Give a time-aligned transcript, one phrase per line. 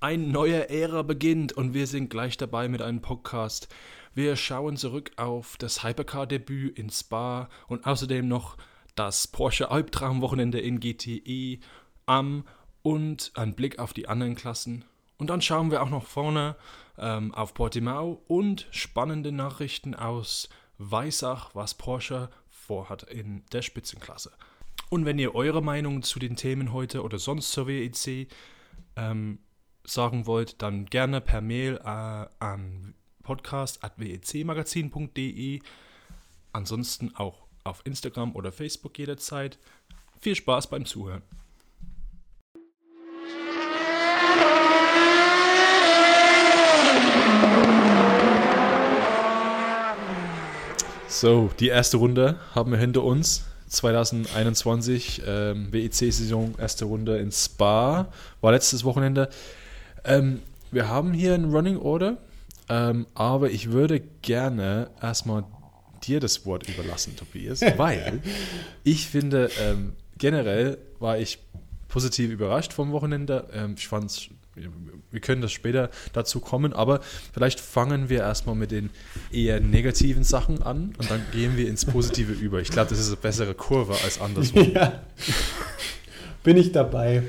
[0.00, 3.66] Ein neuer Ära beginnt und wir sind gleich dabei mit einem Podcast.
[4.14, 8.56] Wir schauen zurück auf das Hypercar-Debüt in Spa und außerdem noch
[8.94, 11.58] das Porsche Albtraumwochenende in GTE
[12.06, 12.44] am
[12.82, 14.84] und ein Blick auf die anderen Klassen.
[15.16, 16.54] Und dann schauen wir auch noch vorne
[16.96, 24.30] ähm, auf Portimao und spannende Nachrichten aus Weissach, was Porsche vorhat in der Spitzenklasse.
[24.90, 28.28] Und wenn ihr eure Meinung zu den Themen heute oder sonst zur WEC
[28.94, 29.40] ähm,
[29.90, 35.60] sagen wollt, dann gerne per Mail äh, an podcast.wecmagazin.de.
[36.52, 39.58] Ansonsten auch auf Instagram oder Facebook jederzeit.
[40.20, 41.22] Viel Spaß beim Zuhören.
[51.08, 53.44] So, die erste Runde haben wir hinter uns.
[53.68, 58.08] 2021 ähm, WEC-Saison, erste Runde in Spa,
[58.40, 59.28] war letztes Wochenende.
[60.04, 62.18] Ähm, wir haben hier ein Running Order,
[62.68, 65.44] ähm, aber ich würde gerne erstmal
[66.04, 68.20] dir das Wort überlassen, Tobias, weil
[68.84, 71.38] ich finde, ähm, generell war ich
[71.88, 73.48] positiv überrascht vom Wochenende.
[73.52, 74.28] Ähm, ich fand es
[75.10, 77.00] wir können das später dazu kommen, aber
[77.32, 78.90] vielleicht fangen wir erstmal mit den
[79.30, 82.60] eher negativen Sachen an und dann gehen wir ins Positive über.
[82.60, 84.72] Ich glaube, das ist eine bessere Kurve als andersrum.
[84.74, 85.02] Ja.
[86.42, 87.22] Bin ich dabei.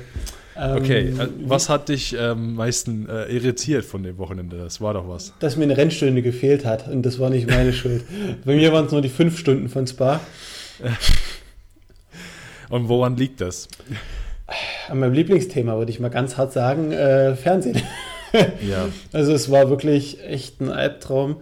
[0.60, 4.58] Okay, ähm, äh, was hat dich am ähm, meisten äh, irritiert von dem Wochenende?
[4.58, 5.32] Das war doch was.
[5.40, 8.04] Dass mir eine Rennstunde gefehlt hat und das war nicht meine Schuld.
[8.44, 10.20] Bei mir waren es nur die fünf Stunden von Spa.
[12.68, 13.68] und woran liegt das?
[14.88, 17.80] An meinem Lieblingsthema würde ich mal ganz hart sagen, äh, Fernsehen.
[18.32, 18.88] ja.
[19.12, 21.36] Also es war wirklich echt ein Albtraum.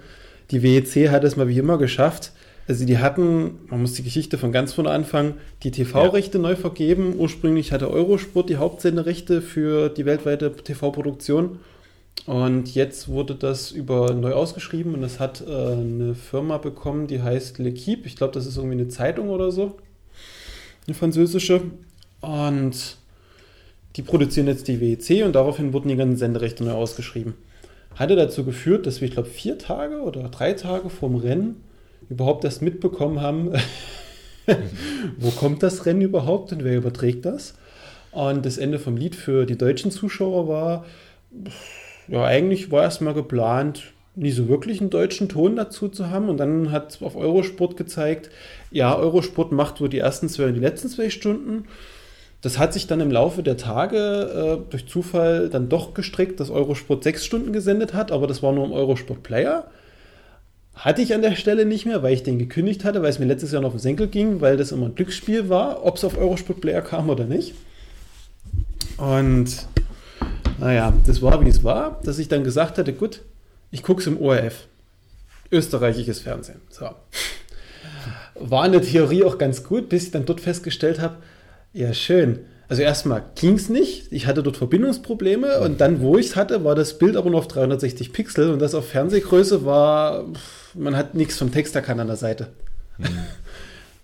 [0.52, 2.32] Die WEC hat es mal wie immer geschafft.
[2.68, 6.42] Also die hatten, man muss die Geschichte von ganz vorne anfangen, die TV-Rechte ja.
[6.42, 7.14] neu vergeben.
[7.16, 11.60] Ursprünglich hatte Eurosport die Hauptsenderechte für die weltweite TV-Produktion.
[12.26, 17.22] Und jetzt wurde das über neu ausgeschrieben und das hat äh, eine Firma bekommen, die
[17.22, 18.04] heißt L'Equipe.
[18.04, 19.78] Ich glaube, das ist irgendwie eine Zeitung oder so.
[20.86, 21.62] Eine französische.
[22.20, 22.98] Und
[23.96, 27.32] die produzieren jetzt die WEC und daraufhin wurden die ganzen Senderechte neu ausgeschrieben.
[27.94, 31.62] Hatte dazu geführt, dass wir, ich glaube, vier Tage oder drei Tage vorm Rennen
[32.08, 33.52] überhaupt erst mitbekommen haben,
[35.18, 37.54] wo kommt das Rennen überhaupt und wer überträgt das.
[38.10, 40.84] Und das Ende vom Lied für die deutschen Zuschauer war,
[42.08, 46.28] ja, eigentlich war erstmal geplant, nie so wirklich einen deutschen Ton dazu zu haben.
[46.28, 48.30] Und dann hat auf Eurosport gezeigt,
[48.70, 51.66] ja, Eurosport macht wohl die ersten zwei und die letzten zwei Stunden.
[52.40, 53.98] Das hat sich dann im Laufe der Tage
[54.66, 58.52] äh, durch Zufall dann doch gestrickt, dass Eurosport sechs Stunden gesendet hat, aber das war
[58.52, 59.68] nur im Eurosport Player.
[60.78, 63.26] Hatte ich an der Stelle nicht mehr, weil ich den gekündigt hatte, weil es mir
[63.26, 66.04] letztes Jahr noch auf den Senkel ging, weil das immer ein Glücksspiel war, ob es
[66.04, 67.54] auf Eurosport Player kam oder nicht.
[68.96, 69.66] Und
[70.60, 73.22] naja, das war wie es war, dass ich dann gesagt hatte, gut,
[73.72, 74.68] ich gucke es im ORF.
[75.50, 76.60] Österreichisches Fernsehen.
[76.70, 76.90] So.
[78.36, 81.16] War in der Theorie auch ganz gut, bis ich dann dort festgestellt habe,
[81.72, 82.38] ja, schön.
[82.68, 84.12] Also erstmal ging es nicht.
[84.12, 87.40] Ich hatte dort Verbindungsprobleme und dann, wo ich es hatte, war das Bild aber nur
[87.40, 90.26] auf 360 Pixel und das auf Fernsehgröße war,
[90.74, 92.48] man hat nichts vom Text erkannt an der Seite.
[92.98, 93.06] Hm.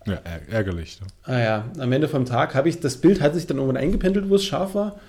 [0.07, 0.19] Ja,
[0.51, 1.01] ärgerlich.
[1.01, 1.07] Ne?
[1.23, 4.29] Ah ja, am Ende vom Tag habe ich, das Bild hat sich dann irgendwann eingependelt,
[4.29, 5.01] wo es scharf war.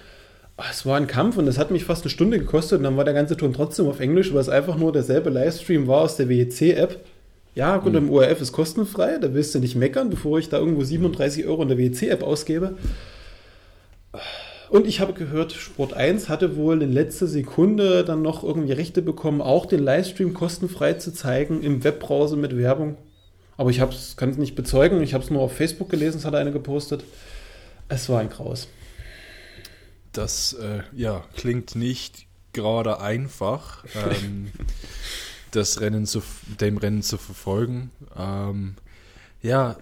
[0.57, 2.95] Ah, es war ein Kampf und das hat mich fast eine Stunde gekostet und dann
[2.95, 6.15] war der ganze Ton trotzdem auf Englisch, weil es einfach nur derselbe Livestream war aus
[6.15, 7.03] der WEC-App.
[7.55, 7.97] Ja, gut, mhm.
[7.97, 11.63] im ORF ist kostenfrei, da willst du nicht meckern, bevor ich da irgendwo 37 Euro
[11.63, 12.77] in der WEC-App ausgebe.
[14.69, 19.01] Und ich habe gehört, Sport 1 hatte wohl in letzter Sekunde dann noch irgendwie Rechte
[19.01, 22.97] bekommen, auch den Livestream kostenfrei zu zeigen im Webbrowser mit Werbung.
[23.57, 26.35] Aber ich kann es nicht bezeugen, ich habe es nur auf Facebook gelesen, es hat
[26.35, 27.03] einer gepostet.
[27.87, 28.67] Es war ein Graus.
[30.11, 33.85] Das äh, ja, klingt nicht gerade einfach.
[33.95, 34.51] ähm,
[35.51, 36.21] das Rennen zu,
[36.59, 37.91] dem Rennen zu verfolgen.
[38.17, 38.75] Ähm,
[39.41, 39.77] ja,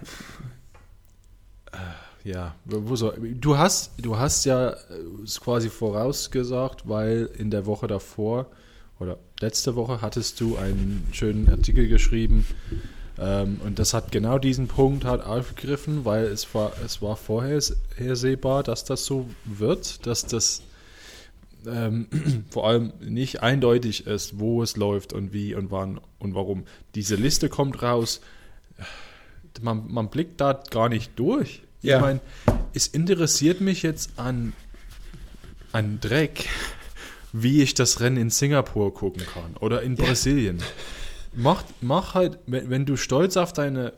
[1.71, 1.77] äh,
[2.23, 4.75] ja, du hast, du hast ja äh,
[5.39, 8.47] quasi vorausgesagt, weil in der Woche davor
[8.99, 12.45] oder letzte Woche hattest du einen schönen Artikel geschrieben
[13.19, 18.63] ähm, und das hat genau diesen Punkt halt aufgegriffen, weil es war, es war vorhersehbar,
[18.63, 20.63] dass das so wird, dass das
[21.67, 22.07] ähm,
[22.49, 26.63] vor allem nicht eindeutig ist, wo es läuft und wie und wann und warum.
[26.95, 28.21] Diese Liste kommt raus,
[29.61, 31.62] man, man blickt da gar nicht durch.
[31.83, 31.97] Ja.
[31.97, 32.19] Ich meine,
[32.73, 34.53] es interessiert mich jetzt an,
[35.71, 36.47] an Dreck,
[37.31, 40.63] wie ich das Rennen in Singapur gucken kann oder in Brasilien.
[41.35, 43.93] Mach, mach halt, wenn, wenn du stolz auf deine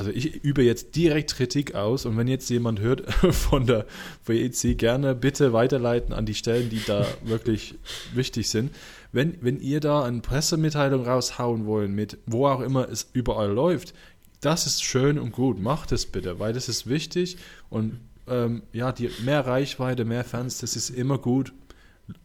[0.00, 3.84] also ich übe jetzt direkt Kritik aus und wenn jetzt jemand hört von der
[4.24, 7.74] WEC, gerne bitte weiterleiten an die Stellen, die da wirklich
[8.14, 8.74] wichtig sind.
[9.12, 13.92] Wenn, wenn ihr da eine Pressemitteilung raushauen wollt, mit wo auch immer es überall läuft,
[14.40, 17.36] das ist schön und gut, macht es bitte, weil das ist wichtig
[17.68, 21.52] und ähm, ja, die, mehr Reichweite, mehr Fans, das ist immer gut.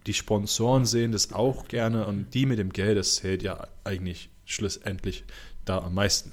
[0.07, 4.29] Die Sponsoren sehen das auch gerne und die mit dem Geld, das zählt ja eigentlich
[4.45, 5.25] schlussendlich
[5.65, 6.31] da am meisten.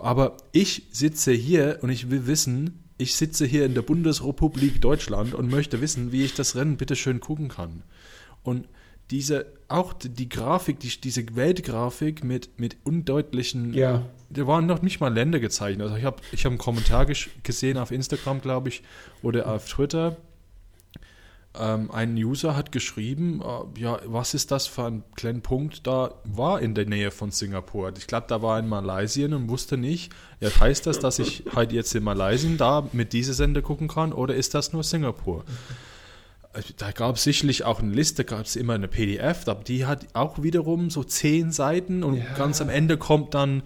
[0.00, 5.34] Aber ich sitze hier und ich will wissen, ich sitze hier in der Bundesrepublik Deutschland
[5.34, 7.82] und möchte wissen, wie ich das Rennen bitte schön gucken kann.
[8.42, 8.68] Und
[9.10, 14.04] diese, auch die Grafik, die, diese Weltgrafik mit, mit undeutlichen, ja.
[14.30, 15.86] da waren noch nicht mal Länder gezeichnet.
[15.86, 17.06] Also ich habe ich hab einen Kommentar
[17.42, 18.82] gesehen auf Instagram, glaube ich,
[19.22, 20.16] oder auf Twitter,
[21.58, 26.14] ähm, ein User hat geschrieben, äh, ja, was ist das für ein kleiner Punkt da
[26.24, 27.92] war in der Nähe von Singapur.
[27.96, 31.72] Ich glaube, da war in Malaysia und wusste nicht, ja, heißt das, dass ich halt
[31.72, 35.44] jetzt in Malaysia da mit dieser Sender gucken kann oder ist das nur Singapur?
[36.78, 40.06] Da gab es sicherlich auch eine Liste, gab es immer eine PDF, aber die hat
[40.14, 42.34] auch wiederum so zehn Seiten und ja.
[42.34, 43.62] ganz am Ende kommt dann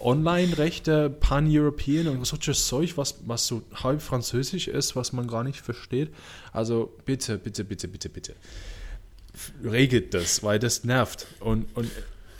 [0.00, 5.60] Online-Rechte, Pan-European und solches Zeug, was, was so halb französisch ist, was man gar nicht
[5.60, 6.10] versteht.
[6.52, 8.34] Also bitte, bitte, bitte, bitte, bitte.
[9.64, 11.26] Regelt das, weil das nervt.
[11.40, 11.90] Und, und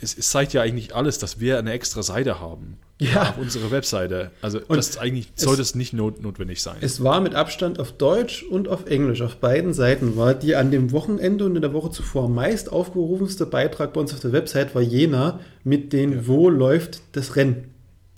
[0.03, 3.29] es, es zeigt ja eigentlich alles, dass wir eine extra Seite haben ja.
[3.29, 4.31] auf unserer Webseite.
[4.41, 6.77] Also und das eigentlich sollte es nicht not notwendig sein.
[6.81, 9.21] Es war mit Abstand auf Deutsch und auf Englisch.
[9.21, 13.45] Auf beiden Seiten war die an dem Wochenende und in der Woche zuvor meist aufgerufenste
[13.45, 16.27] Beitrag bei uns auf der Website war jener mit den ja.
[16.27, 17.71] Wo läuft das Rennen.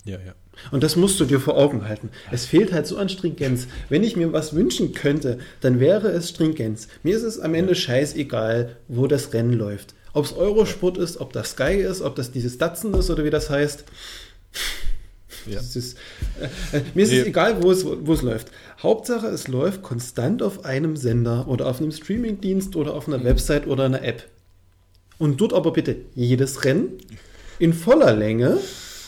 [0.04, 0.34] Ja, ja.
[0.70, 2.08] Und das musst du dir vor Augen halten.
[2.30, 3.68] Es fehlt halt so an Stringenz.
[3.90, 6.88] Wenn ich mir was wünschen könnte, dann wäre es Stringenz.
[7.02, 9.94] Mir ist es am Ende scheißegal, wo das Rennen läuft.
[10.16, 13.28] Ob es Eurosport ist, ob das Sky ist, ob das dieses Datsen ist oder wie
[13.28, 13.84] das heißt.
[15.44, 15.60] Ja.
[15.60, 15.98] Ist,
[16.72, 17.18] äh, mir ist nee.
[17.18, 18.50] es egal, wo es, wo es läuft.
[18.82, 23.24] Hauptsache, es läuft konstant auf einem Sender oder auf einem Streamingdienst oder auf einer mhm.
[23.24, 24.26] Website oder einer App.
[25.18, 26.94] Und dort aber bitte jedes Rennen
[27.58, 28.56] in voller Länge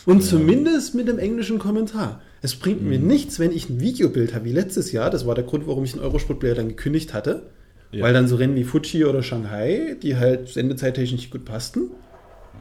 [0.05, 0.29] und ja.
[0.29, 2.21] zumindest mit einem englischen Kommentar.
[2.43, 2.91] Es bringt mhm.
[2.91, 5.09] mir nichts, wenn ich ein Videobild habe, wie letztes Jahr.
[5.09, 7.49] Das war der Grund, warum ich einen Eurosport-Player dann gekündigt hatte.
[7.91, 8.05] Ja.
[8.05, 11.91] Weil dann so Rennen wie Fuji oder Shanghai, die halt sendezeittechnisch nicht gut passten,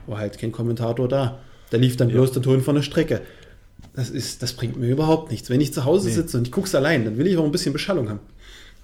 [0.05, 1.39] war halt kein Kommentator da.
[1.69, 3.21] Da lief dann bloß der Ton von der Strecke.
[3.93, 5.49] Das, ist, das bringt mir überhaupt nichts.
[5.49, 6.13] Wenn ich zu Hause nee.
[6.13, 8.19] sitze und ich gucke es allein, dann will ich auch ein bisschen Beschallung haben.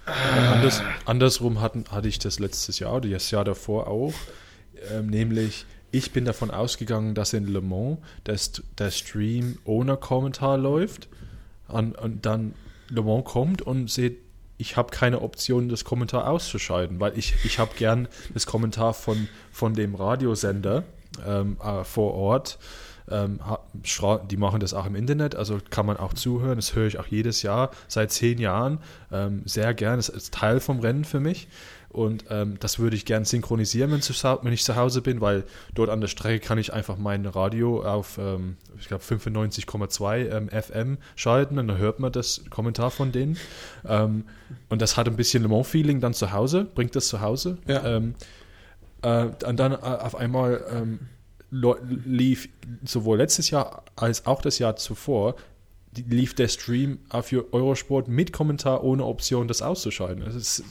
[0.06, 0.54] Ah.
[0.54, 4.14] Anders, andersrum hatten, hatte ich das letztes Jahr oder das Jahr davor auch.
[4.92, 8.38] Ähm, nämlich, ich bin davon ausgegangen, dass in Le Mans der,
[8.78, 11.08] der Stream ohne Kommentar läuft.
[11.70, 12.54] Und, und dann
[12.90, 14.18] Le Mans kommt und seht,
[14.64, 19.28] ich habe keine Option, das Kommentar auszuschalten, weil ich, ich habe gern das Kommentar von,
[19.52, 20.86] von dem Radiosender
[21.28, 22.60] ähm, äh, vor Ort.
[23.12, 23.42] Ähm,
[24.32, 26.56] die machen das auch im Internet, also kann man auch zuhören.
[26.56, 28.80] Das höre ich auch jedes Jahr seit zehn Jahren
[29.12, 29.98] ähm, sehr gern.
[29.98, 31.50] Das ist Teil vom Rennen für mich.
[31.94, 35.44] Und ähm, das würde ich gern synchronisieren, wenn, zu, wenn, ich zu Hause bin, weil
[35.76, 40.50] dort an der Strecke kann ich einfach mein Radio auf, ähm, ich glaube, 95,2 ähm,
[40.50, 43.38] FM schalten und dann hört man das Kommentar von denen.
[43.88, 44.26] Ähm,
[44.70, 47.60] und das hat ein bisschen Le Mans-Feeling dann zu Hause, bringt das zu Hause.
[47.68, 47.86] Ja.
[47.86, 48.16] Ähm,
[49.04, 51.00] äh, und dann äh, auf einmal ähm,
[51.52, 52.50] lief
[52.84, 55.36] sowohl letztes Jahr als auch das Jahr zuvor
[56.08, 60.24] lief der Stream auf Eurosport mit Kommentar ohne Option, das auszuschalten.
[60.26, 60.64] Das ist,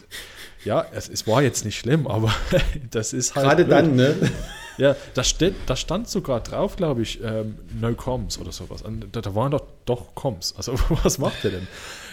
[0.65, 2.35] ja, es, es war jetzt nicht schlimm, aber
[2.91, 3.47] das ist halt.
[3.47, 3.79] Gerade blöd.
[3.79, 4.31] dann, ne?
[4.79, 8.83] Ja, da, steht, da stand sogar drauf, glaube ich, ähm, No Comms oder sowas.
[9.13, 10.55] Da, da waren doch doch Comms.
[10.57, 11.69] Also, was macht der denn?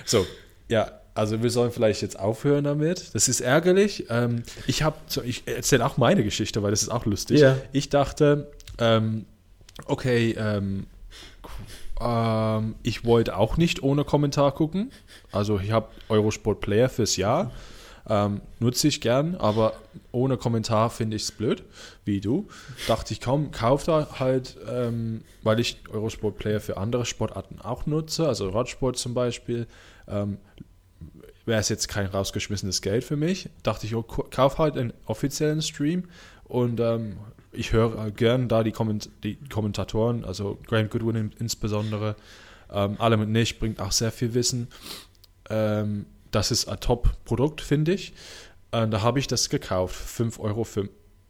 [0.06, 0.26] So,
[0.68, 3.14] ja, also wir sollen vielleicht jetzt aufhören damit.
[3.14, 4.06] Das ist ärgerlich.
[4.10, 7.40] Ähm, ich habe, ich erzähle auch meine Geschichte, weil das ist auch lustig.
[7.40, 7.58] Ja.
[7.72, 9.26] Ich dachte, ähm,
[9.86, 10.88] okay, ähm,
[12.00, 14.92] ähm, ich wollte auch nicht ohne Kommentar gucken.
[15.32, 17.52] Also ich habe Eurosport Player fürs Jahr.
[18.08, 19.74] Ähm, nutze ich gern, aber
[20.12, 21.64] ohne Kommentar finde ich es blöd,
[22.06, 22.48] wie du.
[22.88, 27.86] Dachte ich kaum, kaufe da halt, ähm, weil ich Eurosport Player für andere Sportarten auch
[27.86, 29.68] nutze, also Radsport zum Beispiel.
[30.08, 30.38] Ähm,
[31.46, 33.50] Wäre es jetzt kein rausgeschmissenes Geld für mich.
[33.64, 36.04] Dachte ich, oh, kauf halt einen offiziellen Stream
[36.44, 37.18] und ähm,
[37.52, 42.16] ich höre gern da die, Komment die Kommentatoren, also Grant Goodwin insbesondere.
[42.72, 44.68] Ähm, alle mit nicht bringt auch sehr viel Wissen.
[45.50, 48.14] Ähm, das ist ein Top-Produkt, finde ich.
[48.72, 49.96] Äh, da habe ich das gekauft.
[49.96, 50.64] 5,49 Euro.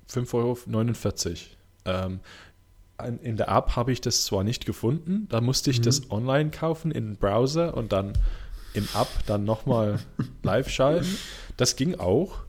[0.07, 0.57] 5 Euro.
[1.85, 2.19] Ähm,
[3.21, 5.83] in der App habe ich das zwar nicht gefunden, da musste ich mhm.
[5.83, 8.13] das online kaufen in den Browser und dann
[8.73, 9.99] im App dann nochmal
[10.43, 11.17] live schalten.
[11.57, 12.39] Das ging auch.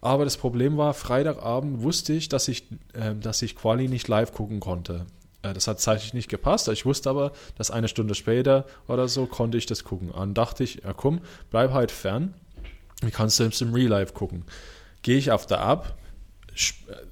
[0.00, 4.32] Aber das Problem war, Freitagabend wusste ich, dass ich, äh, dass ich Quali nicht live
[4.32, 5.06] gucken konnte.
[5.46, 6.68] Äh, das hat zeitlich nicht gepasst.
[6.68, 10.10] Ich wusste aber, dass eine Stunde später oder so konnte ich das gucken.
[10.10, 12.34] Und dachte ich, ja komm, bleib halt fern.
[13.02, 14.44] Wie kannst du es im Real Life gucken?
[15.02, 15.94] Gehe ich auf der App,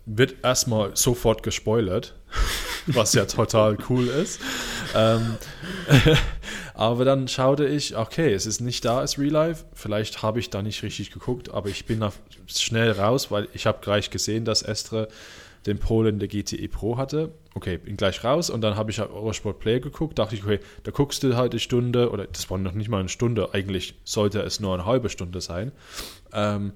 [0.07, 2.14] wird erstmal sofort gespoilert,
[2.87, 4.41] was ja total cool ist.
[4.95, 5.37] Ähm,
[6.75, 9.67] aber dann schaute ich, okay, es ist nicht da als Real Life.
[9.75, 12.03] Vielleicht habe ich da nicht richtig geguckt, aber ich bin
[12.47, 15.09] schnell raus, weil ich habe gleich gesehen, dass Estre
[15.66, 17.33] den Polen der GTE Pro hatte.
[17.54, 20.18] Okay, bin gleich raus und dann habe ich Eurosport Play geguckt.
[20.18, 23.00] Dachte ich, okay, da guckst du halt eine Stunde oder das war noch nicht mal
[23.00, 23.54] eine Stunde.
[23.54, 25.73] Eigentlich sollte es nur eine halbe Stunde sein.
[26.33, 26.73] Ähm,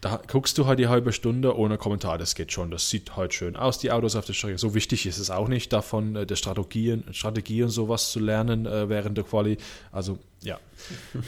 [0.00, 3.34] da guckst du halt die halbe Stunde ohne Kommentar, das geht schon, das sieht halt
[3.34, 4.58] schön aus, die Autos auf der Strecke.
[4.58, 8.66] So wichtig ist es auch nicht, davon äh, der Strategien, Strategie und sowas zu lernen
[8.66, 9.56] äh, während der Quali.
[9.90, 10.58] Also ja.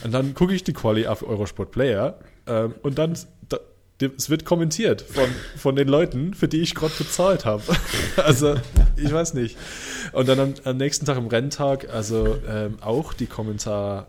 [0.04, 3.20] Und dann gucke ich die Quali auf Eurosport Player ähm, und dann, da,
[4.00, 7.62] es wird kommentiert von, von den Leuten, für die ich gerade bezahlt habe.
[8.16, 8.54] also,
[8.96, 9.56] ich weiß nicht.
[10.12, 14.06] Und dann am, am nächsten Tag, am Renntag, also ähm, auch die Kommentare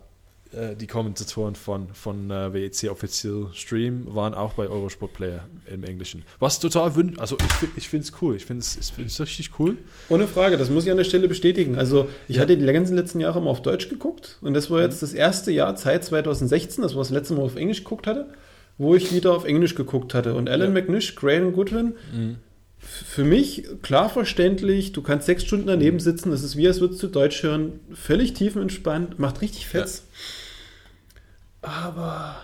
[0.52, 5.82] äh, die Kommentatoren von, von äh, WEC Official Stream waren auch bei Eurosport Player im
[5.82, 6.24] Englischen.
[6.40, 9.78] Was total wünscht, also ich, ich finde es cool, ich finde es richtig cool.
[10.08, 11.76] Ohne Frage, das muss ich an der Stelle bestätigen.
[11.76, 12.42] Also ich ja.
[12.42, 15.06] hatte die ganzen letzten Jahre immer auf Deutsch geguckt und das war jetzt mhm.
[15.06, 18.28] das erste Jahr Zeit 2016, das war das letzte Mal auf Englisch geguckt hatte,
[18.82, 20.34] wo ich wieder auf Englisch geguckt hatte.
[20.34, 20.80] Und Alan ja.
[20.80, 22.36] McNish, Graham Goodwin, mhm
[22.82, 27.02] für mich klar verständlich, du kannst sechs Stunden daneben sitzen, das ist wie, als würdest
[27.02, 30.02] du Deutsch hören, völlig tiefenentspannt, macht richtig Fetz.
[31.62, 31.68] Ja.
[31.68, 32.36] Aber.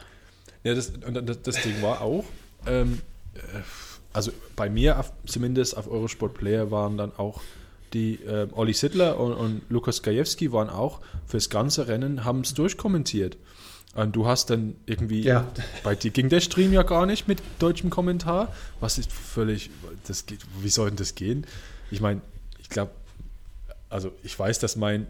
[0.62, 2.24] Ja, das, das, das Ding war auch,
[2.66, 3.00] ähm,
[3.34, 3.40] äh,
[4.12, 7.40] also bei mir auf, zumindest auf Eurosport Player waren dann auch
[7.92, 12.54] die äh, Olli Sittler und, und Lukas Gajewski waren auch fürs ganze Rennen, haben es
[12.54, 13.36] durchkommentiert.
[13.94, 15.46] Und du hast dann irgendwie, ja.
[15.82, 18.52] bei dir ging der Stream ja gar nicht mit deutschem Kommentar.
[18.80, 19.70] Was ist völlig,
[20.06, 21.46] das geht, wie soll denn das gehen?
[21.90, 22.20] Ich meine,
[22.60, 22.92] ich glaube,
[23.88, 25.06] also ich weiß, dass mein,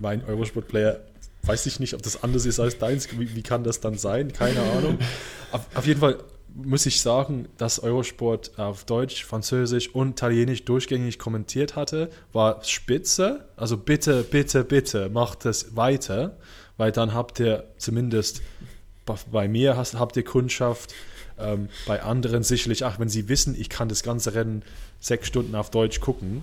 [0.00, 1.00] mein Eurosport-Player
[1.42, 3.08] weiß ich nicht, ob das anders ist als deins.
[3.18, 4.32] Wie, wie kann das dann sein?
[4.32, 4.98] Keine Ahnung.
[5.52, 6.18] auf, auf, jeden Fall
[6.54, 13.48] muss ich sagen, dass Eurosport auf Deutsch, Französisch und Italienisch durchgängig kommentiert hatte, war spitze.
[13.56, 16.36] Also bitte, bitte, bitte, macht es weiter,
[16.76, 18.42] weil dann habt ihr zumindest
[19.30, 20.94] bei mir hast, habt ihr Kundschaft,
[21.38, 24.62] ähm, bei anderen sicherlich, ach, wenn sie wissen, ich kann das ganze Rennen
[25.00, 26.42] sechs Stunden auf Deutsch gucken,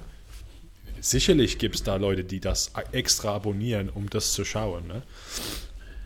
[1.02, 4.88] sicherlich gibt es da Leute, die das extra abonnieren, um das zu schauen.
[4.88, 5.02] Ne?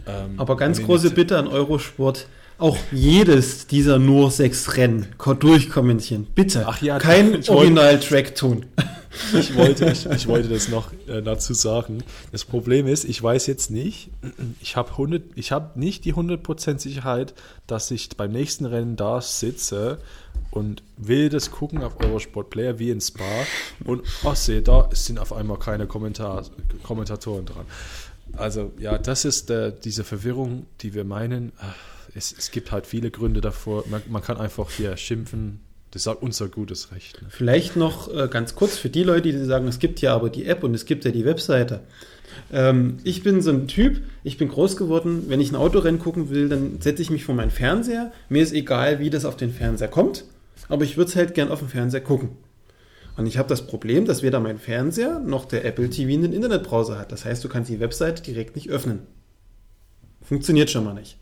[0.08, 5.08] Ähm, Aber ganz große Bitte an Eurosport, auch jedes dieser nur sechs Rennen
[5.40, 6.28] durchkommentieren.
[6.34, 6.66] Bitte.
[6.68, 8.66] Ach ja, kein Original-Track tun.
[9.34, 12.04] Ich wollte, ich, ich wollte das noch äh, dazu sagen.
[12.32, 14.10] Das Problem ist, ich weiß jetzt nicht,
[14.62, 17.34] ich habe hab nicht die 100% Sicherheit,
[17.66, 20.00] dass ich beim nächsten Rennen da sitze
[20.52, 23.24] und will das gucken auf Eurosport Player wie in Spa
[23.86, 26.44] und ach sehe, da sind auf einmal keine Kommentar
[26.84, 27.66] Kommentatoren dran.
[28.34, 31.54] Also ja, das ist äh, diese Verwirrung, die wir meinen.
[32.16, 33.84] Es, es, gibt halt viele Gründe davor.
[33.90, 35.60] Man, man, kann einfach hier schimpfen.
[35.92, 37.22] Das ist unser gutes Recht.
[37.22, 37.28] Ne?
[37.30, 40.46] Vielleicht noch äh, ganz kurz für die Leute, die sagen, es gibt ja aber die
[40.46, 41.82] App und es gibt ja die Webseite.
[42.52, 46.30] Ähm, ich bin so ein Typ, ich bin groß geworden, wenn ich ein Autorennen gucken
[46.30, 48.12] will, dann setze ich mich vor meinen Fernseher.
[48.30, 50.26] Mir ist egal, wie das auf den Fernseher kommt
[50.70, 52.30] aber ich würde es halt gern auf dem Fernseher gucken.
[53.16, 57.00] Und ich habe das Problem, dass weder mein Fernseher noch der Apple TV einen Internetbrowser
[57.00, 57.12] hat.
[57.12, 59.00] Das heißt, du kannst die Webseite direkt nicht öffnen.
[60.22, 61.18] Funktioniert schon mal nicht.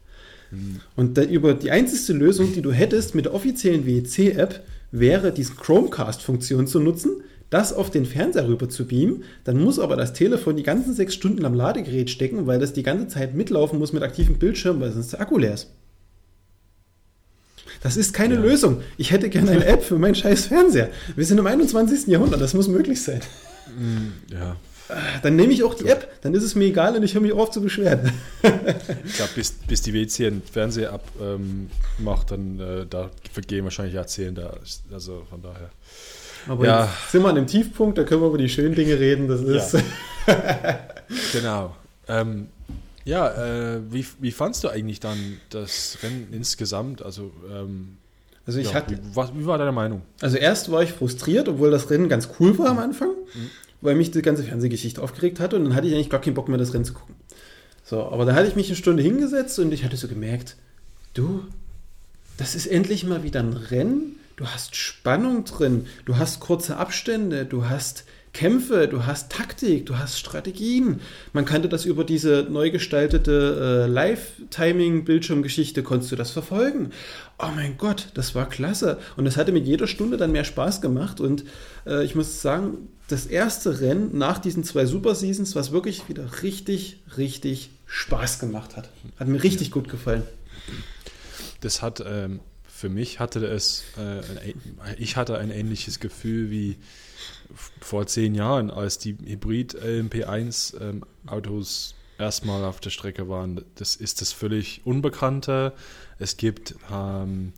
[0.51, 0.79] Mhm.
[0.95, 6.67] Und über die einzige Lösung, die du hättest mit der offiziellen WEC-App, wäre diese Chromecast-Funktion
[6.67, 9.23] zu nutzen, das auf den Fernseher rüber zu beamen.
[9.43, 12.83] Dann muss aber das Telefon die ganzen sechs Stunden am Ladegerät stecken, weil das die
[12.83, 15.71] ganze Zeit mitlaufen muss mit aktivem Bildschirm, weil sonst der Akku leer ist.
[17.81, 18.41] Das ist keine ja.
[18.41, 18.81] Lösung.
[18.97, 20.89] Ich hätte gerne eine App für meinen scheiß Fernseher.
[21.15, 22.07] Wir sind im 21.
[22.07, 23.21] Jahrhundert, das muss möglich sein.
[23.77, 24.55] Mm, ja.
[25.23, 27.33] Dann nehme ich auch die App, dann ist es mir egal und ich höre mich
[27.33, 28.11] auf zu beschweren.
[29.05, 33.95] ich glaube, bis, bis die WC einen Fernseher abmacht, ähm, dann äh, da vergehen wahrscheinlich
[33.95, 34.59] Jahrzehnte.
[34.91, 35.71] Also von daher.
[36.47, 36.85] Aber ja.
[36.85, 39.27] jetzt sind wir an dem Tiefpunkt, da können wir über die schönen Dinge reden.
[39.27, 39.73] Das ist.
[40.27, 40.79] Ja.
[41.33, 41.75] genau.
[42.07, 42.49] Ähm,
[43.05, 47.03] ja, äh, wie, wie fandst du eigentlich dann das Rennen insgesamt?
[47.03, 47.97] Also, ähm,
[48.47, 50.01] also ich ja, hatte, wie, was, wie, war deine Meinung?
[50.21, 53.49] Also erst war ich frustriert, obwohl das Rennen ganz cool war am Anfang, mhm.
[53.85, 56.49] Weil mich die ganze Fernsehgeschichte aufgeregt hatte und dann hatte ich eigentlich gar keinen Bock
[56.49, 57.15] mehr, das Rennen zu gucken.
[57.83, 60.55] So, aber da hatte ich mich eine Stunde hingesetzt und ich hatte so gemerkt,
[61.13, 61.43] du,
[62.37, 67.45] das ist endlich mal wieder ein Rennen, du hast Spannung drin, du hast kurze Abstände,
[67.45, 70.99] du hast Kämpfe, du hast Taktik, du hast Strategien.
[71.31, 76.91] Man kannte das über diese neu gestaltete äh, Live-Timing-Bildschirmgeschichte, konntest du das verfolgen.
[77.39, 78.99] Oh mein Gott, das war klasse.
[79.15, 81.21] Und es hatte mit jeder Stunde dann mehr Spaß gemacht.
[81.21, 81.45] Und
[81.87, 86.43] äh, ich muss sagen, das erste Rennen nach diesen zwei Super Seasons, was wirklich wieder
[86.43, 88.89] richtig, richtig Spaß gemacht hat.
[89.17, 90.23] Hat mir richtig gut gefallen.
[91.61, 94.53] Das hat, ähm, für mich hatte es, äh,
[94.97, 96.75] ich hatte ein ähnliches Gefühl wie
[97.81, 103.63] vor zehn Jahren, als die Hybrid-LMP1-Autos ähm, erstmal auf der Strecke waren.
[103.75, 105.73] Das ist das völlig Unbekannte.
[106.17, 107.53] Es gibt ähm,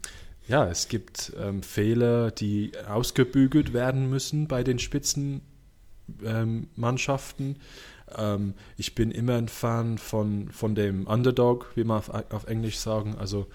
[0.47, 7.57] ja, es gibt ähm, Fehler, die ausgebügelt werden müssen bei den Spitzenmannschaften.
[8.17, 12.77] Ähm, ich bin immer ein Fan von, von dem Underdog, wie man auf, auf Englisch
[12.77, 13.17] sagen.
[13.17, 13.47] Also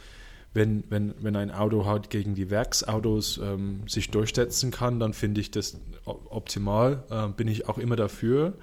[0.55, 5.41] wenn, wenn, wenn ein Auto halt gegen die Werksautos ähm, sich durchsetzen kann, dann finde
[5.41, 7.05] ich das optimal.
[7.11, 8.55] Ähm, bin ich auch immer dafür.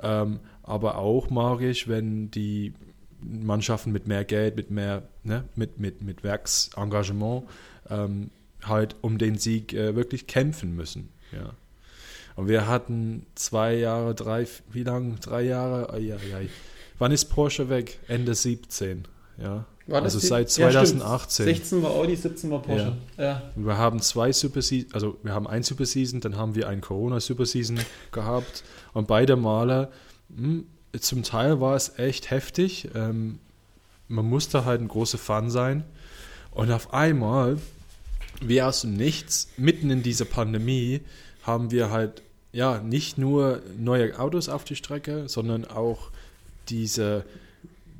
[0.00, 2.74] Ähm, aber auch mag ich, wenn die
[3.20, 7.44] Mannschaften mit mehr Geld, mit mehr, ne, mit, mit, mit Werksengagement
[7.90, 8.30] ähm,
[8.62, 11.10] halt um den Sieg äh, wirklich kämpfen müssen.
[11.32, 11.54] Ja.
[12.36, 15.16] Und wir hatten zwei Jahre, drei, wie lange?
[15.20, 15.92] Drei Jahre?
[15.92, 16.48] Ai, ai, ai.
[16.98, 17.98] Wann ist Porsche weg?
[18.08, 19.04] Ende 17.
[19.38, 19.66] Ja.
[19.86, 21.46] War also seit 2018.
[21.46, 22.96] Ja, 16 war Audi, 17 war Porsche.
[23.18, 23.24] Ja.
[23.24, 23.42] ja.
[23.54, 26.80] Wir haben zwei Super Season, also wir haben ein Super Season, dann haben wir ein
[26.80, 27.78] Corona Super Season
[28.12, 28.64] gehabt
[28.94, 29.90] und beide Male,
[30.30, 30.66] mh, hm,
[31.00, 32.88] zum Teil war es echt heftig.
[32.94, 33.40] Ähm,
[34.08, 35.84] man musste halt ein großer Fan sein
[36.50, 37.58] und auf einmal,
[38.40, 41.00] wie aus dem Nichts, mitten in dieser Pandemie,
[41.42, 42.22] haben wir halt
[42.52, 46.10] ja nicht nur neue Autos auf die Strecke, sondern auch
[46.68, 47.24] diese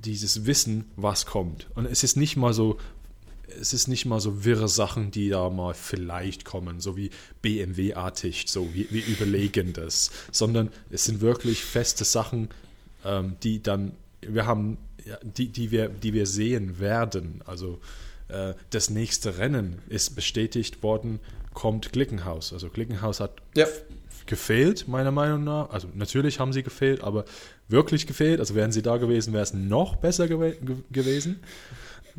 [0.04, 1.66] dieses Wissen, was kommt.
[1.74, 2.78] Und es ist nicht mal so,
[3.60, 7.10] es ist nicht mal so wirre Sachen, die da mal vielleicht kommen, so wie
[7.42, 12.48] BMW-artig, so wie wir überlegen das, sondern es sind wirklich feste Sachen,
[13.04, 14.78] ähm, die dann, wir haben,
[15.22, 17.42] die, die, wir, die wir sehen werden.
[17.44, 17.80] Also
[18.28, 21.20] äh, das nächste Rennen ist bestätigt worden,
[21.54, 22.52] kommt Glickenhaus.
[22.52, 23.66] Also Glickenhaus hat ja.
[24.26, 25.70] gefehlt, meiner Meinung nach.
[25.70, 27.24] Also natürlich haben sie gefehlt, aber
[27.68, 28.40] wirklich gefehlt.
[28.40, 30.52] Also wären sie da gewesen, wäre es noch besser gew
[30.90, 31.40] gewesen.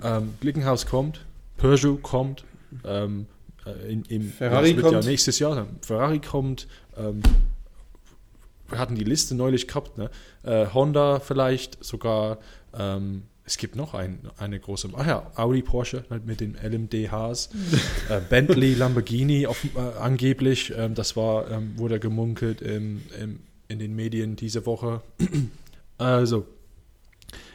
[0.04, 1.22] Ähm, Glickenhaus kommt,
[1.58, 2.44] Peugeot kommt,
[2.84, 3.28] ähm,
[3.66, 4.94] äh, in, im, Ferrari kommt.
[4.94, 5.68] Ja nächstes Jahr.
[5.82, 6.68] Ferrari kommt.
[6.98, 7.22] Ähm,
[8.68, 9.98] wir hatten die Liste neulich gehabt.
[9.98, 10.10] Ne?
[10.44, 12.40] Äh, Honda vielleicht sogar.
[12.74, 17.50] Ähm, es gibt noch ein, eine große, ach ja, Audi, Porsche mit den LMDHs,
[18.10, 23.80] äh, Bentley, Lamborghini auf, äh, angeblich, ähm, das war, ähm, wurde gemunkelt im, im in
[23.80, 25.02] den Medien diese Woche.
[25.98, 26.46] Also,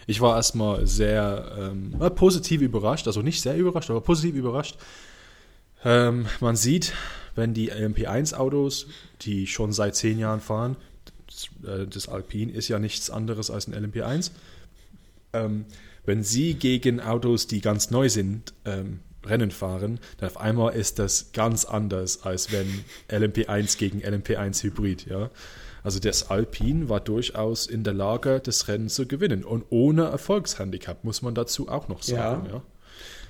[0.06, 4.78] ich war erstmal sehr ähm, positiv überrascht, also nicht sehr überrascht, aber positiv überrascht.
[5.84, 6.94] Ähm, man sieht,
[7.34, 8.86] wenn die LMP1-Autos,
[9.20, 10.78] die schon seit zehn Jahren fahren,
[11.26, 14.30] das, äh, das Alpine ist ja nichts anderes als ein LMP1,
[15.32, 15.64] ähm,
[16.04, 20.98] wenn sie gegen Autos, die ganz neu sind, ähm, Rennen fahren, dann auf einmal ist
[20.98, 25.06] das ganz anders, als wenn LMP1 gegen LMP1 Hybrid.
[25.06, 25.30] Ja?
[25.82, 29.44] Also das Alpine war durchaus in der Lage, das Rennen zu gewinnen.
[29.44, 32.46] Und ohne Erfolgshandicap, muss man dazu auch noch sagen.
[32.46, 32.52] Ja.
[32.54, 32.62] ja.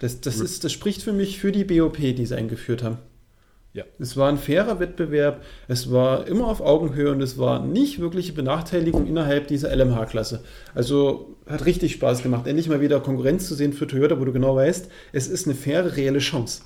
[0.01, 2.99] Das, das, ist, das spricht für mich für die BOP, die sie eingeführt haben.
[3.73, 3.85] Ja.
[4.01, 8.33] Es war ein fairer Wettbewerb, es war immer auf Augenhöhe und es war nicht wirkliche
[8.33, 10.43] Benachteiligung innerhalb dieser LMH-Klasse.
[10.75, 14.33] Also hat richtig Spaß gemacht, endlich mal wieder Konkurrenz zu sehen für Toyota, wo du
[14.33, 16.63] genau weißt, es ist eine faire, reelle Chance.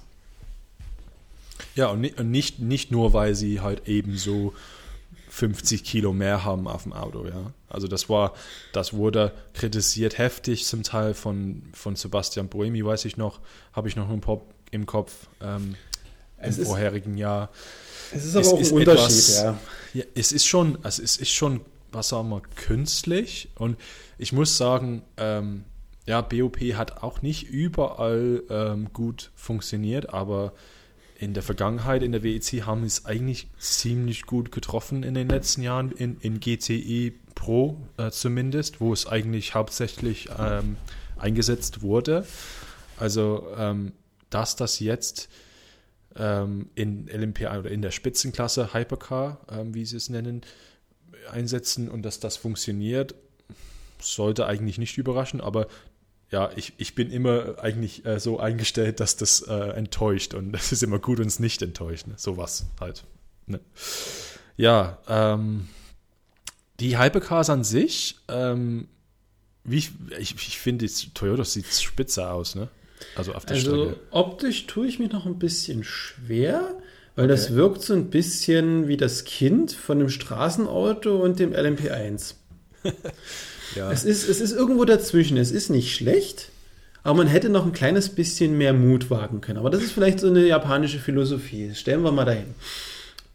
[1.74, 4.54] Ja, und nicht, nicht nur, weil sie halt eben so
[5.28, 7.52] 50 Kilo mehr haben auf dem Auto, ja.
[7.68, 8.32] Also das war,
[8.72, 13.40] das wurde kritisiert heftig zum Teil von, von Sebastian Boemi, weiß ich noch,
[13.72, 15.74] habe ich noch im, Pop, im Kopf ähm,
[16.44, 17.50] im ist, vorherigen Jahr.
[18.12, 19.58] Es ist aber es auch ein Unterschied, etwas, ja.
[19.94, 20.04] ja.
[20.14, 21.60] Es ist schon, also es ist schon,
[21.92, 23.76] was sagen wir, künstlich und
[24.18, 25.64] ich muss sagen, ähm,
[26.06, 30.52] ja, BOP hat auch nicht überall ähm, gut funktioniert, aber
[31.18, 35.62] in der Vergangenheit in der WEC haben es eigentlich ziemlich gut getroffen in den letzten
[35.62, 40.76] Jahren, in, in GTE Pro äh, zumindest, wo es eigentlich hauptsächlich ähm,
[41.16, 42.26] eingesetzt wurde.
[42.98, 43.92] Also, ähm,
[44.30, 45.28] dass das jetzt
[46.16, 50.42] ähm, in LMP oder in der Spitzenklasse Hypercar, ähm, wie sie es nennen,
[51.30, 53.14] einsetzen und dass das funktioniert,
[54.00, 55.66] sollte eigentlich nicht überraschen, aber
[56.30, 60.72] ja, ich, ich bin immer eigentlich äh, so eingestellt, dass das äh, enttäuscht und es
[60.72, 62.06] ist immer gut, es nicht enttäuscht.
[62.06, 62.14] Ne?
[62.16, 63.04] Sowas halt.
[63.46, 63.60] Ne?
[64.56, 65.68] Ja, ähm,
[66.80, 68.88] die Hypercars an sich, ähm,
[69.62, 72.68] wie ich, ich, ich finde, Toyota sieht spitze aus, ne?
[73.16, 74.00] Also auf der also, Strecke.
[74.10, 76.74] Optisch tue ich mir noch ein bisschen schwer,
[77.16, 77.34] Weil okay.
[77.34, 82.34] das wirkt so ein bisschen wie das Kind von dem Straßenauto und dem LMP1.
[83.76, 83.90] ja.
[83.90, 85.36] es, ist, es ist irgendwo dazwischen.
[85.36, 86.50] Es ist nicht schlecht,
[87.02, 89.58] aber man hätte noch ein kleines bisschen mehr Mut wagen können.
[89.58, 91.68] Aber das ist vielleicht so eine japanische Philosophie.
[91.68, 92.54] Das stellen wir mal dahin.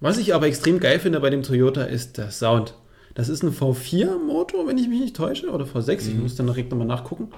[0.01, 2.73] Was ich aber extrem geil finde bei dem Toyota ist der Sound.
[3.15, 6.03] Das ist ein V4-Motor, wenn ich mich nicht täusche, oder V6.
[6.03, 6.10] Mhm.
[6.10, 7.29] Ich muss dann direkt nochmal nachgucken.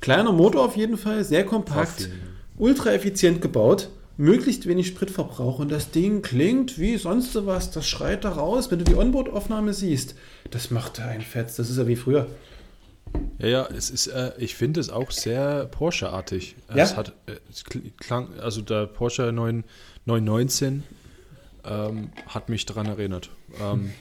[0.00, 2.08] Kleiner Motor auf jeden Fall, sehr kompakt,
[2.56, 7.70] ultra effizient gebaut, möglichst wenig Spritverbrauch und das Ding klingt wie sonst was.
[7.70, 10.14] Das schreit da raus, wenn du die Onboard-Aufnahme siehst.
[10.50, 12.26] Das macht da ein Fetz, das ist ja wie früher.
[13.38, 16.56] Ja, ja, es ist, äh, ich finde es auch sehr Porsche-artig.
[16.68, 16.84] Ja?
[16.84, 17.64] Es hat, äh, es
[17.98, 19.64] klang, also der Porsche 9,
[20.04, 20.84] 919
[21.64, 23.30] ähm, hat mich daran erinnert.
[23.60, 23.92] Ähm,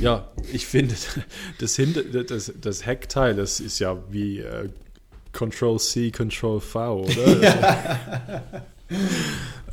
[0.00, 0.94] ja, ich finde,
[1.58, 1.80] das,
[2.26, 4.68] das, das Heckteil, das ist ja wie äh,
[5.36, 7.42] Control C, Control V, oder?
[7.42, 8.42] Ja.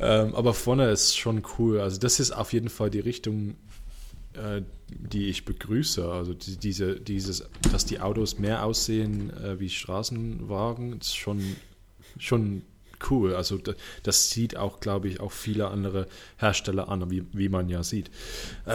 [0.00, 1.80] ähm, aber vorne ist schon cool.
[1.80, 3.54] Also das ist auf jeden Fall die Richtung,
[4.34, 6.06] äh, die ich begrüße.
[6.06, 11.40] Also die, diese, dieses, dass die Autos mehr aussehen äh, wie Straßenwagen, ist schon,
[12.18, 12.62] schon
[13.10, 13.34] cool.
[13.34, 13.58] Also
[14.02, 18.10] das, sieht auch, glaube ich, auch viele andere Hersteller an, wie, wie man ja sieht.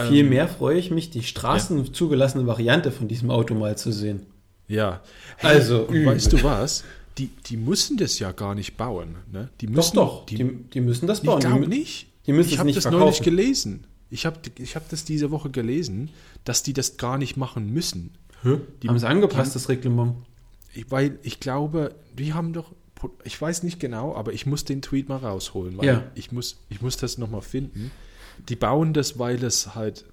[0.08, 2.48] Viel ähm, mehr freue ich mich, die straßenzugelassene ja.
[2.48, 4.26] Variante von diesem Auto mal zu sehen.
[4.70, 5.02] Ja.
[5.42, 6.84] Also, und weißt du was?
[7.18, 9.16] Die, die müssen das ja gar nicht bauen.
[9.30, 9.50] Ne?
[9.60, 10.26] Die müssen, doch, doch.
[10.26, 11.40] Die, die, die müssen das bauen.
[11.40, 12.06] Ich glaube nicht.
[12.26, 13.04] Die müssen ich habe das verkaufen.
[13.04, 13.86] neulich gelesen.
[14.10, 16.10] Ich habe ich hab das diese Woche gelesen,
[16.44, 18.12] dass die das gar nicht machen müssen.
[18.42, 18.58] Hä?
[18.82, 20.16] Die, haben sie angepasst, das Reglement?
[20.88, 22.72] Weil ich glaube, die haben doch,
[23.24, 26.02] ich weiß nicht genau, aber ich muss den Tweet mal rausholen, weil ja.
[26.14, 27.90] ich, muss, ich muss das nochmal finden.
[28.48, 30.04] Die bauen das, weil es halt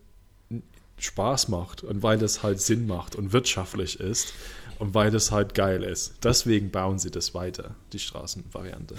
[0.98, 4.34] Spaß macht und weil es halt Sinn macht und wirtschaftlich ist
[4.80, 6.16] und weil es halt geil ist.
[6.24, 8.96] Deswegen bauen sie das weiter, die Straßenvariante.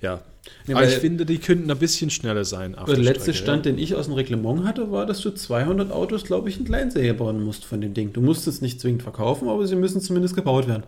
[0.00, 0.20] Ja,
[0.66, 2.72] ja aber ich finde, die könnten ein bisschen schneller sein.
[2.74, 6.24] der, der letzte Stand, den ich aus dem Reglement hatte, war, dass du 200 Autos,
[6.24, 8.12] glaube ich, in Kleinserie bauen musst von dem Ding.
[8.12, 10.84] Du musst es nicht zwingend verkaufen, aber sie müssen zumindest gebaut werden.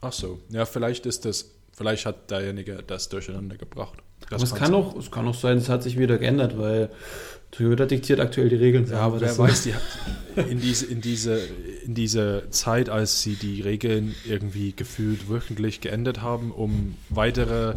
[0.00, 3.98] Ach so, ja, vielleicht ist das, vielleicht hat derjenige das durcheinander gebracht.
[4.30, 6.90] Das aber es kann, auch, es kann auch sein, es hat sich wieder geändert, weil
[7.50, 8.88] Toyota diktiert aktuell die Regeln.
[8.90, 9.74] Ja, aber wer weiß, die,
[10.48, 11.38] in, diese, in, diese,
[11.84, 17.74] in diese Zeit, als sie die Regeln irgendwie gefühlt wöchentlich geändert haben, um weitere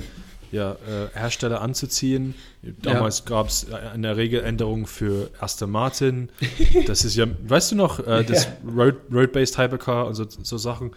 [0.51, 2.35] ja, äh, Hersteller anzuziehen.
[2.81, 3.25] Damals ja.
[3.25, 6.29] gab es eine Regeländerung für Aston Martin.
[6.87, 8.71] Das ist ja, weißt du noch, äh, das ja.
[8.71, 10.91] Road, Road-Based Hypercar und so, so Sachen.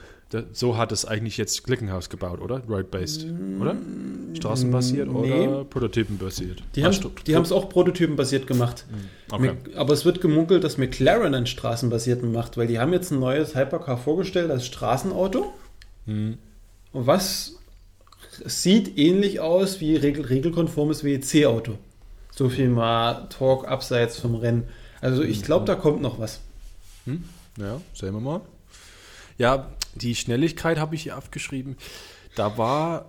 [0.52, 2.62] So hat es eigentlich jetzt Glickenhaus gebaut, oder?
[2.68, 3.26] Road-based,
[3.60, 3.76] oder?
[4.34, 5.46] Straßenbasiert nee.
[5.48, 6.62] oder Prototypenbasiert?
[6.76, 8.84] Die haben es auch prototypenbasiert gemacht.
[8.90, 9.56] Hm, okay.
[9.74, 13.54] Aber es wird gemunkelt, dass McLaren einen straßenbasierten macht, weil die haben jetzt ein neues
[13.54, 15.50] Hypercar vorgestellt als Straßenauto.
[16.04, 16.36] Hm.
[16.92, 17.58] Und was
[18.44, 21.78] sieht ähnlich aus wie regel regelkonformes WEC-Auto.
[22.30, 24.68] So viel mal Talk abseits vom Rennen.
[25.00, 26.40] Also ich glaube, da kommt noch was.
[27.04, 27.24] Hm?
[27.56, 28.40] Ja, sehen wir mal.
[29.38, 31.76] Ja, die Schnelligkeit habe ich hier aufgeschrieben.
[32.34, 33.06] Da war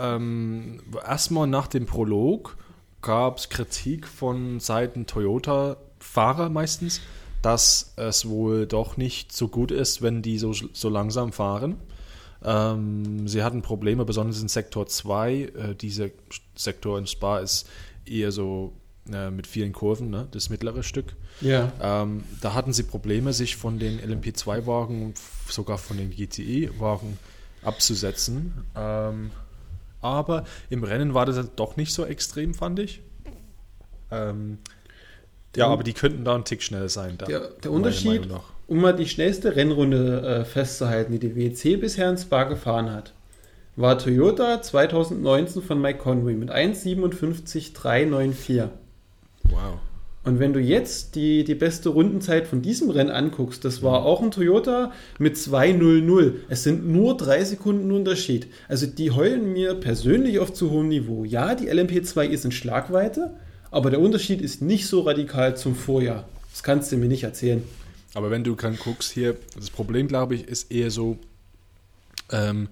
[0.00, 2.56] ähm, erstmal nach dem Prolog
[3.02, 7.02] gab es Kritik von Seiten Toyota-Fahrer meistens,
[7.42, 11.76] dass es wohl doch nicht so gut ist, wenn die so, so langsam fahren.
[12.42, 15.34] Ähm, sie hatten Probleme, besonders in Sektor 2.
[15.34, 16.08] Äh, dieser
[16.54, 17.68] Sektor in Spa ist
[18.06, 18.72] eher so
[19.12, 20.28] äh, mit vielen Kurven, ne?
[20.30, 21.14] das mittlere Stück.
[21.40, 21.72] Ja.
[21.80, 27.18] Ähm, da hatten sie Probleme, sich von den LMP2-Wagen und sogar von den GTE-Wagen
[27.62, 28.64] abzusetzen.
[28.76, 29.30] Ähm,
[30.00, 33.00] aber im Rennen war das doch nicht so extrem, fand ich.
[34.10, 34.58] Ähm,
[35.56, 37.16] ja, aber die könnten da einen Tick schneller sein.
[37.18, 38.28] Da, der, der Unterschied,
[38.66, 43.12] um mal die schnellste Rennrunde äh, festzuhalten, die die WEC bisher in Spa gefahren hat,
[43.76, 48.68] war Toyota 2019 von Mike Conway mit 1,57,394.
[49.50, 49.78] Wow.
[50.24, 54.06] Und wenn du jetzt die, die beste Rundenzeit von diesem Rennen anguckst, das war mhm.
[54.06, 56.32] auch ein Toyota mit 2,00.
[56.48, 58.46] Es sind nur drei Sekunden Unterschied.
[58.66, 61.24] Also die heulen mir persönlich auf zu hohem Niveau.
[61.24, 63.36] Ja, die LMP2 ist in Schlagweite,
[63.70, 66.26] aber der Unterschied ist nicht so radikal zum Vorjahr.
[66.50, 67.62] Das kannst du mir nicht erzählen.
[68.14, 71.18] Aber wenn du dann guckst hier, das Problem, glaube ich, ist eher so,
[72.30, 72.68] ähm,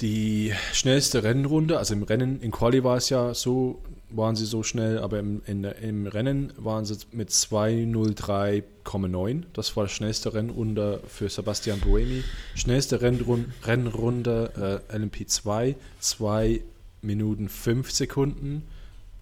[0.00, 4.62] die schnellste Rennrunde, also im Rennen, in Quali war es ja so, waren sie so
[4.62, 9.42] schnell, aber im, in, im Rennen waren sie mit 2.03,9.
[9.52, 12.24] Das war die schnellste Rennrunde für Sebastian Buemi.
[12.54, 16.62] Schnellste Rennrunde, Rennrunde äh, LMP2, 2
[17.02, 18.62] Minuten 5 Sekunden,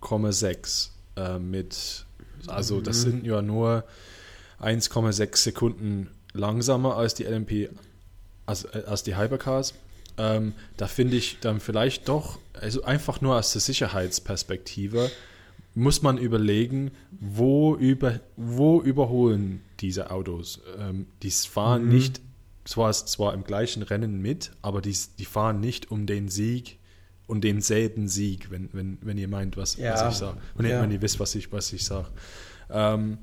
[0.00, 2.04] 6 äh, mit,
[2.46, 3.84] also das sind ja nur
[4.60, 7.70] 1,6 Sekunden langsamer als die LMP,
[8.46, 9.74] als, äh, als die Hypercars.
[10.18, 15.10] Ähm, da finde ich dann vielleicht doch, also einfach nur aus der Sicherheitsperspektive,
[15.74, 20.60] muss man überlegen, wo, über, wo überholen diese Autos.
[20.78, 21.88] Ähm, die fahren mhm.
[21.90, 22.20] nicht,
[22.64, 26.78] zwar, zwar im gleichen Rennen mit, aber die, die fahren nicht um den Sieg
[27.26, 29.92] und denselben Sieg, wenn, wenn, wenn ihr meint, was, ja.
[29.92, 30.38] was ich sage.
[30.54, 30.80] Wenn, ja.
[30.80, 32.08] wenn, ihr wisst, was ich, was ich sage.
[32.70, 33.18] Ähm,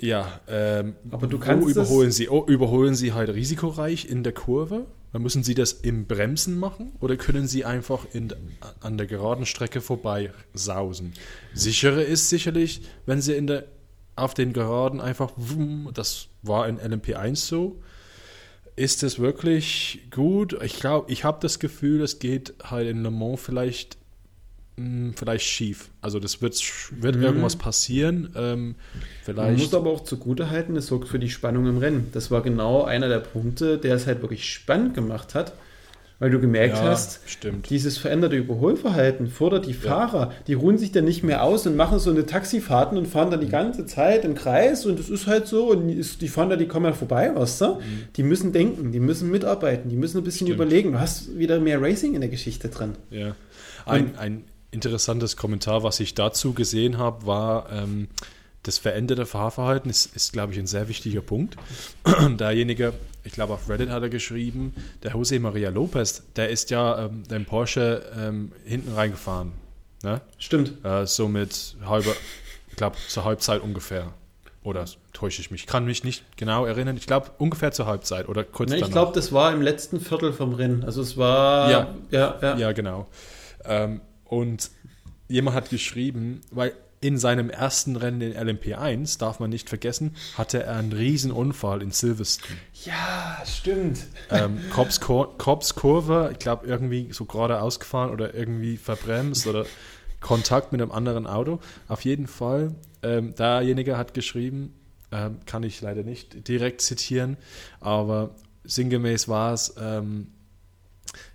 [0.00, 4.86] ja, ähm, aber du kannst überholen sie, oh, überholen sie halt risikoreich in der Kurve?
[5.12, 8.32] Dann müssen sie das im Bremsen machen oder können sie einfach in,
[8.80, 11.12] an der geraden Strecke vorbei sausen?
[11.52, 13.66] Sicherer ist sicherlich, wenn sie in der,
[14.16, 15.32] auf den Geraden einfach,
[15.92, 17.80] das war in LMP1 so,
[18.74, 20.56] ist es wirklich gut?
[20.62, 23.98] Ich glaube, ich habe das Gefühl, es geht halt in Le Mans vielleicht
[24.76, 25.90] hm, vielleicht schief.
[26.00, 26.58] Also das wird,
[27.00, 27.22] wird mhm.
[27.22, 28.30] irgendwas passieren.
[28.34, 28.74] Ähm,
[29.22, 29.50] vielleicht.
[29.50, 32.08] Man muss aber auch zugute halten, es sorgt für die Spannung im Rennen.
[32.12, 35.52] Das war genau einer der Punkte, der es halt wirklich spannend gemacht hat,
[36.20, 37.68] weil du gemerkt ja, hast, stimmt.
[37.68, 40.32] dieses veränderte Überholverhalten fordert die Fahrer, ja.
[40.46, 43.40] die ruhen sich dann nicht mehr aus und machen so eine Taxifahrten und fahren dann
[43.40, 46.68] die ganze Zeit im Kreis und das ist halt so und die fahren da, die
[46.68, 47.66] kommen ja vorbei, weißt du?
[47.74, 47.80] Mhm.
[48.16, 50.62] Die müssen denken, die müssen mitarbeiten, die müssen ein bisschen stimmt.
[50.62, 50.92] überlegen.
[50.92, 52.92] Du hast wieder mehr Racing in der Geschichte drin.
[53.10, 53.36] Ja.
[53.84, 58.08] Ein, ein interessantes Kommentar, was ich dazu gesehen habe, war, ähm,
[58.64, 61.56] das veränderte Fahrverhalten ist, ist glaube ich, ein sehr wichtiger Punkt.
[62.38, 62.92] Derjenige,
[63.24, 67.24] ich glaube, auf Reddit hat er geschrieben, der Jose Maria Lopez, der ist ja ähm,
[67.28, 69.52] den Porsche ähm, hinten reingefahren.
[70.02, 70.20] Ne?
[70.38, 70.84] Stimmt.
[70.84, 72.12] Äh, so mit halber,
[72.70, 74.12] ich glaube, zur Halbzeit ungefähr.
[74.64, 75.62] Oder täusche ich mich?
[75.62, 76.96] Ich kann mich nicht genau erinnern.
[76.96, 80.32] Ich glaube, ungefähr zur Halbzeit oder kurz ne, Ich glaube, das war im letzten Viertel
[80.32, 80.84] vom Rennen.
[80.84, 81.68] Also es war...
[81.68, 82.56] Ja, ja, ja.
[82.56, 83.08] ja genau.
[83.64, 84.00] Ähm,
[84.32, 84.70] und
[85.28, 90.62] jemand hat geschrieben, weil in seinem ersten Rennen in LMP1, darf man nicht vergessen, hatte
[90.62, 92.56] er einen riesen Unfall in Silverstone.
[92.84, 94.06] Ja, stimmt.
[94.30, 99.66] Ähm, Cobbs Kurve, ich glaube irgendwie so gerade ausgefahren oder irgendwie verbremst oder
[100.20, 101.60] Kontakt mit einem anderen Auto.
[101.88, 104.72] Auf jeden Fall, ähm, derjenige hat geschrieben,
[105.10, 107.36] ähm, kann ich leider nicht direkt zitieren,
[107.80, 110.28] aber sinngemäß war es, ähm,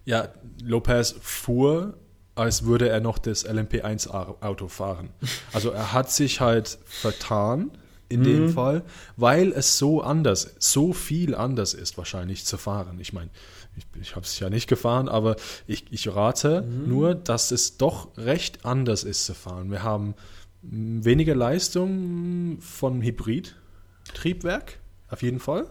[0.04, 0.30] ja,
[0.64, 1.96] Lopez fuhr
[2.38, 5.10] als würde er noch das LMP1-Auto fahren.
[5.54, 7.72] Also er hat sich halt vertan
[8.10, 8.26] in mhm.
[8.26, 8.84] dem Fall,
[9.16, 13.00] weil es so anders, so viel anders ist wahrscheinlich zu fahren.
[13.00, 13.30] Ich meine,
[13.76, 16.88] ich, ich habe es ja nicht gefahren, aber ich, ich rate mhm.
[16.88, 19.72] nur, dass es doch recht anders ist zu fahren.
[19.72, 20.16] Wir haben
[20.62, 25.68] weniger Leistung von Hybrid-Triebwerk, auf jeden Fall.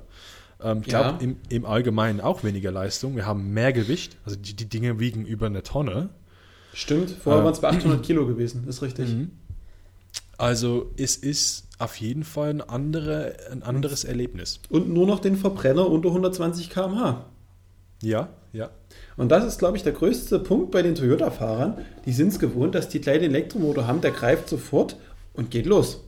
[0.61, 1.19] Ähm, ich glaube, ja.
[1.21, 3.17] im, im Allgemeinen auch weniger Leistung.
[3.17, 6.11] Wir haben mehr Gewicht, also die, die Dinge wiegen über eine Tonne.
[6.77, 9.09] Stimmt, vorher äh, waren es bei 800 Kilo gewesen, ist richtig.
[9.09, 9.31] Mhm.
[10.37, 14.61] Also es ist auf jeden Fall ein, andere, ein anderes Erlebnis.
[14.69, 17.25] Und nur noch den Verbrenner unter 120 km/h.
[18.03, 18.69] Ja, ja.
[19.17, 21.79] Und das ist, glaube ich, der größte Punkt bei den Toyota-Fahrern.
[22.05, 24.97] Die sind es gewohnt, dass die kleinen Elektromotor haben, der greift sofort
[25.33, 26.03] und geht los.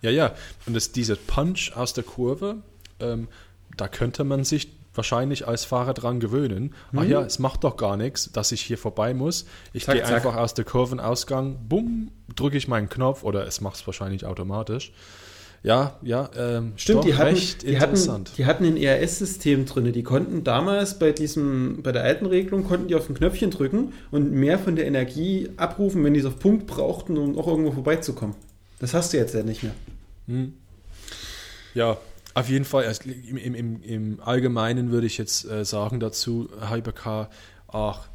[0.00, 0.34] Ja, ja.
[0.64, 2.62] Und das, dieser Punch aus der Kurve,
[2.98, 3.28] ähm,
[3.76, 6.74] da könnte man sich wahrscheinlich als Fahrer dran gewöhnen.
[6.92, 6.98] Mhm.
[6.98, 9.46] Ach ja, es macht doch gar nichts, dass ich hier vorbei muss.
[9.72, 13.86] Ich gehe einfach aus der Kurvenausgang, bumm, drücke ich meinen Knopf oder es macht es
[13.86, 14.92] wahrscheinlich automatisch.
[15.62, 17.04] Ja, ja, ähm, stimmt.
[17.04, 19.92] Die hatten, die, hatten, die hatten ein ERS-System drin.
[19.92, 23.92] Die konnten damals bei diesem, bei der alten Regelung konnten die auf ein Knöpfchen drücken
[24.10, 27.72] und mehr von der Energie abrufen, wenn die es auf Punkt brauchten, um auch irgendwo
[27.72, 28.36] vorbeizukommen.
[28.78, 29.74] Das hast du jetzt ja nicht mehr.
[30.28, 30.52] Hm.
[31.74, 31.96] Ja,
[32.38, 37.30] auf jeden Fall, also im, im, im Allgemeinen würde ich jetzt äh, sagen dazu, Hypercar,
[37.68, 38.08] ach,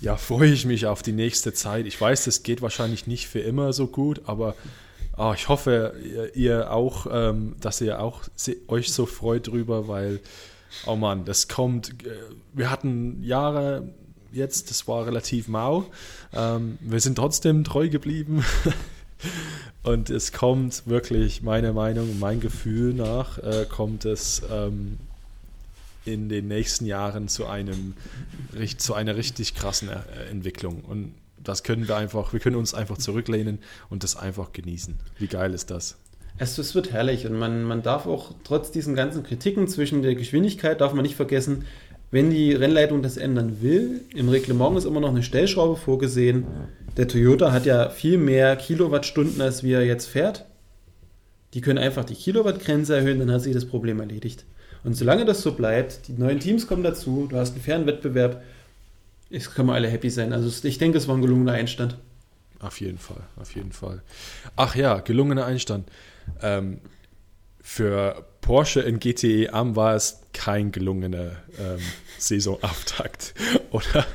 [0.00, 1.86] ja, freue ich mich auf die nächste Zeit.
[1.86, 4.54] Ich weiß, das geht wahrscheinlich nicht für immer so gut, aber
[5.16, 8.22] ach, ich hoffe, ihr, ihr auch, ähm, dass ihr auch
[8.68, 10.20] euch so freut drüber, weil,
[10.86, 12.04] oh Mann, das kommt.
[12.04, 12.10] Äh,
[12.52, 13.88] wir hatten Jahre
[14.32, 15.86] jetzt, das war relativ mau.
[16.32, 18.44] Ähm, wir sind trotzdem treu geblieben.
[19.82, 24.98] Und es kommt wirklich, meiner Meinung, mein Gefühl nach, äh, kommt es ähm,
[26.04, 27.94] in den nächsten Jahren zu einem
[28.78, 30.82] zu einer richtig krassen äh, Entwicklung.
[30.82, 33.58] Und das können wir einfach, wir können uns einfach zurücklehnen
[33.90, 34.96] und das einfach genießen.
[35.18, 35.96] Wie geil ist das?
[36.38, 40.14] Es, es wird herrlich und man, man darf auch trotz diesen ganzen Kritiken zwischen der
[40.14, 41.64] Geschwindigkeit, darf man nicht vergessen,
[42.10, 46.46] wenn die Rennleitung das ändern will, im Reglement ist immer noch eine Stellschraube vorgesehen.
[46.96, 50.46] Der Toyota hat ja viel mehr Kilowattstunden, als wie er jetzt fährt.
[51.54, 54.44] Die können einfach die Kilowattgrenze erhöhen, dann hat sich das Problem erledigt.
[54.84, 58.42] Und solange das so bleibt, die neuen Teams kommen dazu, du hast einen fairen Wettbewerb,
[59.30, 60.32] ist, können wir alle happy sein.
[60.32, 61.98] Also ich denke, es war ein gelungener Einstand.
[62.60, 64.02] Auf jeden Fall, auf jeden Fall.
[64.56, 65.88] Ach ja, gelungener Einstand.
[66.42, 66.78] Ähm,
[67.68, 71.80] für Porsche in GTE Am war es kein gelungener ähm,
[72.18, 73.34] Saisonauftakt.
[73.70, 74.06] Oder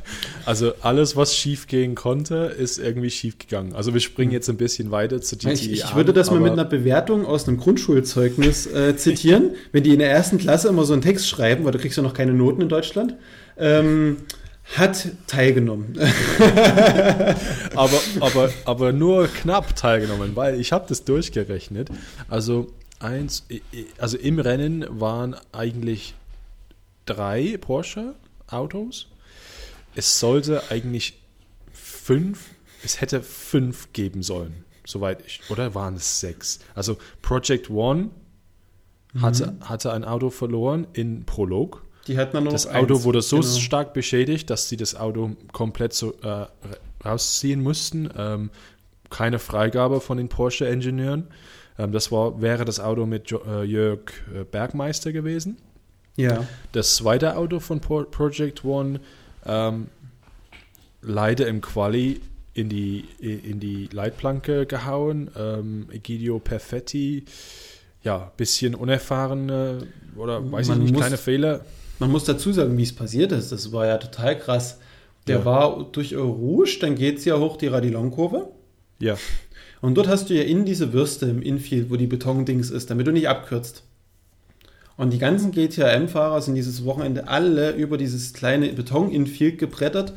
[0.43, 3.73] Also alles, was schief gehen konnte, ist irgendwie schief gegangen.
[3.73, 5.51] Also wir springen jetzt ein bisschen weiter zu GTE.
[5.51, 9.51] Ich, ich würde das mal mit einer Bewertung aus einem Grundschulzeugnis äh, zitieren.
[9.71, 12.01] Wenn die in der ersten Klasse immer so einen Text schreiben, weil du kriegst ja
[12.01, 13.15] noch keine Noten in Deutschland.
[13.55, 14.17] Ähm,
[14.75, 15.99] hat teilgenommen.
[17.75, 21.89] aber, aber, aber nur knapp teilgenommen, weil ich habe das durchgerechnet.
[22.29, 23.45] Also eins,
[23.97, 26.15] also im Rennen waren eigentlich
[27.05, 29.07] drei Porsche-Autos.
[29.95, 31.21] Es sollte eigentlich
[31.71, 32.49] fünf,
[32.83, 36.59] es hätte fünf geben sollen, soweit ich, oder waren es sechs?
[36.75, 38.09] Also Project One
[39.19, 39.69] hatte, mhm.
[39.69, 41.83] hatte ein Auto verloren in Prolog.
[42.07, 43.59] Die hat man noch das Auto eins, wurde so genau.
[43.59, 46.47] stark beschädigt, dass sie das Auto komplett so, äh,
[47.05, 48.09] rausziehen mussten.
[48.17, 48.49] Ähm,
[49.09, 51.27] keine Freigabe von den Porsche-Ingenieuren.
[51.77, 53.99] Ähm, das war, wäre das Auto mit äh, Jörg
[54.33, 55.57] äh, Bergmeister gewesen.
[56.15, 56.45] Ja.
[56.71, 58.99] Das zweite Auto von Pro Project One
[59.45, 59.87] ähm,
[61.01, 62.21] leider im Quali
[62.53, 65.31] in die, in die Leitplanke gehauen.
[65.35, 67.25] Ähm, Egidio Perfetti,
[68.03, 69.49] ja, bisschen unerfahren
[70.15, 71.61] oder weiß man ich nicht, muss, kleine Fehler.
[71.97, 73.51] Man muss dazu sagen, wie es passiert ist.
[73.51, 74.77] Das war ja total krass.
[75.27, 75.45] Der ja.
[75.45, 78.49] war durch Rouge, dann geht es ja hoch die Radillon-Kurve.
[78.99, 79.17] Ja.
[79.83, 83.05] Und dort hast du ja in diese Würste im Infield, wo die Betondings ist, damit
[83.05, 83.83] du nicht abkürzt.
[84.95, 90.13] Und die ganzen GTM-Fahrer sind dieses Wochenende alle über dieses kleine Beton-Infield gebrettert.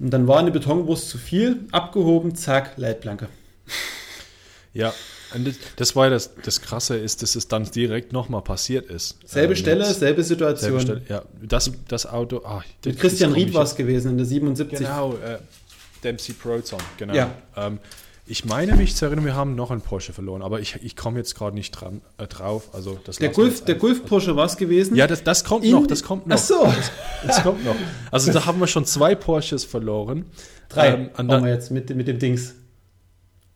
[0.00, 3.28] Und dann war eine Betonwurst zu viel, abgehoben, zack, Leitplanke.
[4.72, 4.92] Ja,
[5.32, 9.18] und das war ja das, das Krasse ist, dass es dann direkt nochmal passiert ist.
[9.24, 10.80] Selbe ähm, Stelle, selbe Situation.
[10.80, 12.42] Selbe Stelle, ja, das, das Auto.
[12.44, 14.80] Ach, Mit Christian Ried war es gewesen in der 77.
[14.80, 15.38] Genau, äh,
[16.02, 17.14] Dempsey Proton, genau.
[17.14, 17.30] Ja.
[17.56, 17.78] Ähm,
[18.26, 21.18] ich meine mich zu erinnern, wir haben noch einen Porsche verloren, aber ich, ich komme
[21.18, 22.70] jetzt gerade nicht dran, äh, drauf.
[22.72, 24.96] Also das der Golf, der Golf Porsche war es gewesen?
[24.96, 26.36] Ja, das, das kommt in, noch, das kommt noch.
[26.36, 26.64] Ach so.
[26.64, 26.90] Das,
[27.26, 27.76] das, kommt noch.
[28.10, 30.24] Also da haben wir schon zwei Porsches verloren.
[30.70, 32.54] Drei ähm, haben wir jetzt mit, mit dem Dings.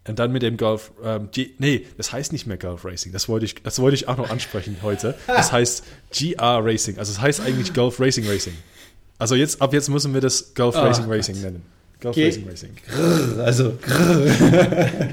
[0.07, 3.13] Und dann mit dem Golf, ähm, G, nee, das heißt nicht mehr Golf Racing.
[3.13, 5.15] Das wollte ich, das wollte ich auch noch ansprechen heute.
[5.27, 6.99] Das heißt GR Racing.
[6.99, 8.55] Also es das heißt eigentlich Golf Racing Racing.
[9.19, 11.15] Also jetzt, ab jetzt müssen wir das Golf oh, Racing Gott.
[11.15, 11.78] Racing nennen.
[12.01, 12.77] Golf G Racing Racing.
[12.87, 15.09] Grrr, also grrr.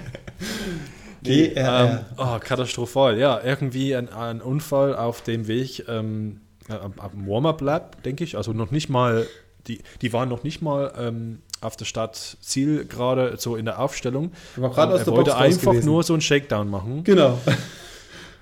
[1.22, 3.18] nee, ähm, oh, katastrophal.
[3.18, 8.38] Ja, irgendwie ein, ein Unfall auf dem Weg ähm, dem Warm-Up Lab, denke ich.
[8.38, 9.28] Also noch nicht mal,
[9.68, 13.80] die, die waren noch nicht mal ähm, auf der Stadt Ziel gerade so in der
[13.80, 14.32] Aufstellung.
[14.56, 15.86] War gerade aus er der wollte Box einfach gewesen.
[15.86, 17.04] nur so einen Shakedown machen.
[17.04, 17.40] Genau.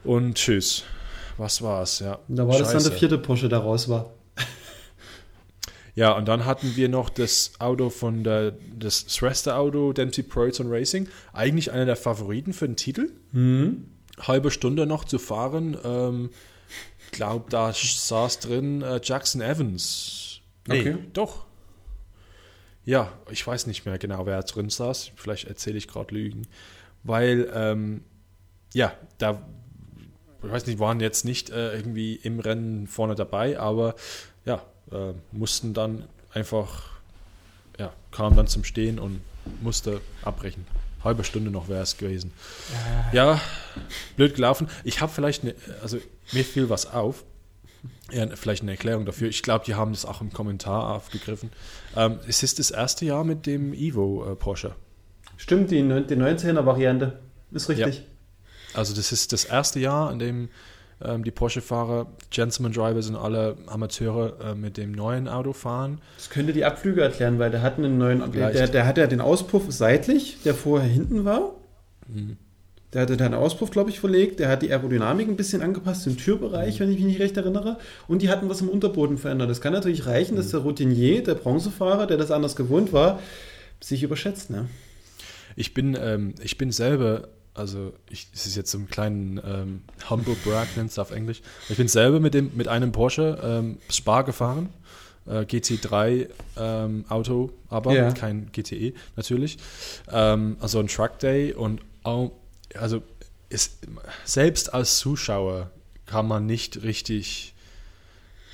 [0.03, 0.83] Und tschüss.
[1.37, 2.19] Was war's, ja.
[2.27, 2.73] Und da war Scheiße.
[2.73, 4.11] das dann der vierte Porsche, der raus war.
[5.95, 11.07] Ja, und dann hatten wir noch das Auto von der, das Schwester-Auto, Dempsey Proton Racing.
[11.33, 13.11] Eigentlich einer der Favoriten für den Titel.
[13.31, 13.85] Mhm.
[14.19, 15.77] Halbe Stunde noch zu fahren.
[15.83, 16.29] Ähm,
[17.11, 20.41] glaube, da saß drin äh, Jackson Evans.
[20.67, 20.97] Nee, okay.
[21.13, 21.45] doch.
[22.85, 25.11] Ja, ich weiß nicht mehr genau, wer drin saß.
[25.15, 26.47] Vielleicht erzähle ich gerade Lügen.
[27.03, 28.03] Weil, ähm,
[28.73, 29.45] ja, da,
[30.43, 33.95] ich weiß nicht, waren jetzt nicht äh, irgendwie im Rennen vorne dabei, aber
[34.43, 36.89] ja, äh, mussten dann einfach,
[37.79, 39.21] ja, kam dann zum Stehen und
[39.61, 40.65] musste abbrechen.
[41.03, 42.31] Halbe Stunde noch wäre es gewesen.
[43.11, 43.15] Äh.
[43.15, 43.41] Ja,
[44.15, 44.69] blöd gelaufen.
[44.83, 45.97] Ich habe vielleicht, eine, also
[46.31, 47.23] mir fiel was auf
[48.11, 49.27] ja, vielleicht eine Erklärung dafür.
[49.27, 51.51] Ich glaube, die haben das auch im Kommentar aufgegriffen.
[51.95, 54.75] Ähm, es ist das erste Jahr mit dem Evo äh, Porsche.
[55.37, 57.19] Stimmt, die, die 19er-Variante.
[57.51, 57.97] Ist richtig.
[57.97, 58.03] Ja.
[58.73, 60.49] Also das ist das erste Jahr, in dem
[61.23, 65.99] die Porsche-Fahrer, Gentleman Driver sind alle Amateure äh, mit dem neuen Auto fahren.
[66.17, 69.21] Das könnte die Abflüge erklären, weil der hat einen neuen, der, der, hat ja den
[69.21, 71.55] Auspuff seitlich, der vorher hinten war.
[72.07, 72.37] Mhm.
[72.93, 74.39] Der hatte da einen Auspuff, glaube ich, verlegt.
[74.39, 77.79] Der hat die Aerodynamik ein bisschen angepasst, den Türbereich, wenn ich mich nicht recht erinnere.
[78.07, 79.49] Und die hatten was im Unterboden verändert.
[79.49, 83.19] Das kann natürlich reichen, dass der Routinier, der Bronzefahrer, der das anders gewohnt war,
[83.79, 84.51] sich überschätzt.
[84.51, 84.67] Ne?
[85.55, 89.81] Ich, bin, ähm, ich bin selber, also ich, es ist jetzt so ein kleinen ähm,
[90.09, 91.41] Humble Brag, nennt es auf Englisch.
[91.69, 94.69] Ich bin selber mit, dem, mit einem Porsche ähm, Spar gefahren.
[95.25, 98.11] Äh, GT3 ähm, Auto, aber ja.
[98.11, 99.57] kein GTE natürlich.
[100.11, 102.31] Ähm, also ein Truck Day und auch
[102.75, 103.03] also
[103.49, 103.79] ist,
[104.25, 105.71] selbst als Zuschauer
[106.05, 107.53] kann man nicht richtig,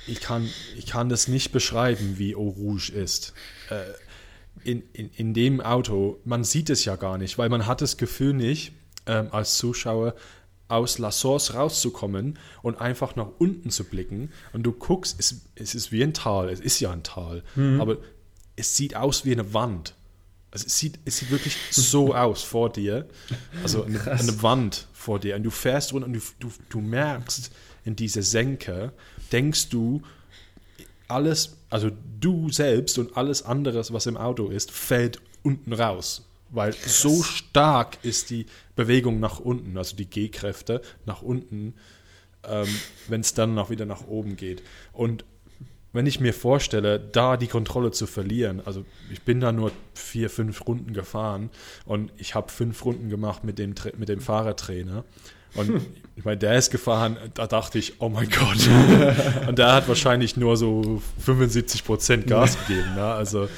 [0.06, 3.32] ich kann, ich kann das nicht beschreiben, wie Eau Rouge ist.
[3.70, 3.80] Äh,
[4.62, 7.96] in, in, in dem Auto, man sieht es ja gar nicht, weil man hat das
[7.96, 8.72] Gefühl nicht,
[9.06, 10.14] ähm, als Zuschauer
[10.68, 15.74] aus La Source rauszukommen und einfach nach unten zu blicken und du guckst, es, es
[15.74, 17.80] ist wie ein Tal, es ist ja ein Tal, mhm.
[17.80, 17.98] aber
[18.56, 19.94] es sieht aus wie eine Wand.
[20.52, 23.08] Also es sieht, es sieht wirklich so aus vor dir.
[23.62, 25.36] Also eine, eine, Wand vor dir.
[25.36, 27.50] Und du fährst runter und du, du, du merkst
[27.84, 28.92] in diese Senke,
[29.32, 30.02] denkst du,
[31.08, 36.26] alles, also du selbst und alles anderes, was im Auto ist, fällt unten raus.
[36.50, 37.00] Weil Krass.
[37.00, 38.46] so stark ist die
[38.76, 41.74] Bewegung nach unten, also die G-Kräfte nach unten,
[42.48, 42.68] ähm,
[43.08, 44.62] wenn es dann noch wieder nach oben geht.
[44.92, 45.24] Und
[45.92, 50.30] wenn ich mir vorstelle, da die Kontrolle zu verlieren, also ich bin da nur vier,
[50.30, 51.50] fünf Runden gefahren
[51.84, 55.04] und ich habe fünf Runden gemacht mit dem, mit dem Fahrertrainer.
[55.54, 55.86] Und hm.
[56.16, 58.68] ich meine, der ist gefahren, da dachte ich, oh mein Gott.
[59.48, 62.94] und der hat wahrscheinlich nur so 75 Prozent Gas gegeben.
[62.94, 63.04] Ne?
[63.04, 63.48] Also,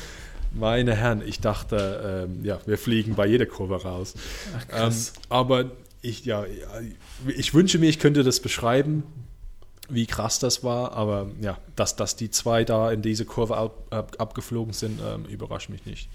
[0.55, 4.15] meine Herren, ich dachte, ähm, ja, wir fliegen bei jeder Kurve raus.
[4.57, 4.95] Ach, ähm,
[5.29, 5.71] aber
[6.03, 6.45] ich, ja,
[7.37, 9.05] ich wünsche mir, ich könnte das beschreiben,
[9.89, 13.87] wie krass das war, aber ja, dass, dass die zwei da in diese Kurve ab,
[13.91, 16.09] ab, abgeflogen sind, ähm, überrascht mich nicht.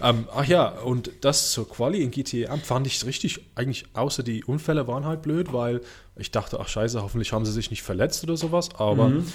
[0.00, 4.44] Ähm, ach ja, und das zur Quali in GTA fand ich richtig, eigentlich außer die
[4.44, 5.80] Unfälle waren halt blöd, weil
[6.16, 9.26] ich dachte, ach scheiße, hoffentlich haben sie sich nicht verletzt oder sowas, aber mhm.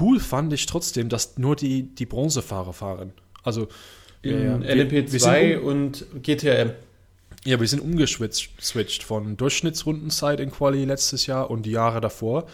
[0.00, 3.12] cool fand ich trotzdem, dass nur die, die Bronzefahrer fahren.
[3.44, 3.68] Also
[4.22, 6.70] in ja, LMP2 um, und GTM.
[7.44, 12.46] Ja, wir sind umgeswitcht von Durchschnittsrundenzeit in Quali letztes Jahr und die Jahre davor.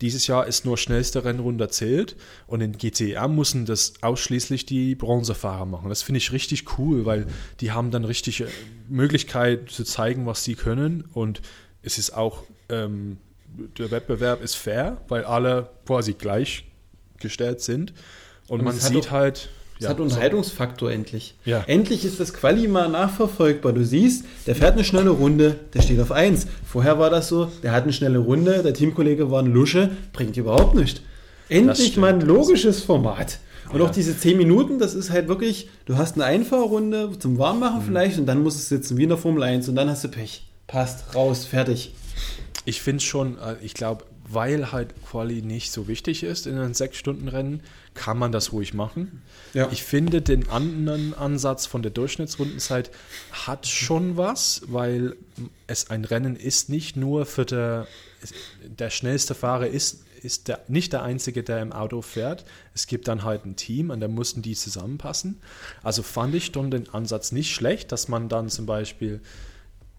[0.00, 2.14] Dieses Jahr ist nur schnellste Rennrunde zählt
[2.46, 5.88] und in GTR müssen das ausschließlich die Bronzefahrer machen.
[5.88, 7.26] Das finde ich richtig cool, weil
[7.60, 8.44] die haben dann richtig
[8.88, 11.40] Möglichkeit zu zeigen, was sie können und
[11.82, 13.16] es ist auch, ähm,
[13.76, 17.92] der Wettbewerb ist fair, weil alle quasi gleichgestellt sind
[18.46, 19.48] und, und man sieht halt
[19.78, 20.94] es ja, hat Unterhaltungsfaktor so.
[20.94, 21.34] endlich.
[21.44, 21.62] Ja.
[21.66, 23.72] Endlich ist das Quali mal nachverfolgbar.
[23.72, 26.48] Du siehst, der fährt eine schnelle Runde, der steht auf 1.
[26.64, 30.36] Vorher war das so, der hat eine schnelle Runde, der Teamkollege war ein Lusche, bringt
[30.36, 31.00] überhaupt nichts.
[31.48, 33.38] Endlich mal ein logisches Format.
[33.72, 33.86] Und ja.
[33.86, 37.84] auch diese 10 Minuten, das ist halt wirklich, du hast eine Einfahrrunde zum Warmmachen mhm.
[37.84, 40.08] vielleicht und dann musst du sitzen wie in der Formel 1 und dann hast du
[40.08, 40.42] Pech.
[40.66, 41.94] Passt, raus, fertig.
[42.64, 46.72] Ich finde schon, äh, ich glaube, weil halt Quali nicht so wichtig ist in einem
[46.72, 47.62] 6-Stunden-Rennen,
[47.94, 49.22] kann man das ruhig machen.
[49.54, 49.68] Ja.
[49.72, 52.90] Ich finde, den anderen Ansatz von der Durchschnittsrundenzeit
[53.32, 55.16] hat schon was, weil
[55.66, 57.86] es ein Rennen ist nicht nur für der,
[58.62, 62.44] der schnellste Fahrer ist, ist der, nicht der Einzige, der im Auto fährt.
[62.74, 65.40] Es gibt dann halt ein Team und da mussten die zusammenpassen.
[65.82, 69.20] Also fand ich dann den Ansatz nicht schlecht, dass man dann zum Beispiel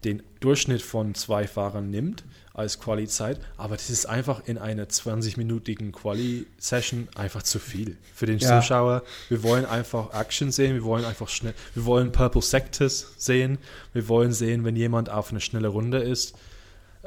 [0.04, 2.24] den Durchschnitt von zwei Fahrern nimmt
[2.60, 8.38] als Quali-Zeit, aber das ist einfach in einer 20-minütigen Quali-Session einfach zu viel für den
[8.38, 8.60] ja.
[8.60, 9.02] Zuschauer.
[9.28, 13.58] Wir wollen einfach Action sehen, wir wollen einfach schnell, wir wollen Purple Sectors sehen,
[13.92, 16.34] wir wollen sehen, wenn jemand auf eine schnelle Runde ist,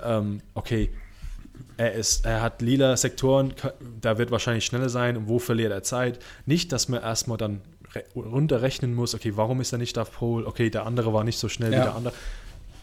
[0.01, 0.89] ähm, okay,
[1.77, 3.53] er, ist, er hat lila Sektoren,
[4.01, 6.19] da wird wahrscheinlich schneller sein und wo verliert er Zeit?
[6.45, 7.61] Nicht, dass man erstmal dann
[8.15, 10.47] runterrechnen muss, okay, warum ist er nicht auf Pole?
[10.47, 11.79] Okay, der andere war nicht so schnell ja.
[11.79, 12.13] wie der andere.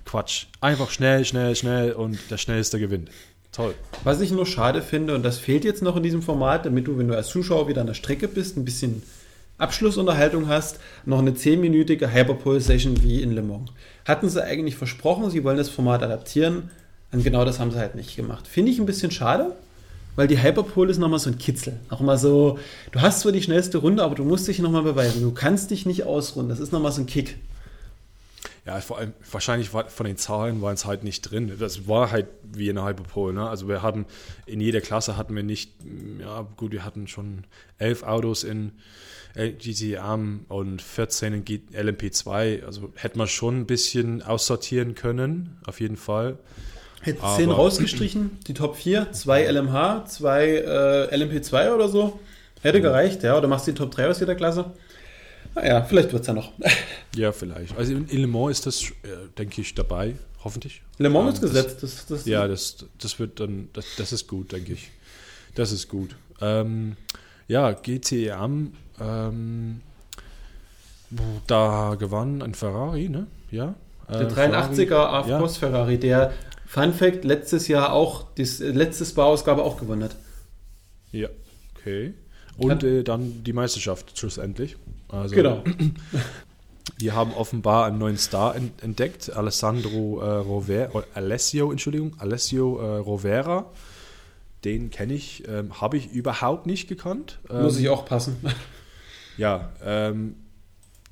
[0.04, 0.46] Quatsch.
[0.60, 3.10] Einfach schnell, schnell, schnell und der Schnellste gewinnt.
[3.52, 3.74] Toll.
[4.04, 6.98] Was ich nur schade finde, und das fehlt jetzt noch in diesem Format, damit du,
[6.98, 9.02] wenn du als Zuschauer wieder an der Strecke bist, ein bisschen
[9.58, 13.70] Abschlussunterhaltung hast, noch eine 10-minütige Hyperpole-Session wie in Le Mans.
[14.04, 16.70] Hatten sie eigentlich versprochen, sie wollen das Format adaptieren,
[17.12, 18.46] und genau das haben sie halt nicht gemacht.
[18.46, 19.52] Finde ich ein bisschen schade,
[20.16, 21.78] weil die Hyperpole ist nochmal so ein Kitzel.
[21.90, 22.58] Nochmal so,
[22.92, 25.22] du hast zwar die schnellste Runde, aber du musst dich nochmal beweisen.
[25.22, 26.48] Du kannst dich nicht ausruhen.
[26.48, 27.36] Das ist nochmal so ein Kick.
[28.70, 31.52] Ja, vor allem, wahrscheinlich war, von den Zahlen waren es halt nicht drin.
[31.58, 33.34] Das war halt wie in der Hyperpole.
[33.34, 33.48] Ne?
[33.48, 34.06] Also wir hatten,
[34.46, 35.72] in jeder Klasse hatten wir nicht,
[36.20, 37.42] ja gut, wir hatten schon
[37.78, 38.70] elf Autos in
[39.34, 42.64] GTR und 14 in LMP2.
[42.64, 46.38] Also hätte man schon ein bisschen aussortieren können, auf jeden Fall.
[47.00, 52.20] Hätte 10 rausgestrichen, die Top 4, zwei LMH, zwei äh, LMP2 oder so.
[52.62, 53.36] Hätte gereicht, ja.
[53.36, 54.66] Oder machst du die Top 3 aus jeder Klasse?
[55.54, 56.52] Naja, vielleicht wird es ja noch.
[57.16, 57.76] Ja, vielleicht.
[57.76, 60.82] Also in, Le Mans ist das, äh, denke ich, dabei, hoffentlich.
[60.98, 61.82] Le Mans ähm, ist gesetzt.
[61.82, 64.92] Das, das, ja, das, das wird dann, das, das ist gut, denke ich.
[65.56, 66.14] Das ist gut.
[66.40, 66.96] Ähm,
[67.48, 68.68] ja, GTM,
[69.00, 69.80] ähm,
[71.48, 73.26] da gewann ein Ferrari, ne?
[73.50, 73.74] Ja.
[74.06, 75.68] Äh, der 83er Afros ja.
[75.68, 76.32] Ferrari, der
[76.66, 80.14] Fun Fact letztes Jahr auch, das letzte Spa-Ausgabe auch gewonnen hat.
[81.10, 81.28] Ja,
[81.76, 82.14] okay.
[82.56, 84.76] Und äh, dann die Meisterschaft schlussendlich.
[85.10, 85.64] Also, genau.
[87.00, 93.66] Die haben offenbar einen neuen Star entdeckt, Alessandro äh, Rovera, Alessio, Entschuldigung, Alessio äh, Rovera.
[94.64, 97.38] Den kenne ich, ähm, habe ich überhaupt nicht gekannt.
[97.48, 98.36] Ähm, Muss ich auch passen.
[99.36, 100.36] Ja, ähm,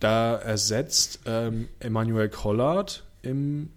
[0.00, 3.70] da ersetzt ähm, Emmanuel Collard im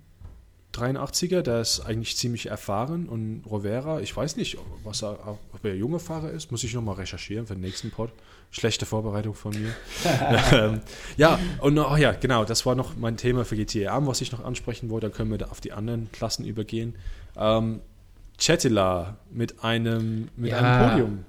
[0.74, 5.76] 83er, der ist eigentlich ziemlich erfahren und Rovera, ich weiß nicht, was er, ob er
[5.76, 8.12] junger Fahrer ist, muss ich nochmal recherchieren für den nächsten Pod.
[8.52, 9.74] Schlechte Vorbereitung von mir.
[10.52, 10.82] ähm,
[11.16, 14.44] ja, und oh ja, genau, das war noch mein Thema für GTA, was ich noch
[14.44, 15.08] ansprechen wollte.
[15.08, 16.96] Dann können wir da auf die anderen Klassen übergehen.
[17.38, 17.80] Ähm,
[18.38, 20.58] Chetila mit einem, mit ja.
[20.58, 21.26] einem Podium.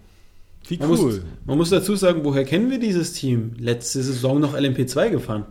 [0.68, 0.88] Wie cool.
[0.88, 3.54] Man muss, man muss dazu sagen, woher kennen wir dieses Team?
[3.58, 5.46] Letzte Saison noch LMP2 gefahren.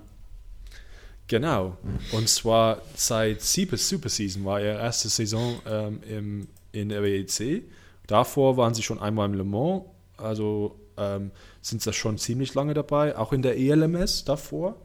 [1.31, 1.77] Genau.
[2.11, 7.63] Und zwar seit Super Super Season war er erste Saison ähm, im, in der WEC.
[8.05, 9.83] Davor waren sie schon einmal im Le Mans,
[10.17, 14.75] also ähm, sind sie schon ziemlich lange dabei, auch in der ELMS davor.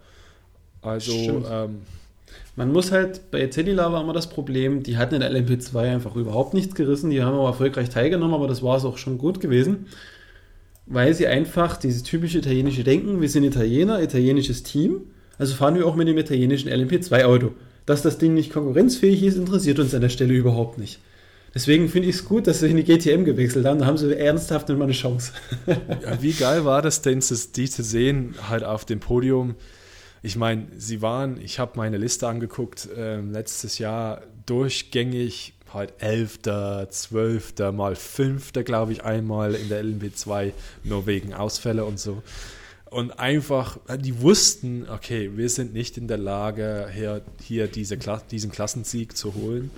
[0.83, 1.13] Also
[1.51, 1.81] ähm,
[2.55, 6.15] man muss halt, bei Cellular war immer das Problem, die hatten in der LMP2 einfach
[6.15, 9.41] überhaupt nichts gerissen, die haben aber erfolgreich teilgenommen, aber das war es auch schon gut
[9.41, 9.89] gewesen,
[10.87, 15.87] weil sie einfach dieses typische italienische Denken, wir sind Italiener, italienisches Team, also fahren wir
[15.87, 17.53] auch mit dem italienischen LMP2-Auto.
[17.85, 20.99] Dass das Ding nicht konkurrenzfähig ist, interessiert uns an der Stelle überhaupt nicht.
[21.55, 23.79] Deswegen finde ich es gut, dass sie in die GTM gewechselt haben.
[23.79, 25.33] Da haben sie ernsthaft immer eine Chance.
[25.67, 27.21] ja, wie geil war das denn,
[27.55, 29.55] die zu sehen, halt auf dem Podium?
[30.23, 36.89] Ich meine, sie waren, ich habe meine Liste angeguckt, äh, letztes Jahr durchgängig halt Elfter,
[36.91, 40.53] Zwölfter, mal Fünfter, glaube ich, einmal in der LNB 2,
[40.85, 42.23] nur wegen Ausfälle und so
[42.97, 47.99] und einfach, die wussten, okay, wir sind nicht in der Lage, hier, hier diese,
[48.31, 49.71] diesen Klassensieg zu holen.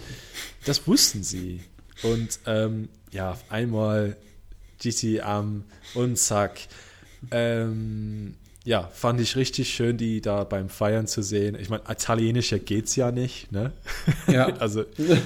[0.67, 1.63] Das wussten sie.
[2.05, 4.17] Und ähm, ja, einmal
[4.81, 5.65] GT am
[5.95, 6.61] und zack.
[7.33, 11.57] Ähm, ja, fand ich richtig schön, die da beim Feiern zu sehen.
[11.61, 13.73] Ich meine, italienischer geht's ja nicht, ne?
[14.29, 14.47] Ja.
[14.61, 14.85] also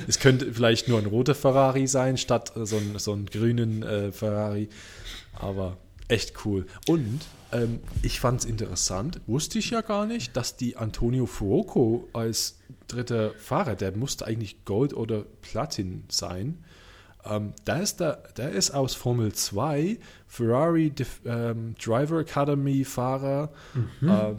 [0.08, 4.12] es könnte vielleicht nur ein roter Ferrari sein, statt so, ein, so einen grünen äh,
[4.12, 4.70] Ferrari.
[5.34, 5.76] Aber
[6.08, 6.64] echt cool.
[6.86, 7.20] Und
[7.52, 12.58] ähm, ich fand es interessant, wusste ich ja gar nicht, dass die Antonio Fuoco als
[12.88, 16.64] dritter Fahrer, der musste eigentlich Gold oder Platin sein.
[17.24, 20.92] Ähm, der, ist der, der ist aus Formel 2, Ferrari
[21.24, 23.52] ähm, Driver Academy Fahrer.
[23.74, 24.08] Mhm.
[24.08, 24.36] Ähm,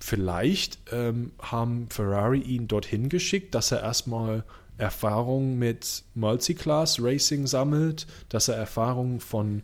[0.00, 4.44] vielleicht ähm, haben Ferrari ihn dorthin geschickt, dass er erstmal
[4.78, 9.62] Erfahrung mit Multiclass Racing sammelt, dass er Erfahrung von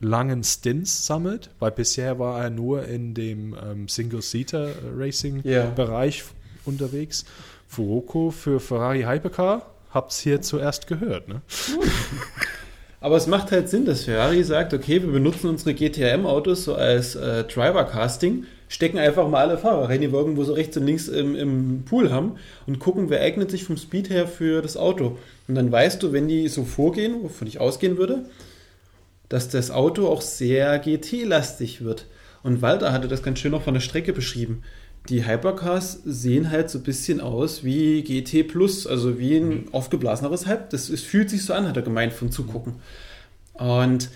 [0.00, 6.26] langen Stints sammelt, weil bisher war er nur in dem ähm, Single-Seater-Racing-Bereich yeah.
[6.64, 7.24] unterwegs.
[7.68, 11.42] Fuoco für Ferrari Hypercar, habt's hier zuerst gehört, ne?
[13.00, 17.16] Aber es macht halt Sinn, dass Ferrari sagt, okay, wir benutzen unsere GTM-Autos so als
[17.16, 21.08] äh, Driver-Casting, stecken einfach mal alle Fahrer rein, die wir irgendwo so rechts und links
[21.08, 25.18] im, im Pool haben und gucken, wer eignet sich vom Speed her für das Auto.
[25.48, 28.26] Und dann weißt du, wenn die so vorgehen, wovon ich ausgehen würde,
[29.32, 32.04] dass das Auto auch sehr GT-lastig wird.
[32.42, 34.62] Und Walter hatte das ganz schön noch von der Strecke beschrieben.
[35.08, 39.68] Die Hypercars sehen halt so ein bisschen aus wie GT Plus, also wie ein mhm.
[39.72, 40.68] aufgeblaseneres Hype.
[40.68, 42.74] Das ist, fühlt sich so an, hat er gemeint, von Zugucken.
[43.54, 44.10] Und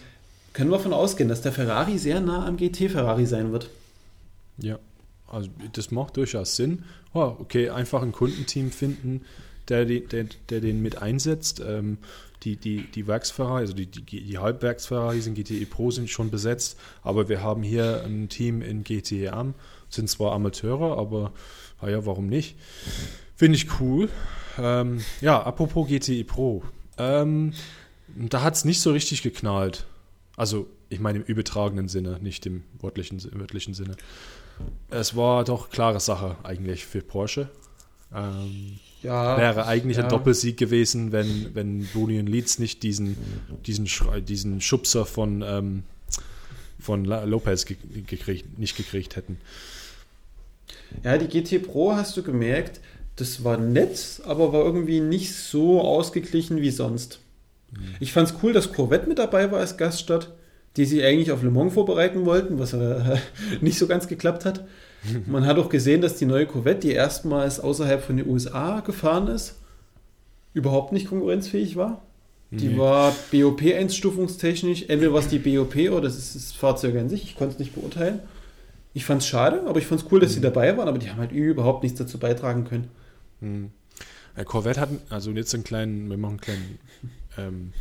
[0.52, 3.70] können wir davon ausgehen, dass der Ferrari sehr nah am GT-Ferrari sein wird.
[4.58, 4.78] Ja,
[5.28, 6.84] also das macht durchaus Sinn.
[7.14, 9.22] Oh, okay, einfach ein Kundenteam finden,
[9.70, 11.62] der, der, der den mit einsetzt.
[11.66, 11.96] Ähm,
[12.43, 16.78] die, die, die Werksferrari, also die, die, die Halbwerksferrari sind GTE Pro sind schon besetzt,
[17.03, 19.55] aber wir haben hier ein Team in GTE Am,
[19.89, 21.32] sind zwar Amateure, aber
[21.80, 22.57] naja, warum nicht?
[23.34, 24.09] Finde ich cool.
[24.59, 26.62] Ähm, ja, apropos GTE Pro.
[26.99, 27.53] Ähm,
[28.09, 29.87] da hat es nicht so richtig geknallt.
[30.37, 33.97] Also, ich meine im übertragenen Sinne, nicht im wörtlichen, wörtlichen Sinne.
[34.89, 37.51] Es war doch klare Sache eigentlich für Porsche.
[38.14, 40.04] Ähm, ja, wäre eigentlich ja.
[40.04, 43.16] ein Doppelsieg gewesen, wenn, wenn Bruni und Leeds nicht diesen,
[43.66, 43.88] diesen,
[44.26, 45.82] diesen Schubser von, ähm,
[46.78, 49.38] von Lopez gekriegt, nicht gekriegt hätten.
[51.04, 52.80] Ja, die GT Pro hast du gemerkt,
[53.16, 57.20] das war nett, aber war irgendwie nicht so ausgeglichen wie sonst.
[57.72, 57.96] Mhm.
[58.00, 60.32] Ich fand es cool, dass Corvette mit dabei war als Gaststadt,
[60.76, 63.16] die sie eigentlich auf Le Mans vorbereiten wollten, was äh,
[63.60, 64.66] nicht so ganz geklappt hat.
[65.26, 69.28] Man hat auch gesehen, dass die neue Corvette, die erstmals außerhalb von den USA gefahren
[69.28, 69.56] ist,
[70.54, 72.02] überhaupt nicht konkurrenzfähig war.
[72.50, 72.78] Die nee.
[72.78, 77.54] war BOP-einstufungstechnisch, entweder was die BOP oder das ist das Fahrzeug an sich, ich konnte
[77.54, 78.20] es nicht beurteilen.
[78.94, 80.34] Ich fand es schade, aber ich fand es cool, dass mhm.
[80.34, 82.88] sie dabei waren, aber die haben halt überhaupt nichts dazu beitragen können.
[83.40, 83.70] Mhm.
[84.44, 86.78] Corvette hat, also jetzt einen kleinen, wir machen einen kleinen
[87.39, 87.72] ähm,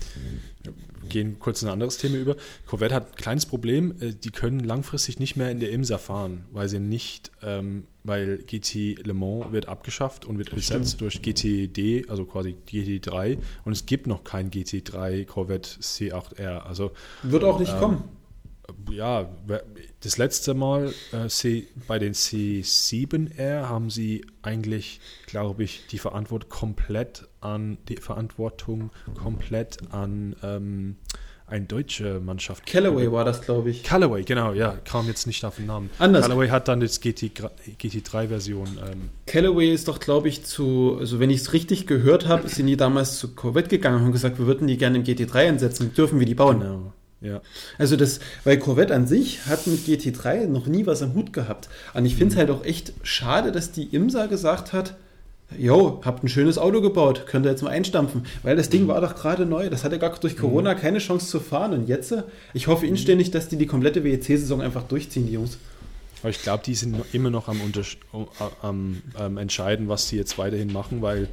[1.10, 2.36] gehen kurz in ein anderes Thema über.
[2.66, 6.46] Corvette hat ein kleines Problem, äh, die können langfristig nicht mehr in der IMSA fahren,
[6.52, 12.10] weil sie nicht, ähm, weil GT Le Mans wird abgeschafft und wird ersetzt durch GTD,
[12.10, 16.60] also quasi GT3 und es gibt noch kein GT3 Corvette C8R.
[16.60, 16.92] Also,
[17.24, 18.04] wird auch nicht ähm, kommen
[18.92, 19.30] ja,
[20.06, 26.50] das letzte Mal äh, C, bei den C7R haben sie eigentlich, glaube ich, die Verantwortung
[26.50, 30.98] komplett an die Verantwortung komplett an ähm,
[31.48, 32.66] eine deutsche Mannschaft.
[32.66, 33.84] Callaway war das, glaube ich.
[33.84, 35.90] Callaway, genau, ja, kam jetzt nicht auf den Namen.
[36.00, 36.28] Anders.
[36.28, 37.32] Callaway hat dann jetzt GT,
[37.80, 38.80] GT3-Version.
[38.92, 39.10] Ähm.
[39.28, 42.78] Callaway ist doch, glaube ich, zu, also wenn ich es richtig gehört habe, sind die
[42.78, 46.20] damals zu Corvette gegangen und haben gesagt, wir würden die gerne im GT3 einsetzen, dürfen
[46.20, 46.60] wir die bauen.
[46.60, 46.94] Genau.
[47.26, 47.42] Ja.
[47.78, 51.70] Also das, weil Corvette an sich hat mit GT3 noch nie was am Hut gehabt.
[51.94, 52.40] Und ich finde es mhm.
[52.40, 54.96] halt auch echt schade, dass die IMSA gesagt hat,
[55.58, 58.26] Jo, habt ein schönes Auto gebaut, könnt ihr jetzt mal einstampfen.
[58.42, 58.88] Weil das Ding mhm.
[58.88, 60.80] war doch gerade neu, das hatte gar durch Corona mhm.
[60.80, 61.74] keine Chance zu fahren.
[61.74, 62.14] Und jetzt,
[62.54, 65.58] ich hoffe inständig, dass die die komplette WEC-Saison einfach durchziehen, die Jungs.
[66.22, 67.62] Aber ich glaube, die sind immer noch am,
[68.62, 71.30] am, am entscheiden, was sie jetzt weiterhin machen, weil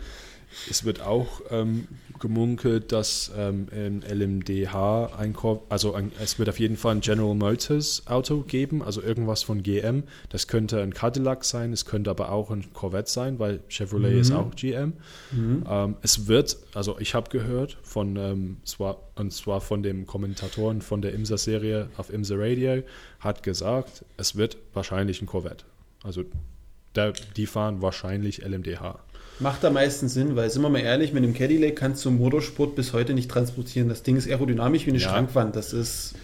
[0.71, 1.89] es wird auch ähm,
[2.23, 5.37] gemunkelt, dass ähm, ein LMDH ein
[5.69, 9.63] also ein, es wird auf jeden Fall ein General Motors Auto geben, also irgendwas von
[9.63, 10.05] GM.
[10.31, 14.21] Das könnte ein Cadillac sein, es könnte aber auch ein Corvette sein, weil Chevrolet mhm.
[14.21, 14.95] ist auch GM.
[15.33, 15.65] Mhm.
[15.69, 20.81] Ähm, es wird, also ich habe gehört von ähm, zwar, und zwar von dem Kommentatoren
[20.81, 22.83] von der IMSA-Serie auf IMSA Radio,
[23.19, 25.65] hat gesagt, es wird wahrscheinlich ein Corvette.
[26.05, 26.25] Also
[26.95, 29.01] der, die fahren wahrscheinlich LMDH.
[29.43, 32.77] Macht am meisten Sinn, weil, sind wir mal ehrlich, mit dem Cadillac kannst du Motorsport
[32.77, 33.89] bis heute nicht transportieren.
[33.89, 35.09] Das Ding ist aerodynamisch wie eine ja.
[35.09, 35.57] Schrankwand.
[35.57, 36.15] Das ist.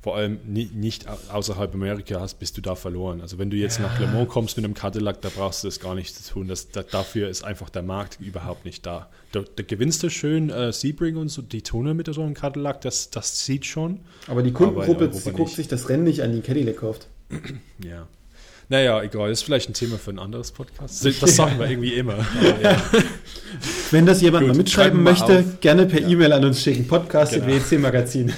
[0.00, 3.20] Vor allem nicht außerhalb Amerika hast, bist du da verloren.
[3.20, 3.86] Also wenn du jetzt ja.
[3.86, 6.46] nach Le Mans kommst mit einem Cadillac, da brauchst du das gar nicht zu tun.
[6.46, 9.10] Das, da, dafür ist einfach der Markt überhaupt nicht da.
[9.32, 12.80] Da, da gewinnst du schön äh, Sebring und so, die Tunnel mit so einem Cadillac,
[12.82, 13.98] das, das sieht schon.
[14.28, 17.08] Aber die Kundengruppe sie guckt sich das Rennen nicht an, die Cadillac kauft.
[17.84, 18.06] Ja.
[18.70, 21.02] Naja, egal, das ist vielleicht ein Thema für ein anderes Podcast.
[21.04, 22.18] Das sagen wir irgendwie immer.
[22.62, 22.76] Ja.
[23.90, 25.60] Wenn das jemand Gut, mal mitschreiben möchte, auf.
[25.60, 26.08] gerne per ja.
[26.08, 26.86] E-Mail an uns schicken.
[26.86, 27.46] Podcast genau.
[27.46, 28.30] WC Magazin.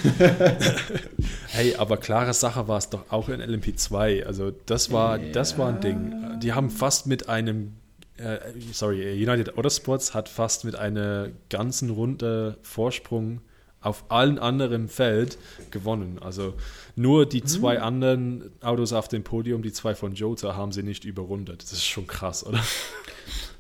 [1.49, 4.25] hey, aber klare Sache war es doch auch in LMP2.
[4.25, 5.33] Also das war, ja.
[5.33, 6.15] das war ein Ding.
[6.41, 7.73] Die haben fast mit einem
[8.17, 8.39] äh,
[8.73, 13.41] sorry, United Autosports hat fast mit einer ganzen Runde Vorsprung
[13.83, 15.39] auf allen anderen Feld
[15.71, 16.19] gewonnen.
[16.21, 16.55] Also
[16.97, 17.83] nur die zwei mhm.
[17.83, 21.63] anderen Autos auf dem Podium, die zwei von Jota, haben sie nicht überrundet.
[21.63, 22.61] Das ist schon krass, oder?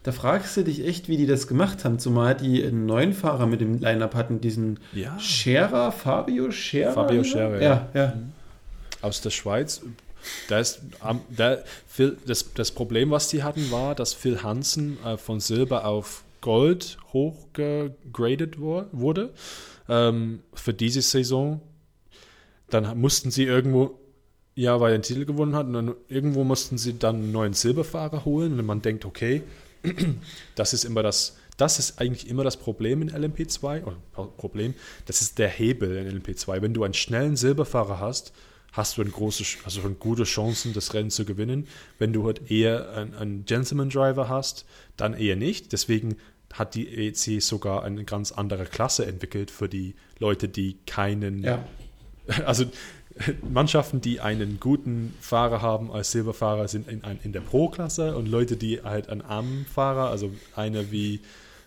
[0.03, 3.47] Da fragst du dich echt, wie die das gemacht haben, zumal die einen neuen Fahrer
[3.47, 5.21] mit dem Line-Up hatten, diesen ja.
[5.21, 6.95] Scherer, Fabio Scherer.
[6.95, 7.89] Fabio Scherer, ja.
[7.93, 8.01] ja.
[8.05, 8.13] ja.
[9.03, 9.83] Aus der Schweiz.
[10.49, 10.81] Das,
[11.29, 11.65] der,
[12.27, 16.97] das, das Problem, was die hatten, war, dass Phil Hansen äh, von Silber auf Gold
[17.13, 19.31] hochgegradet wurde
[19.91, 21.61] ähm, für diese Saison.
[22.71, 23.99] Dann mussten sie irgendwo,
[24.55, 27.53] ja, weil er den Titel gewonnen hat, und dann irgendwo mussten sie dann einen neuen
[27.53, 28.59] Silberfahrer holen.
[28.59, 29.43] Und man denkt, okay,
[30.55, 33.97] das ist immer das, das ist eigentlich immer das Problem in LMP2, oder
[34.37, 34.75] Problem,
[35.07, 36.63] das ist der Hebel in LMP2.
[36.63, 38.33] Wenn du einen schnellen Silberfahrer hast,
[38.73, 41.67] hast du eine große, also schon gute Chancen, das Rennen zu gewinnen.
[41.99, 44.65] Wenn du halt eher einen, einen Gentleman Driver hast,
[44.97, 45.73] dann eher nicht.
[45.73, 46.17] Deswegen
[46.53, 51.65] hat die EC sogar eine ganz andere Klasse entwickelt für die Leute, die keinen, ja.
[52.47, 52.65] also
[53.49, 58.57] Mannschaften, die einen guten Fahrer haben als Silberfahrer, sind in, in der Pro-Klasse und Leute,
[58.57, 61.21] die halt einen armen Fahrer, also einer wie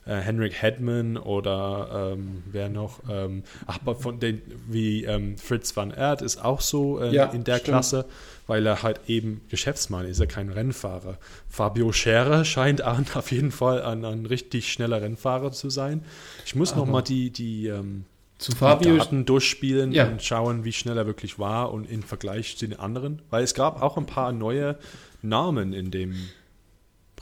[0.05, 5.91] äh, Henrik Hedman oder ähm, wer noch, ähm, aber von den wie ähm, Fritz van
[5.91, 7.67] Ert ist auch so äh, ja, in der stimmt.
[7.67, 8.05] Klasse
[8.48, 11.18] weil er halt eben Geschäftsmann ist, er kein Rennfahrer.
[11.50, 16.04] Fabio Scherer scheint an, auf jeden Fall ein, ein richtig schneller Rennfahrer zu sein.
[16.46, 18.06] Ich muss nochmal die, die, ähm,
[18.38, 20.08] zu Fabio Daten durchspielen ja.
[20.08, 23.54] und schauen, wie schnell er wirklich war und im Vergleich zu den anderen, weil es
[23.54, 24.78] gab auch ein paar neue
[25.22, 26.16] Namen in dem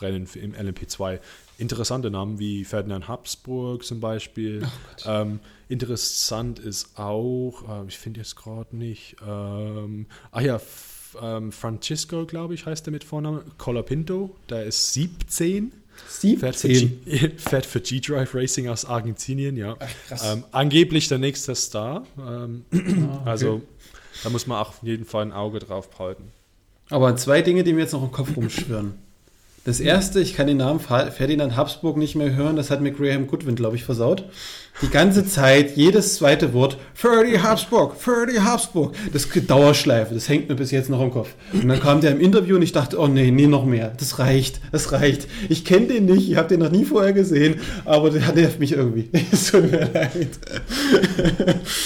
[0.02, 1.20] Rennen im LMP2.
[1.58, 4.64] Interessante Namen wie Ferdinand Habsburg zum Beispiel.
[4.64, 10.60] Oh ähm, interessant ist auch, äh, ich finde jetzt gerade nicht, ähm, ah ja,
[11.22, 13.41] ähm, Francisco, glaube ich, heißt er mit Vornamen.
[13.57, 15.72] Colapinto, der ist 17.
[16.07, 17.01] 17?
[17.38, 19.76] Fährt für G-Drive Racing aus Argentinien, ja.
[20.09, 22.05] Ach, ähm, angeblich der nächste Star.
[22.18, 23.30] Ähm, ah, okay.
[23.30, 23.62] Also
[24.24, 26.32] da muss man auch auf jeden Fall ein Auge drauf behalten.
[26.89, 28.95] Aber zwei Dinge, die mir jetzt noch im Kopf rumschwirren.
[29.64, 33.28] Das erste, ich kann den Namen Ferdinand Habsburg nicht mehr hören, das hat mir Graham
[33.28, 34.26] Goodwin, glaube ich, versaut.
[34.82, 38.96] Die ganze Zeit, jedes zweite Wort, Ferdy Habsburg, Ferdy Habsburg.
[39.14, 41.36] Das Dauerschleife, das hängt mir bis jetzt noch im Kopf.
[41.54, 43.94] Und dann kam der im Interview und ich dachte, oh nee, nee, noch mehr.
[44.00, 45.28] Das reicht, das reicht.
[45.50, 48.72] Ich kenne den nicht, ich habe den noch nie vorher gesehen, aber der nervt mich
[48.72, 49.10] irgendwie.
[49.32, 50.30] Es tut mir leid.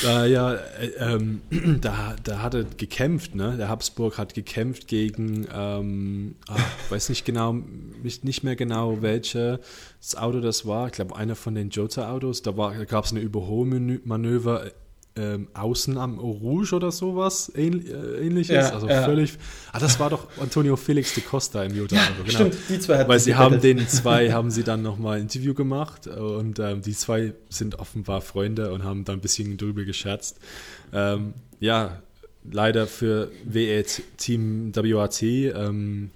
[0.04, 0.60] Da, ja, äh,
[1.00, 1.42] ähm,
[1.82, 3.56] da, da hat er gekämpft, ne?
[3.58, 6.60] Der Habsburg hat gekämpft gegen, ähm, ach,
[6.90, 7.58] weiß nicht genau,
[8.04, 9.60] nicht mehr genau welche
[10.06, 13.22] das Auto das war, ich glaube einer von den Jota-Autos, da, da gab es eine
[13.22, 14.72] Überholmanöver
[15.18, 18.56] ähm, außen am Rouge oder sowas ähnlich, äh, ähnliches.
[18.56, 19.04] Ja, also ja.
[19.04, 19.38] völlig.
[19.72, 22.30] Ah, das war doch Antonio Felix de Costa im Jota ja, genau.
[22.30, 25.54] Stimmt, die zwei hatten Weil sie haben den zwei, haben sie dann nochmal ein Interview
[25.54, 30.38] gemacht und ähm, die zwei sind offenbar Freunde und haben da ein bisschen drüber gescherzt.
[30.92, 32.02] Ähm, ja,
[32.52, 33.84] leider für WE
[34.18, 36.12] Team WAT ähm,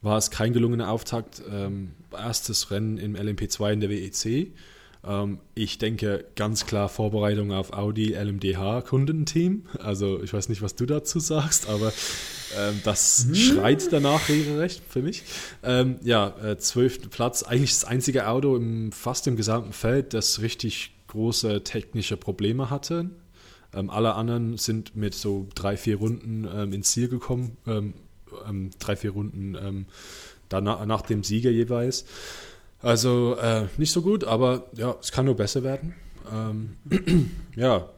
[0.00, 1.42] war es kein gelungener Auftakt.
[1.52, 4.52] Ähm, erstes Rennen im LMP2 in der WEC.
[5.06, 9.66] Ähm, ich denke ganz klar Vorbereitung auf Audi LMDH Kundenteam.
[9.78, 11.92] Also ich weiß nicht, was du dazu sagst, aber
[12.58, 13.34] ähm, das hm.
[13.34, 15.22] schreit danach regelrecht für mich.
[15.62, 20.40] Ähm, ja, äh, zwölften Platz, eigentlich das einzige Auto im, fast im gesamten Feld, das
[20.40, 23.10] richtig große technische Probleme hatte.
[23.72, 27.56] Alle anderen sind mit so drei, vier Runden ins Ziel gekommen.
[28.78, 29.86] Drei, vier Runden
[30.50, 32.04] danach, nach dem Sieger jeweils.
[32.82, 35.94] Also äh, nicht so gut, aber ja, es kann nur besser werden.
[36.30, 36.76] Ähm,
[37.56, 37.88] ja,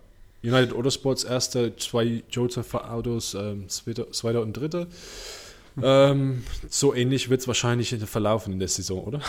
[0.43, 4.87] United Autosports erste, zwei Joseph-Autos, ähm, zweiter, zweiter und dritter.
[5.81, 9.21] Ähm, so ähnlich wird es wahrscheinlich verlaufen in der Saison, oder?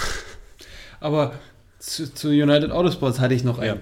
[1.00, 1.34] Aber
[1.80, 3.68] zu, zu United Autosports hatte ich noch ein.
[3.68, 3.78] Ja.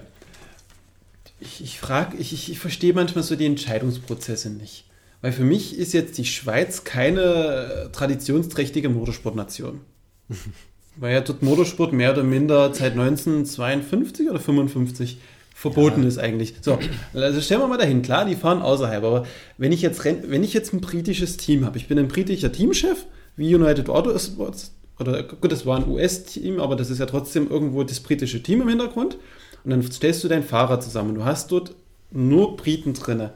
[1.40, 4.84] Ich, ich frage, ich, ich, ich verstehe manchmal so die Entscheidungsprozesse nicht.
[5.22, 9.80] Weil für mich ist jetzt die Schweiz keine traditionsträchtige Motorsportnation.
[10.96, 15.18] Weil ja dort Motorsport mehr oder minder seit 1952 oder 55
[15.54, 16.08] verboten ja.
[16.08, 16.54] ist eigentlich.
[16.60, 16.78] So,
[17.14, 19.26] also stellen wir mal dahin, klar, die fahren außerhalb, aber
[19.58, 23.06] wenn ich jetzt, wenn ich jetzt ein britisches Team habe, ich bin ein britischer Teamchef,
[23.36, 27.84] wie United Autosports, oder gut, das war ein US-Team, aber das ist ja trotzdem irgendwo
[27.84, 29.16] das britische Team im Hintergrund,
[29.64, 31.74] und dann stellst du deinen Fahrer zusammen du hast dort
[32.10, 33.32] nur Briten drinne.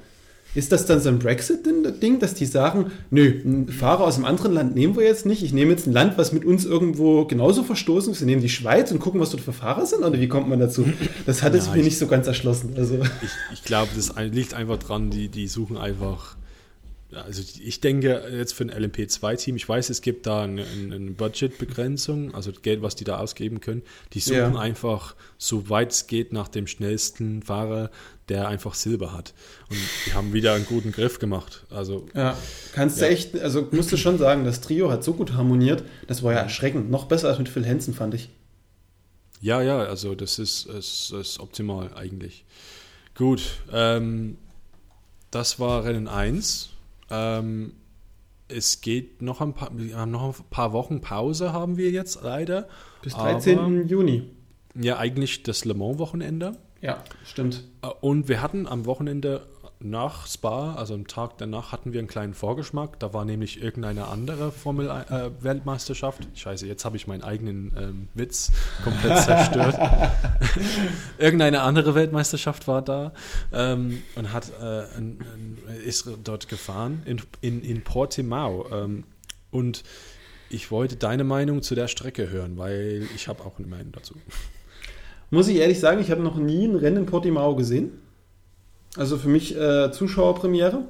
[0.56, 4.54] Ist das dann so ein Brexit-Ding, dass die sagen, nö, einen Fahrer aus einem anderen
[4.54, 5.42] Land nehmen wir jetzt nicht.
[5.42, 8.20] Ich nehme jetzt ein Land, was mit uns irgendwo genauso verstoßen ist.
[8.20, 10.02] Wir nehmen die Schweiz und gucken, was dort für Fahrer sind?
[10.02, 10.86] Oder wie kommt man dazu?
[11.26, 12.74] Das hat es ja, mir nicht so ganz erschlossen.
[12.76, 13.00] Also.
[13.22, 16.36] Ich, ich glaube, das liegt einfach dran, die, die suchen einfach
[17.12, 22.34] also ich denke jetzt für ein LMP2-Team, ich weiß, es gibt da eine, eine Budgetbegrenzung,
[22.34, 23.82] also Geld, was die da ausgeben können.
[24.12, 24.58] Die suchen ja.
[24.58, 27.90] einfach, so weit es geht, nach dem schnellsten Fahrer,
[28.28, 29.34] der einfach Silber hat.
[29.70, 31.64] Und die haben wieder einen guten Griff gemacht.
[31.70, 32.36] Also, ja,
[32.72, 33.06] kannst ja.
[33.06, 36.32] du echt, also musst du schon sagen, das Trio hat so gut harmoniert, das war
[36.32, 36.90] ja erschreckend.
[36.90, 38.30] Noch besser als mit Phil Hansen, fand ich.
[39.40, 42.44] Ja, ja, also das ist, ist, ist optimal eigentlich.
[43.14, 43.42] Gut,
[43.72, 44.38] ähm,
[45.30, 46.70] das war Rennen 1.
[47.10, 47.72] Ähm,
[48.48, 52.68] es geht noch ein paar, noch ein paar Wochen Pause haben wir jetzt leider.
[53.02, 53.58] Bis 13.
[53.58, 54.30] Aber, Juni.
[54.74, 56.58] Ja, eigentlich das Le Mans-Wochenende.
[56.80, 57.64] Ja, stimmt.
[57.82, 59.46] Äh, und wir hatten am Wochenende
[59.90, 62.98] nach Spa, also am Tag danach, hatten wir einen kleinen Vorgeschmack.
[62.98, 66.22] Da war nämlich irgendeine andere Formel-Weltmeisterschaft.
[66.24, 69.78] Äh, Scheiße, jetzt habe ich meinen eigenen ähm, Witz komplett zerstört.
[71.18, 73.12] irgendeine andere Weltmeisterschaft war da
[73.52, 74.64] ähm, und hat, äh,
[74.96, 78.66] ein, ein, ist dort gefahren in, in, in Portimao.
[78.72, 79.04] Ähm,
[79.50, 79.84] und
[80.50, 84.14] ich wollte deine Meinung zu der Strecke hören, weil ich habe auch eine Meinung dazu.
[85.30, 88.05] Muss ich ehrlich sagen, ich habe noch nie ein Rennen in Portimao gesehen.
[88.96, 90.82] Also für mich äh, Zuschauerpremiere.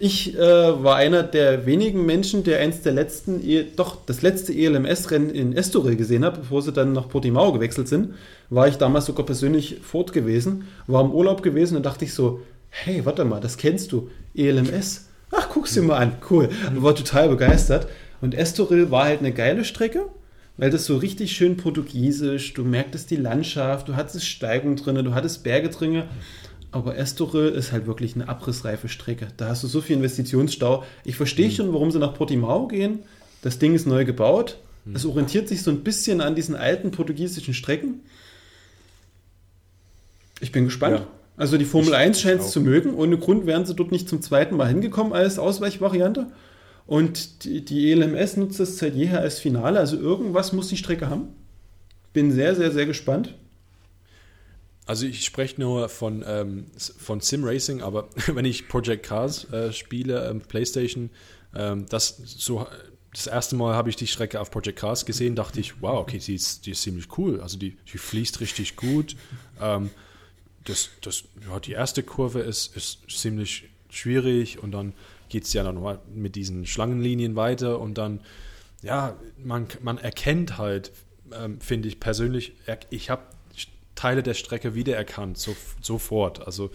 [0.00, 4.52] Ich äh, war einer der wenigen Menschen, der eins der letzten, e doch das letzte
[4.54, 8.14] ELMS-Rennen in Estoril gesehen hat, bevor sie dann nach Portimao gewechselt sind.
[8.48, 12.42] War ich damals sogar persönlich fort gewesen, war im Urlaub gewesen und dachte ich so,
[12.68, 15.08] hey, warte mal, das kennst du, ELMS.
[15.32, 16.48] Ach, guck's dir mal an, cool.
[16.68, 17.88] Und war total begeistert.
[18.20, 20.06] Und Estoril war halt eine geile Strecke,
[20.56, 25.14] weil das so richtig schön portugiesisch, du merktest die Landschaft, du hattest Steigung drin, du
[25.14, 26.04] hattest Berge drin.
[26.70, 29.28] Aber Estoril ist halt wirklich eine abrissreife Strecke.
[29.36, 30.84] Da hast du so viel Investitionsstau.
[31.04, 31.52] Ich verstehe mhm.
[31.52, 33.00] schon, warum sie nach Portimao gehen.
[33.42, 34.58] Das Ding ist neu gebaut.
[34.84, 34.96] Mhm.
[34.96, 38.00] Es orientiert sich so ein bisschen an diesen alten portugiesischen Strecken.
[40.40, 41.00] Ich bin gespannt.
[41.00, 41.06] Ja.
[41.36, 42.94] Also die Formel ich 1 scheint es zu mögen.
[42.94, 46.26] Ohne Grund wären sie dort nicht zum zweiten Mal hingekommen als Ausweichvariante.
[46.86, 49.78] Und die, die ELMS nutzt es seit jeher als Finale.
[49.78, 51.28] Also irgendwas muss die Strecke haben.
[52.12, 53.34] Bin sehr, sehr, sehr gespannt.
[54.88, 56.64] Also ich spreche nur von, ähm,
[56.98, 61.10] von Sim Racing, aber wenn ich Project Cars äh, spiele, ähm, PlayStation,
[61.54, 62.66] ähm, das so
[63.12, 66.18] das erste Mal habe ich die Strecke auf Project Cars gesehen, dachte ich, wow, okay,
[66.18, 67.42] die ist, die ist ziemlich cool.
[67.42, 69.14] Also die, die fließt richtig gut.
[69.60, 69.90] Ähm,
[70.64, 74.94] das, das, ja, die erste Kurve ist, ist ziemlich schwierig und dann
[75.28, 78.20] geht es ja nochmal mit diesen Schlangenlinien weiter und dann,
[78.82, 80.92] ja, man, man erkennt halt,
[81.32, 82.54] ähm, finde ich persönlich,
[82.88, 83.22] ich habe
[83.98, 86.46] Teile der Strecke wiedererkannt, so, sofort.
[86.46, 86.70] Also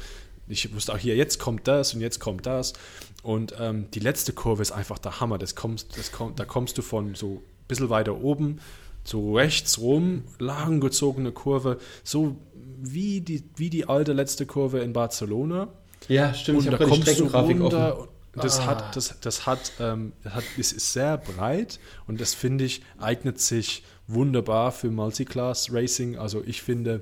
[0.48, 2.74] ich wusste auch hier, jetzt kommt das und jetzt kommt das.
[3.22, 5.38] Und ähm, die letzte Kurve ist einfach der Hammer.
[5.38, 8.60] Das kommst, das kommt, da kommst du von so ein bisschen weiter oben
[9.04, 12.38] so rechts rum, langgezogene Kurve, so
[12.82, 15.68] wie die, wie die alte letzte Kurve in Barcelona.
[16.08, 16.60] Ja, stimmt.
[16.60, 18.00] Und ich da kommst du runter.
[18.00, 18.10] Offen.
[18.36, 18.66] Das ah.
[18.66, 23.40] hat, das, das hat, ähm, hat, es ist sehr breit und das finde ich eignet
[23.40, 26.18] sich wunderbar für Multiclass Racing.
[26.18, 27.02] Also ich finde,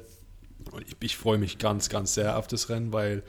[0.86, 3.24] ich, ich freue mich ganz, ganz sehr auf das Rennen, weil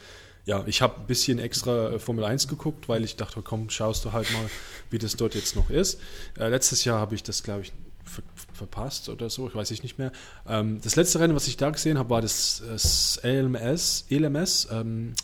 [0.45, 4.05] ja, ich habe ein bisschen extra äh, Formel 1 geguckt, weil ich dachte, komm, schaust
[4.05, 4.51] du halt mal,
[4.91, 6.01] wie das dort jetzt noch ist.
[6.39, 7.73] Äh, letztes Jahr habe ich das, glaube ich,
[8.05, 10.13] ver verpasst oder so, ich weiß ich nicht mehr.
[10.47, 15.15] Ähm, das letzte Rennen, was ich da gesehen habe, war das, das LMS, LMS ähm,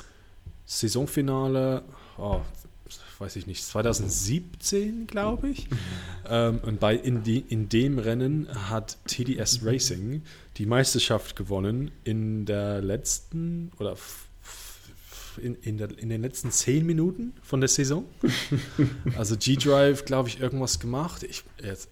[0.65, 1.83] Saisonfinale,
[2.17, 2.41] oh,
[3.19, 5.69] weiß ich nicht, 2017, glaube ich.
[6.29, 10.23] ähm, und bei in, die, in dem Rennen hat TDS Racing
[10.57, 13.97] die Meisterschaft gewonnen in der letzten oder
[15.39, 18.05] in, in, der, in den letzten zehn Minuten von der Saison.
[19.17, 21.23] also G-Drive, glaube ich, irgendwas gemacht.
[21.23, 21.89] Ich, jetzt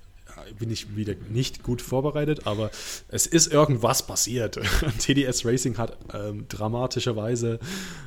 [0.59, 2.71] bin ich wieder nicht gut vorbereitet, aber
[3.09, 4.59] es ist irgendwas passiert.
[4.99, 7.59] TDS Racing hat ähm, dramatischerweise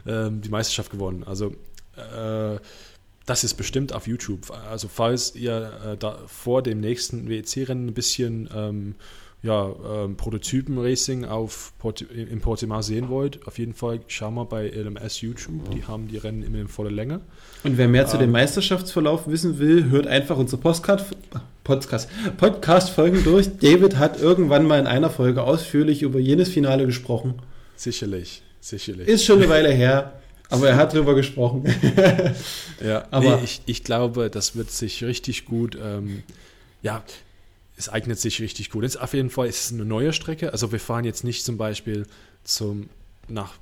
[0.06, 1.24] ähm, die Meisterschaft gewonnen.
[1.24, 1.56] Also
[1.96, 2.60] äh,
[3.30, 4.52] das ist bestimmt auf YouTube.
[4.70, 8.96] Also falls ihr äh, da vor dem nächsten WEC-Rennen ein bisschen ähm,
[9.44, 14.68] ja, ähm, Prototypen-Racing auf Port in Portimao sehen wollt, auf jeden Fall schau mal bei
[14.68, 15.70] LMS YouTube.
[15.72, 17.22] Die haben die Rennen immer in voller Länge.
[17.64, 21.06] Und wer mehr ähm, zu dem Meisterschaftsverlauf wissen will, hört einfach unsere Postcard
[21.64, 23.60] Podcast, Podcast-Folgen durch.
[23.60, 27.36] David hat irgendwann mal in einer Folge ausführlich über jenes Finale gesprochen.
[27.76, 29.08] Sicherlich, sicherlich.
[29.08, 30.14] Ist schon eine Weile her.
[30.50, 31.64] Aber er hat drüber gesprochen.
[32.84, 36.24] ja, aber nee, ich, ich glaube, das wird sich richtig gut, ähm,
[36.82, 37.04] ja,
[37.78, 38.84] es eignet sich richtig gut.
[38.84, 40.52] Jetzt auf jeden Fall ist es eine neue Strecke.
[40.52, 42.06] Also wir fahren jetzt nicht zum Beispiel
[42.44, 42.90] zum,
[43.28, 43.54] nach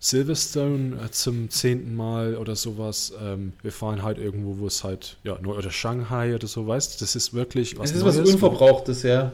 [0.00, 3.12] Silverstone äh, zum zehnten Mal oder sowas.
[3.20, 7.16] Ähm, wir fahren halt irgendwo, wo es halt, ja, oder Shanghai oder so, weißt Das
[7.16, 9.32] ist wirklich was Es ist Neues, was Unverbrauchtes, ja.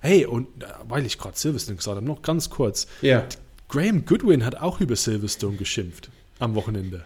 [0.00, 2.86] Hey, und äh, weil ich gerade Silverstone gesagt habe, noch ganz kurz.
[3.02, 3.26] Ja.
[3.70, 6.10] Graham Goodwin hat auch über Silverstone geschimpft
[6.40, 7.04] am Wochenende.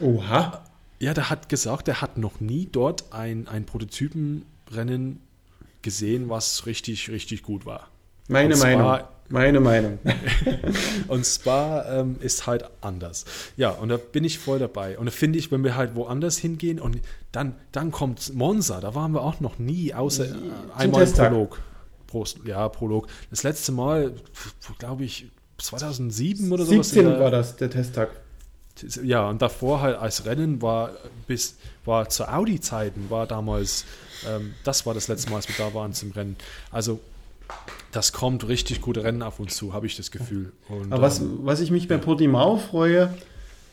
[0.00, 0.64] Oha.
[0.98, 5.20] Ja, der hat gesagt, er hat noch nie dort ein, ein Prototypenrennen
[5.82, 7.88] gesehen, was richtig, richtig gut war.
[8.28, 8.80] Meine Meinung.
[8.80, 9.98] Spa, Meine Meinung.
[11.08, 13.26] und Spa ähm, ist halt anders.
[13.58, 14.98] Ja, und da bin ich voll dabei.
[14.98, 16.98] Und da finde ich, wenn wir halt woanders hingehen und
[17.30, 20.34] dann, dann kommt Monza, da waren wir auch noch nie, außer äh,
[20.74, 21.60] einmal Prolog.
[22.06, 23.06] Prost, ja, Prolog.
[23.28, 24.14] Das letzte Mal,
[24.78, 25.26] glaube ich,
[25.58, 26.72] 2007 oder so.
[26.82, 28.10] 17 war das, der Testtag.
[29.02, 30.90] Ja, und davor halt als Rennen war
[31.26, 33.84] bis war zu Audi-Zeiten, war damals,
[34.28, 36.36] ähm, das war das letzte Mal, als wir da waren zum Rennen.
[36.70, 37.00] Also
[37.92, 40.52] das kommt richtig gute Rennen auf uns zu, habe ich das Gefühl.
[40.68, 43.14] Und, Aber was, ähm, was ich mich bei Portimao freue,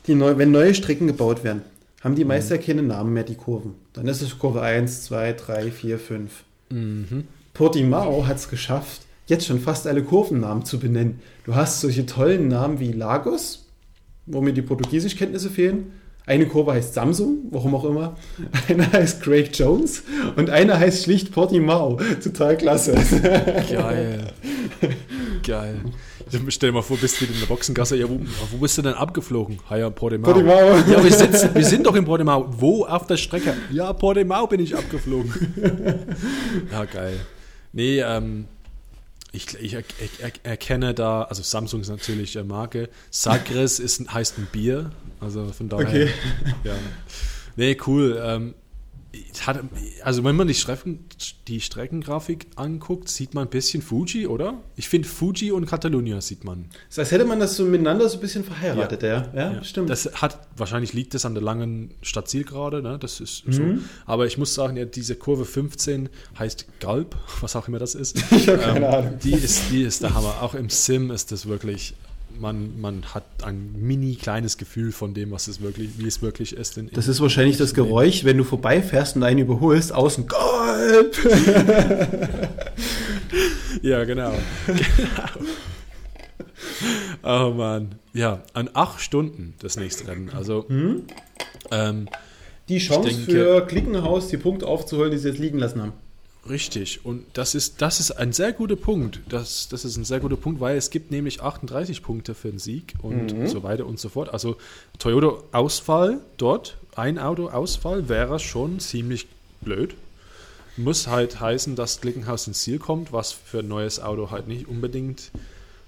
[0.07, 1.63] die neu, wenn neue Strecken gebaut werden,
[2.01, 2.61] haben die meist ja mhm.
[2.61, 3.75] keine Namen mehr, die Kurven.
[3.93, 6.43] Dann ist es Kurve 1, 2, 3, 4, 5.
[6.69, 7.27] Mhm.
[7.53, 11.19] Portimao hat es geschafft, jetzt schon fast alle Kurvennamen zu benennen.
[11.45, 13.67] Du hast solche tollen Namen wie Lagos,
[14.25, 15.93] wo mir die Portugiesischkenntnisse fehlen.
[16.25, 18.15] Eine Kurve heißt Samsung, warum auch immer.
[18.69, 20.03] Eine heißt Craig Jones
[20.37, 21.99] und eine heißt schlicht Portimao.
[22.23, 22.95] Total klasse.
[23.69, 24.27] Geil.
[25.45, 25.81] Geil.
[26.47, 27.97] Stell dir mal vor, bist du in der Boxengasse.
[27.97, 28.19] Ja, wo,
[28.51, 29.59] wo bist du denn abgeflogen?
[29.69, 30.31] Ah ja, Portimao.
[30.31, 30.77] Portimao.
[30.89, 32.47] Ja, wir, sitzen, wir sind doch in Portimao.
[32.57, 33.53] Wo auf der Strecke?
[33.71, 35.33] Ja, Portimao bin ich abgeflogen.
[36.71, 37.19] Ja, geil.
[37.73, 38.45] Nee, ähm,
[39.33, 39.83] ich, ich, ich,
[40.43, 42.89] erkenne da, also Samsung ist natürlich eine Marke.
[43.09, 44.91] Sagres ist, heißt ein Bier.
[45.19, 45.87] Also von daher.
[45.87, 46.09] Okay.
[46.63, 46.75] Ja.
[47.55, 48.21] Nee, cool.
[48.23, 48.55] Ähm,
[49.45, 49.63] hat,
[50.03, 51.05] also wenn man die, Strecken,
[51.47, 54.61] die Streckengrafik anguckt, sieht man ein bisschen Fuji, oder?
[54.75, 56.65] Ich finde Fuji und Catalunya sieht man.
[56.89, 59.31] Das heißt, hätte man das so miteinander so ein bisschen verheiratet, ja.
[59.35, 59.89] Ja, ja, stimmt.
[59.89, 62.97] Das hat, wahrscheinlich liegt das an der langen Stadtzielgerade, ne?
[62.99, 63.51] Das ist mhm.
[63.51, 63.63] so.
[64.05, 66.09] Aber ich muss sagen, ja, diese Kurve 15
[66.39, 68.17] heißt Galb, was auch immer das ist.
[68.31, 69.19] Ich habe keine ähm, Ahnung.
[69.23, 70.41] Die ist, die ist der Hammer.
[70.41, 71.93] Auch im Sim ist das wirklich
[72.39, 76.55] man, man hat ein mini kleines Gefühl von dem, was es wirklich, wie es wirklich
[76.55, 76.77] ist.
[76.77, 81.17] In, das ist wahrscheinlich das Geräusch, wenn du vorbeifährst und einen überholst, außen Gold!
[83.81, 84.33] ja, genau.
[84.67, 84.79] genau.
[87.23, 87.95] Oh Mann.
[88.13, 90.29] Ja, an acht Stunden das nächste Rennen.
[90.29, 91.03] Also hm?
[91.71, 92.09] ähm,
[92.69, 95.93] die Chance denke, für Klickenhaus, die Punkte aufzuholen, die sie jetzt liegen lassen haben.
[96.49, 99.21] Richtig, und das ist, das ist ein sehr guter Punkt.
[99.29, 102.59] Das, das ist ein sehr guter Punkt, weil es gibt nämlich 38 Punkte für den
[102.59, 103.47] Sieg und mhm.
[103.47, 104.33] so weiter und so fort.
[104.33, 104.57] Also
[104.99, 109.27] Toyota-Ausfall dort, ein Auto-Ausfall wäre schon ziemlich
[109.61, 109.95] blöd.
[110.75, 114.67] Muss halt heißen, dass Glickenhaus ins Ziel kommt, was für ein neues Auto halt nicht
[114.67, 115.31] unbedingt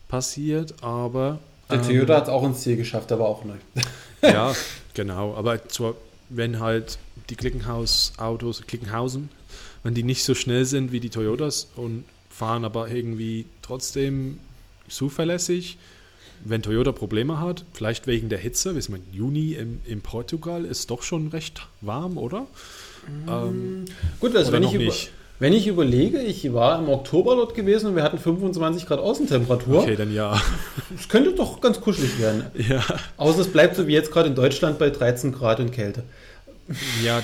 [0.08, 1.40] passiert, aber.
[1.70, 3.56] Der ähm, Toyota hat es auch ins Ziel geschafft, aber auch neu.
[4.22, 4.54] ja,
[4.94, 5.36] genau.
[5.36, 5.96] Aber zwar,
[6.30, 6.98] wenn halt
[7.30, 9.30] die Glickenhaus-Autos, Glickenhausen
[9.86, 14.40] wenn die nicht so schnell sind wie die Toyotas und fahren aber irgendwie trotzdem
[14.90, 15.78] zuverlässig.
[16.44, 20.90] Wenn Toyota Probleme hat, vielleicht wegen der Hitze, wissen wir, Juni in, in Portugal ist
[20.90, 22.48] doch schon recht warm, oder?
[23.28, 23.86] Ähm,
[24.20, 24.92] Gut, also wenn ich, über,
[25.38, 29.84] wenn ich überlege, ich war im Oktober dort gewesen und wir hatten 25 Grad Außentemperatur.
[29.84, 30.42] Okay, dann ja.
[31.00, 32.46] Es könnte doch ganz kuschelig werden.
[32.68, 32.84] Ja.
[33.18, 36.04] Außer es bleibt so wie jetzt gerade in Deutschland bei 13 Grad und Kälte.
[37.04, 37.22] Ja,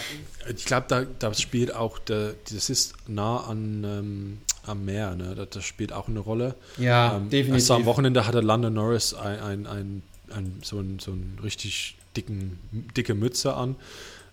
[0.56, 5.36] Ich glaube, da, da spielt auch, der, das ist nah an, ähm, am Meer, ne?
[5.36, 6.56] das, das, spielt auch eine Rolle.
[6.78, 7.54] Ja, ähm, definitiv.
[7.54, 11.98] Also am Wochenende hatte Lando Norris ein, ein, ein, ein so, ein, so einen richtig
[12.16, 12.60] dicken,
[12.96, 13.76] dicke Mütze an,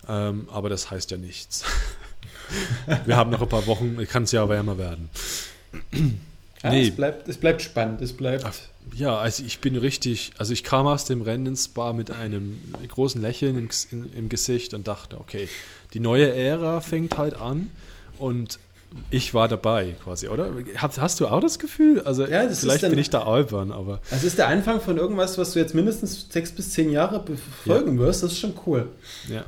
[0.07, 1.63] ähm, aber das heißt ja nichts.
[3.05, 5.09] Wir haben noch ein paar Wochen, kann es ja wärmer werden.
[6.63, 6.87] Ja, nee.
[6.87, 8.45] es, bleibt, es bleibt spannend, es bleibt...
[8.95, 12.59] Ja, also ich bin richtig, also ich kam aus dem Rennen ins Spa mit einem
[12.87, 15.47] großen Lächeln im, im, im Gesicht und dachte, okay,
[15.93, 17.69] die neue Ära fängt halt an
[18.17, 18.59] und
[19.11, 20.51] ich war dabei quasi, oder?
[20.75, 22.01] Hast, hast du auch das Gefühl?
[22.01, 24.01] Also ja, vielleicht dann, bin ich da albern, aber.
[24.09, 27.99] Das ist der Anfang von irgendwas, was du jetzt mindestens sechs bis zehn Jahre befolgen
[27.99, 27.99] ja.
[27.99, 28.23] wirst.
[28.23, 28.89] Das ist schon cool.
[29.27, 29.45] Ja.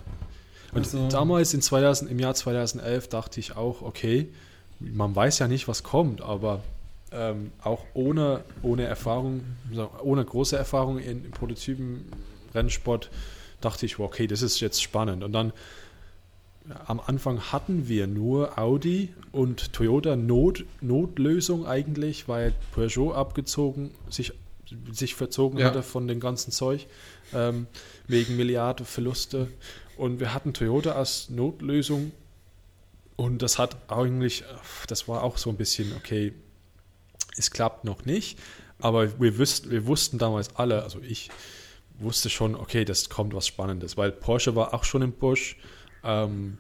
[0.74, 4.30] Und also, damals in 2000, im Jahr 2011 dachte ich auch, okay,
[4.80, 6.64] man weiß ja nicht, was kommt, aber
[7.12, 9.44] ähm, auch ohne, ohne Erfahrung,
[10.04, 12.06] ohne große Erfahrung in, in Prototypen
[12.54, 13.10] Rennsport,
[13.60, 15.24] dachte ich, okay, das ist jetzt spannend.
[15.24, 15.54] Und dann
[16.86, 24.34] am Anfang hatten wir nur Audi und Toyota Not, Notlösung eigentlich, weil Peugeot abgezogen, sich,
[24.92, 25.68] sich verzogen ja.
[25.68, 26.88] hatte von dem ganzen Zeug
[27.34, 27.68] ähm,
[28.08, 29.48] wegen Milliarden Verluste.
[29.98, 32.12] Und wir hatten Toyota als Notlösung
[33.16, 34.44] und das hat eigentlich,
[34.88, 36.34] das war auch so ein bisschen, okay,
[37.38, 38.40] es klappt noch nicht,
[38.80, 41.30] aber wir, wüssten, wir wussten damals alle, also ich
[42.00, 45.58] wusste schon, okay, das kommt was Spannendes, weil Porsche war auch schon im Busch
[46.04, 46.58] ähm,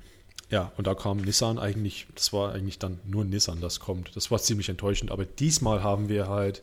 [0.52, 4.16] ja, und da kam Nissan eigentlich, das war eigentlich dann nur Nissan, das kommt.
[4.16, 6.62] Das war ziemlich enttäuschend, aber diesmal haben wir halt,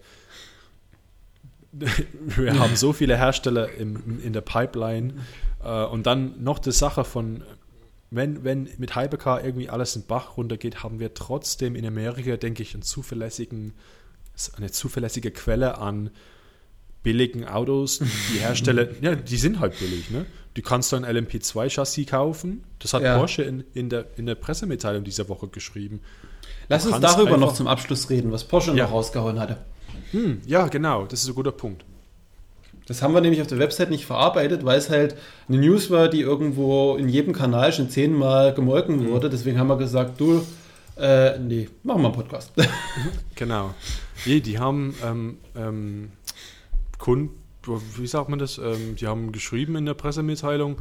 [1.73, 5.15] wir haben so viele Hersteller im, in der Pipeline.
[5.65, 7.43] Äh, und dann noch die Sache von,
[8.11, 12.63] wenn, wenn mit Hypercar irgendwie alles in Bach runtergeht, haben wir trotzdem in Amerika, denke
[12.63, 13.73] ich, einen zuverlässigen,
[14.57, 16.11] eine zuverlässige Quelle an
[17.03, 18.01] billigen Autos.
[18.33, 20.27] Die Hersteller, ja, die sind halt billig, ne?
[20.55, 22.65] Du kannst ein LMP2-Chassis kaufen.
[22.81, 23.17] Das hat ja.
[23.17, 26.01] Porsche in, in, der, in der Pressemitteilung dieser Woche geschrieben.
[26.69, 28.85] Lass uns darüber noch zum Abschluss reden, was Porsche ja.
[28.85, 29.59] noch rausgehauen hatte.
[30.11, 31.85] Hm, ja, genau, das ist ein guter Punkt.
[32.87, 35.15] Das haben wir nämlich auf der Website nicht verarbeitet, weil es halt
[35.49, 39.11] eine News war, die irgendwo in jedem Kanal schon zehnmal gemolken mhm.
[39.11, 39.29] wurde.
[39.29, 40.45] Deswegen haben wir gesagt, du,
[40.97, 42.53] äh, nee, machen wir einen Podcast.
[43.35, 43.75] genau.
[44.25, 46.11] Nee, die haben ähm, ähm,
[46.99, 47.31] Kunden
[47.97, 48.59] wie sagt man das?
[48.59, 50.79] Ähm, die haben geschrieben in der Pressemitteilung,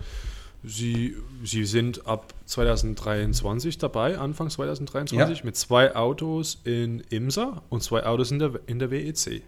[0.64, 5.46] sie, sie sind ab 2023 dabei, Anfang 2023, ja.
[5.46, 9.44] mit zwei Autos in IMSA und zwei Autos in der, in der WEC.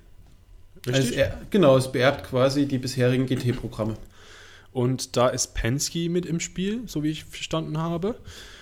[0.87, 3.97] Also er, genau, es beerbt quasi die bisherigen GT-Programme.
[4.71, 8.15] Und da ist Penske mit im Spiel, so wie ich verstanden habe.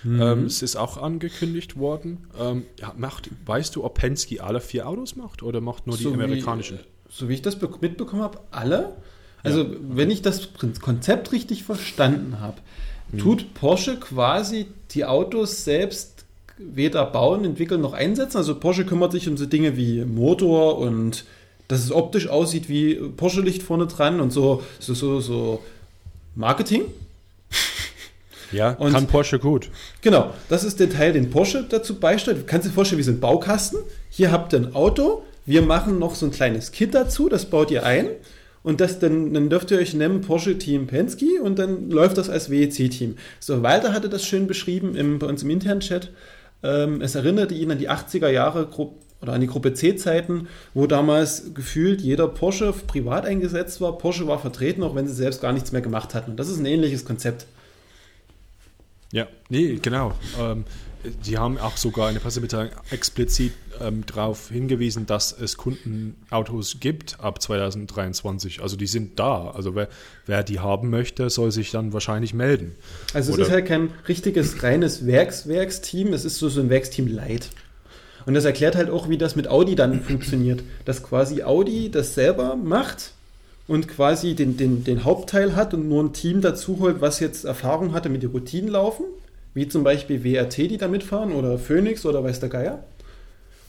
[0.04, 0.22] Mhm.
[0.22, 2.26] Ähm, es ist auch angekündigt worden.
[2.38, 2.64] Ähm,
[2.96, 6.78] macht, weißt du, ob Penske alle vier Autos macht oder macht nur so die amerikanischen?
[6.78, 8.96] Wie, so wie ich das mitbekommen habe, alle.
[9.42, 9.70] Also, ja.
[9.82, 10.48] wenn ich das
[10.80, 12.58] Konzept richtig verstanden habe,
[13.12, 13.18] mhm.
[13.18, 16.24] tut Porsche quasi die Autos selbst
[16.58, 18.38] weder bauen, entwickeln noch einsetzen.
[18.38, 21.24] Also Porsche kümmert sich um so Dinge wie Motor und
[21.68, 25.62] dass es optisch aussieht wie Porsche-Licht vorne dran und so, so, so, so
[26.38, 26.82] Marketing.
[28.50, 29.68] Ja, und kann Porsche gut.
[30.00, 32.38] Genau, das ist der Teil, den Porsche dazu beisteuert.
[32.38, 33.78] Du kannst dir vorstellen, wie so ein Baukasten.
[34.08, 37.70] Hier habt ihr ein Auto, wir machen noch so ein kleines Kit dazu, das baut
[37.70, 38.06] ihr ein.
[38.62, 42.30] Und das dann, dann dürft ihr euch nennen Porsche Team Penske und dann läuft das
[42.30, 43.16] als WEC-Team.
[43.38, 46.10] So, Walter hatte das schön beschrieben im, bei uns im internen Chat.
[46.62, 48.66] Ähm, es erinnerte ihn an die 80er Jahre
[49.20, 53.98] oder an die Gruppe C-Zeiten, wo damals gefühlt jeder Porsche privat eingesetzt war.
[53.98, 56.32] Porsche war vertreten, auch wenn sie selbst gar nichts mehr gemacht hatten.
[56.32, 57.46] Und das ist ein ähnliches Konzept.
[59.12, 60.12] Ja, nee, genau.
[60.38, 60.64] Ähm,
[61.26, 67.20] die haben auch sogar in der Pressemitteilung explizit ähm, darauf hingewiesen, dass es Kundenautos gibt
[67.20, 68.60] ab 2023.
[68.60, 69.50] Also die sind da.
[69.50, 69.88] Also wer,
[70.26, 72.74] wer die haben möchte, soll sich dann wahrscheinlich melden.
[73.14, 77.06] Also es Oder ist halt kein richtiges reines Werkswerksteam, es ist so, so ein Werksteam
[77.06, 77.50] Light.
[78.28, 80.62] Und das erklärt halt auch, wie das mit Audi dann funktioniert.
[80.84, 83.12] Dass quasi Audi das selber macht
[83.66, 87.44] und quasi den, den, den Hauptteil hat und nur ein Team dazu holt, was jetzt
[87.44, 89.04] Erfahrung hatte mit den Routinen laufen
[89.58, 92.84] wie zum Beispiel WRT, die da mitfahren, oder Phoenix oder weiß der Geier.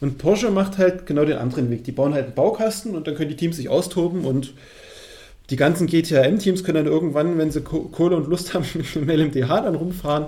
[0.01, 1.83] Und Porsche macht halt genau den anderen Weg.
[1.83, 4.53] Die bauen halt einen Baukasten und dann können die Teams sich austoben und
[5.49, 9.61] die ganzen GTM-Teams können dann irgendwann, wenn sie Kohle und Lust haben, mit dem LMDH
[9.61, 10.27] dann rumfahren.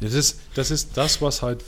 [0.00, 1.64] Das ist, das ist das, was halt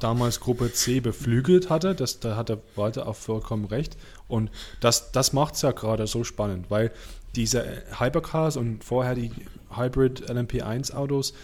[0.00, 1.94] damals Gruppe C beflügelt hatte.
[1.94, 3.96] Das, da hat der Walter auch vollkommen recht.
[4.28, 4.50] Und
[4.80, 6.92] das, das macht es ja gerade so spannend, weil
[7.34, 9.30] diese Hypercars und vorher die
[9.70, 11.34] Hybrid LMP1 Autos,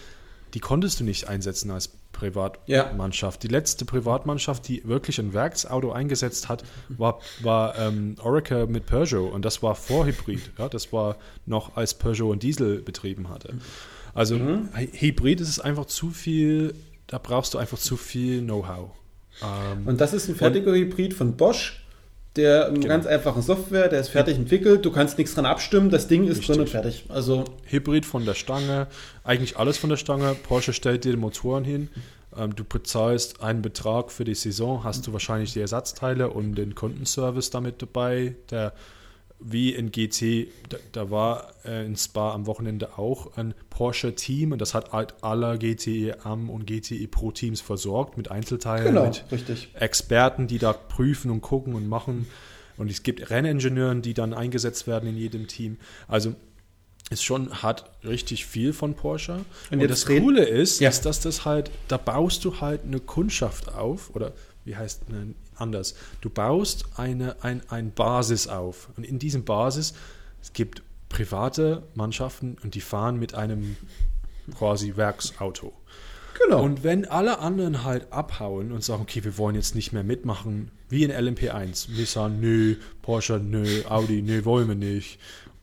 [0.53, 3.43] die konntest du nicht einsetzen als Privatmannschaft.
[3.43, 3.47] Ja.
[3.47, 9.27] Die letzte Privatmannschaft, die wirklich ein Werksauto eingesetzt hat, war, war ähm, Orica mit Peugeot
[9.27, 10.51] und das war vor Hybrid.
[10.57, 13.55] Ja, das war noch als Peugeot und Diesel betrieben hatte.
[14.15, 14.69] Also mhm.
[14.73, 16.73] Hybrid ist es einfach zu viel,
[17.05, 18.89] da brauchst du einfach zu viel Know-how.
[19.43, 21.85] Ähm, und das ist ein fertiger Hybrid von Bosch
[22.35, 22.87] der genau.
[22.87, 26.39] ganz einfachen Software, der ist fertig entwickelt, du kannst nichts dran abstimmen, das Ding ist
[26.39, 26.47] Richtig.
[26.47, 27.05] drin und fertig.
[27.09, 28.87] Also Hybrid von der Stange,
[29.23, 30.35] eigentlich alles von der Stange.
[30.43, 31.89] Porsche stellt dir die Motoren hin.
[32.37, 36.75] Ähm, du bezahlst einen Betrag für die Saison, hast du wahrscheinlich die Ersatzteile und den
[36.75, 38.73] Kundenservice damit dabei, der
[39.39, 44.59] wie in GT, da, da war äh, in Spa am Wochenende auch ein Porsche-Team und
[44.59, 49.25] das hat halt alle GTE Am und GTE Pro Teams versorgt mit Einzelteilen, genau, mit
[49.31, 49.69] richtig.
[49.73, 52.27] Experten, die da prüfen und gucken und machen.
[52.77, 55.77] Und es gibt Renningenieuren, die dann eingesetzt werden in jedem Team.
[56.07, 56.35] Also
[57.09, 59.45] ist schon, hat richtig viel von Porsche.
[59.69, 60.89] Und, und das Coole ist, ja.
[60.89, 64.33] ist, dass das halt, da baust du halt eine Kundschaft auf oder
[64.63, 65.95] wie heißt ne, anders.
[66.21, 68.89] Du baust eine ein, ein Basis auf.
[68.97, 69.93] Und in diesem Basis,
[70.41, 73.77] es gibt private Mannschaften und die fahren mit einem
[74.57, 75.73] quasi Werksauto.
[76.43, 76.61] Genau.
[76.63, 80.71] Und wenn alle anderen halt abhauen und sagen, okay, wir wollen jetzt nicht mehr mitmachen,
[80.89, 85.19] wie in LMP1, Nissan, nö, Porsche, nö, Audi, nö, wollen wir nicht.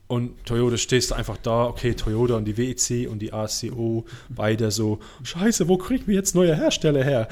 [0.07, 4.69] Und Toyota stehst du einfach da, okay, Toyota und die WEC und die ACO, beide
[4.69, 7.27] so, scheiße, wo kriegen wir jetzt neue Hersteller her?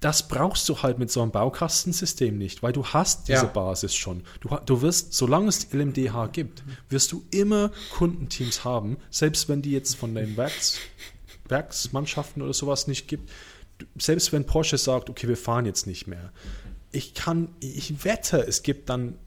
[0.00, 3.44] Das brauchst du halt mit so einem Baukastensystem nicht, weil du hast diese ja.
[3.44, 4.22] Basis schon.
[4.40, 9.70] Du, du wirst, solange es LMDH gibt, wirst du immer Kundenteams haben, selbst wenn die
[9.72, 10.78] jetzt von den Werks,
[11.48, 13.30] Werksmannschaften oder sowas nicht gibt.
[13.98, 16.32] Selbst wenn Porsche sagt, okay, wir fahren jetzt nicht mehr.
[16.92, 19.18] Ich kann, ich wette, es gibt dann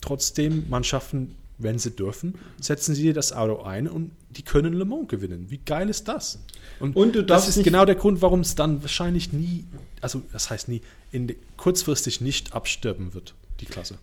[0.00, 4.84] trotzdem Mannschaften, wenn sie dürfen, setzen sie dir das Auto ein und die können Le
[4.84, 5.46] Mans gewinnen.
[5.50, 6.38] Wie geil ist das?
[6.80, 9.64] Und, und das ist genau der Grund, warum es dann wahrscheinlich nie,
[10.00, 10.80] also das heißt nie,
[11.10, 13.98] in, kurzfristig nicht absterben wird, die Klasse.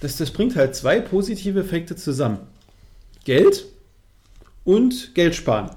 [0.00, 2.38] Das, das bringt halt zwei positive Effekte zusammen.
[3.24, 3.66] Geld
[4.64, 5.70] und Geld sparen.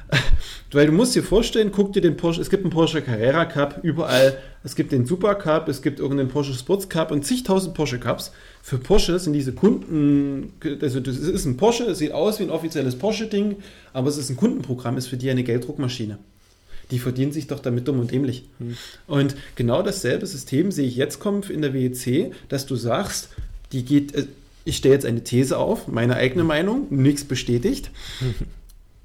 [0.72, 3.80] Weil du musst dir vorstellen, guck dir den Porsche, es gibt einen Porsche Carrera Cup
[3.82, 7.98] überall, es gibt den Super Cup, es gibt irgendeinen Porsche Sports Cup und zigtausend Porsche
[7.98, 8.32] Cups.
[8.62, 12.50] Für Porsche sind diese Kunden, also das ist ein Porsche, es sieht aus wie ein
[12.50, 13.56] offizielles Porsche-Ding,
[13.92, 16.18] aber es ist ein Kundenprogramm, ist für die eine Gelddruckmaschine.
[16.90, 18.44] Die verdienen sich doch damit dumm und dämlich.
[18.58, 18.76] Hm.
[19.06, 23.30] Und genau dasselbe System sehe ich jetzt kommen in der WEC, dass du sagst,
[23.72, 24.26] die geht, äh,
[24.64, 27.90] ich stelle jetzt eine These auf, meine eigene Meinung, nichts bestätigt.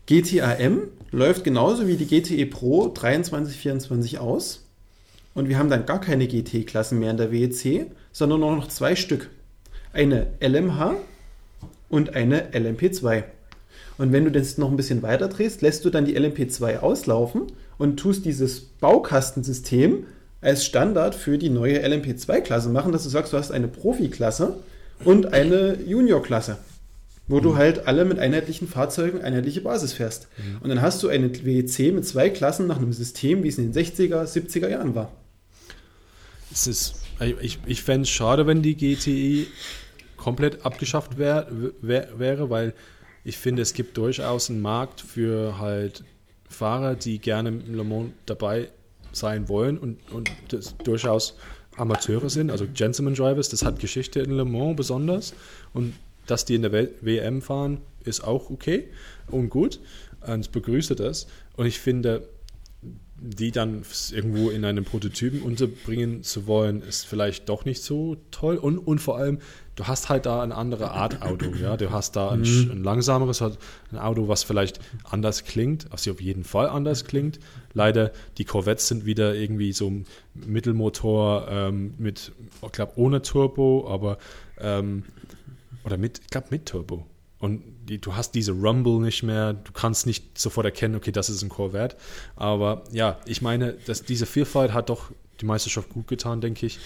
[0.07, 4.63] GTAM läuft genauso wie die GTE Pro 2324 aus.
[5.33, 8.95] Und wir haben dann gar keine GT-Klassen mehr in der WEC, sondern nur noch zwei
[8.95, 9.29] Stück.
[9.91, 10.95] Eine LMH
[11.89, 13.23] und eine LMP2.
[13.97, 17.47] Und wenn du das noch ein bisschen weiter drehst, lässt du dann die LMP2 auslaufen
[17.77, 20.05] und tust dieses Baukastensystem
[20.39, 24.55] als Standard für die neue LMP2-Klasse machen, dass du sagst, du hast eine Profi-Klasse
[25.03, 26.59] und eine Junior-Klasse
[27.27, 27.43] wo mhm.
[27.43, 30.27] du halt alle mit einheitlichen Fahrzeugen einheitliche Basis fährst.
[30.37, 30.61] Mhm.
[30.61, 33.71] Und dann hast du eine WEC mit zwei Klassen nach einem System, wie es in
[33.71, 35.11] den 60er, 70er Jahren war.
[36.51, 36.95] Es ist,
[37.41, 39.47] ich, ich fände es schade, wenn die GTI
[40.15, 41.47] komplett abgeschafft wär,
[41.81, 42.73] wär, wäre, weil
[43.23, 46.03] ich finde, es gibt durchaus einen Markt für halt
[46.49, 48.69] Fahrer, die gerne im Le Mans dabei
[49.11, 51.35] sein wollen und, und das durchaus
[51.75, 55.33] Amateure sind, also Gentleman Drivers, das hat Geschichte in Le Mans besonders
[55.73, 55.93] und
[56.27, 56.71] dass die in der
[57.01, 58.89] WM fahren, ist auch okay
[59.27, 59.79] und gut.
[60.25, 61.27] Und ich begrüße das.
[61.55, 62.27] Und ich finde,
[63.19, 68.57] die dann irgendwo in einem Prototypen unterbringen zu wollen, ist vielleicht doch nicht so toll.
[68.57, 69.39] Und, und vor allem,
[69.75, 71.51] du hast halt da eine andere Art Auto.
[71.59, 71.77] Ja?
[71.77, 72.71] Du hast da ein, mhm.
[72.71, 77.39] ein langsameres ein Auto, was vielleicht anders klingt, was auf jeden Fall anders klingt.
[77.73, 80.05] Leider, die Corvettes sind wieder irgendwie so ein
[80.35, 82.31] Mittelmotor ähm, mit,
[82.63, 84.19] ich glaube, ohne Turbo, aber
[84.59, 85.03] ähm,
[85.87, 87.07] oder mit, ich glaube mit Turbo.
[87.39, 91.29] Und die, du hast diese Rumble nicht mehr, du kannst nicht sofort erkennen, okay, das
[91.29, 91.95] ist ein Corvette.
[92.35, 96.79] Aber ja, ich meine, dass diese Vielfalt hat doch die Meisterschaft gut getan, denke ich.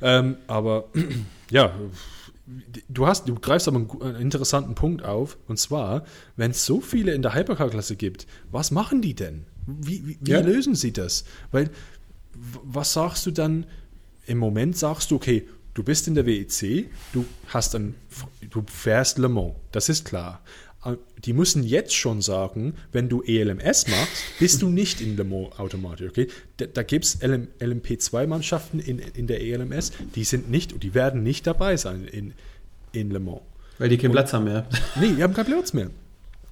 [0.00, 0.88] Ähm, aber
[1.50, 1.74] ja,
[2.88, 5.36] du hast, du greifst aber einen, einen, interessanten Punkt auf.
[5.46, 6.04] Und zwar,
[6.36, 9.44] wenn es so viele in der Hypercar-Klasse gibt, was machen die denn?
[9.66, 10.40] Wie, wie, wie ja.
[10.40, 11.24] lösen sie das?
[11.50, 11.70] Weil,
[12.62, 13.66] was sagst du dann?
[14.26, 15.48] Im Moment sagst du, okay,
[15.78, 17.94] Du bist in der WEC, du hast ein,
[18.50, 20.42] du fährst Le Mans, das ist klar.
[20.84, 25.22] Äh, die müssen jetzt schon sagen, wenn du ELMS machst, bist du nicht in Le
[25.22, 26.10] Mans automatisch.
[26.10, 26.26] Okay?
[26.56, 30.94] Da, da gibt es LM, LMP2-Mannschaften in, in der ELMS, die sind nicht und die
[30.94, 32.34] werden nicht dabei sein in,
[32.90, 33.42] in Le Mans.
[33.78, 34.68] Weil die keinen und, Platz haben mehr.
[35.00, 35.92] Nee, die haben keinen Platz mehr.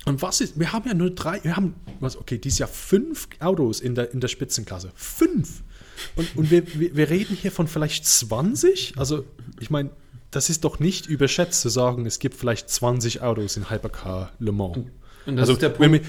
[0.04, 3.26] Und was ist, wir haben ja nur drei, wir haben, was, okay, dieses Jahr fünf
[3.40, 4.92] Autos in der, in der Spitzenklasse.
[4.94, 5.64] Fünf!
[6.14, 8.94] Und, und wir, wir, reden hier von vielleicht 20?
[8.96, 9.24] Also,
[9.60, 9.90] ich meine,
[10.30, 14.52] das ist doch nicht überschätzt zu sagen, es gibt vielleicht 20 Autos in Hypercar Le
[14.52, 14.78] Mans.
[15.26, 16.00] also, wenn wir,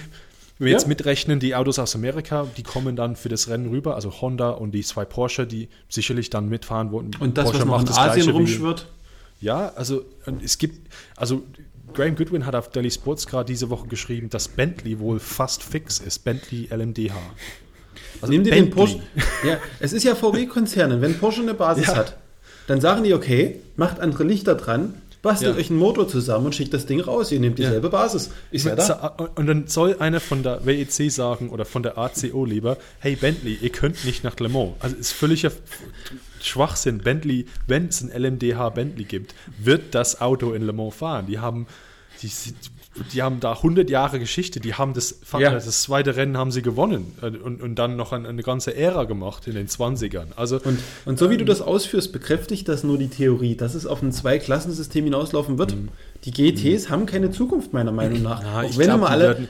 [0.60, 0.78] wenn wir ja.
[0.78, 4.50] jetzt mitrechnen, die Autos aus Amerika, die kommen dann für das Rennen rüber, also Honda
[4.50, 7.12] und die zwei Porsche, die sicherlich dann mitfahren wollen.
[7.20, 8.88] Und das, Porsche was noch in Asien rumschwirrt?
[9.40, 10.04] Ja, also
[10.44, 11.44] es gibt, also
[11.94, 16.00] Graham Goodwin hat auf Daily Sports gerade diese Woche geschrieben, dass Bentley wohl fast fix
[16.00, 17.16] ist, Bentley LMDH.
[18.22, 19.00] Also Nimm dir den Porsche.
[19.44, 21.02] Ja, es ist ja VW-Konzerne.
[21.02, 21.96] Wenn Porsche eine Basis ja.
[21.96, 22.18] hat,
[22.68, 25.60] dann sagen die, okay, macht andere Lichter dran, bastelt ja.
[25.60, 27.32] euch einen Motor zusammen und schickt das Ding raus.
[27.32, 27.92] Ihr nehmt dieselbe ja.
[27.92, 28.32] Basis.
[28.52, 29.16] Ist ja da.
[29.36, 33.58] Und dann soll einer von der WEC sagen oder von der ACO lieber, hey Bentley,
[33.62, 34.74] ihr könnt nicht nach Le Mans.
[34.80, 35.52] Also ist völliger
[36.42, 37.00] Schwachsinn.
[37.00, 41.26] Bentley, wenn es ein LMDH Bentley gibt, wird das Auto in Le Mans fahren.
[41.28, 41.68] Die haben
[42.22, 42.32] die,
[43.14, 45.52] die haben da 100 Jahre Geschichte, die haben das, ja.
[45.52, 49.48] das zweite Rennen haben sie gewonnen und, und dann noch eine, eine ganze Ära gemacht
[49.48, 50.28] in den 20ern.
[50.36, 53.76] Also, und, und so wie ähm, du das ausführst, bekräftigt das nur die Theorie, dass
[53.76, 55.76] es auf ein Zwei-Klassensystem hinauslaufen wird.
[55.76, 55.90] Mhm.
[56.24, 58.44] Die GTs haben keine Zukunft, meiner Meinung nach.
[58.44, 59.24] Ja, Auch wenn glaub, mal alle.
[59.24, 59.50] Werden,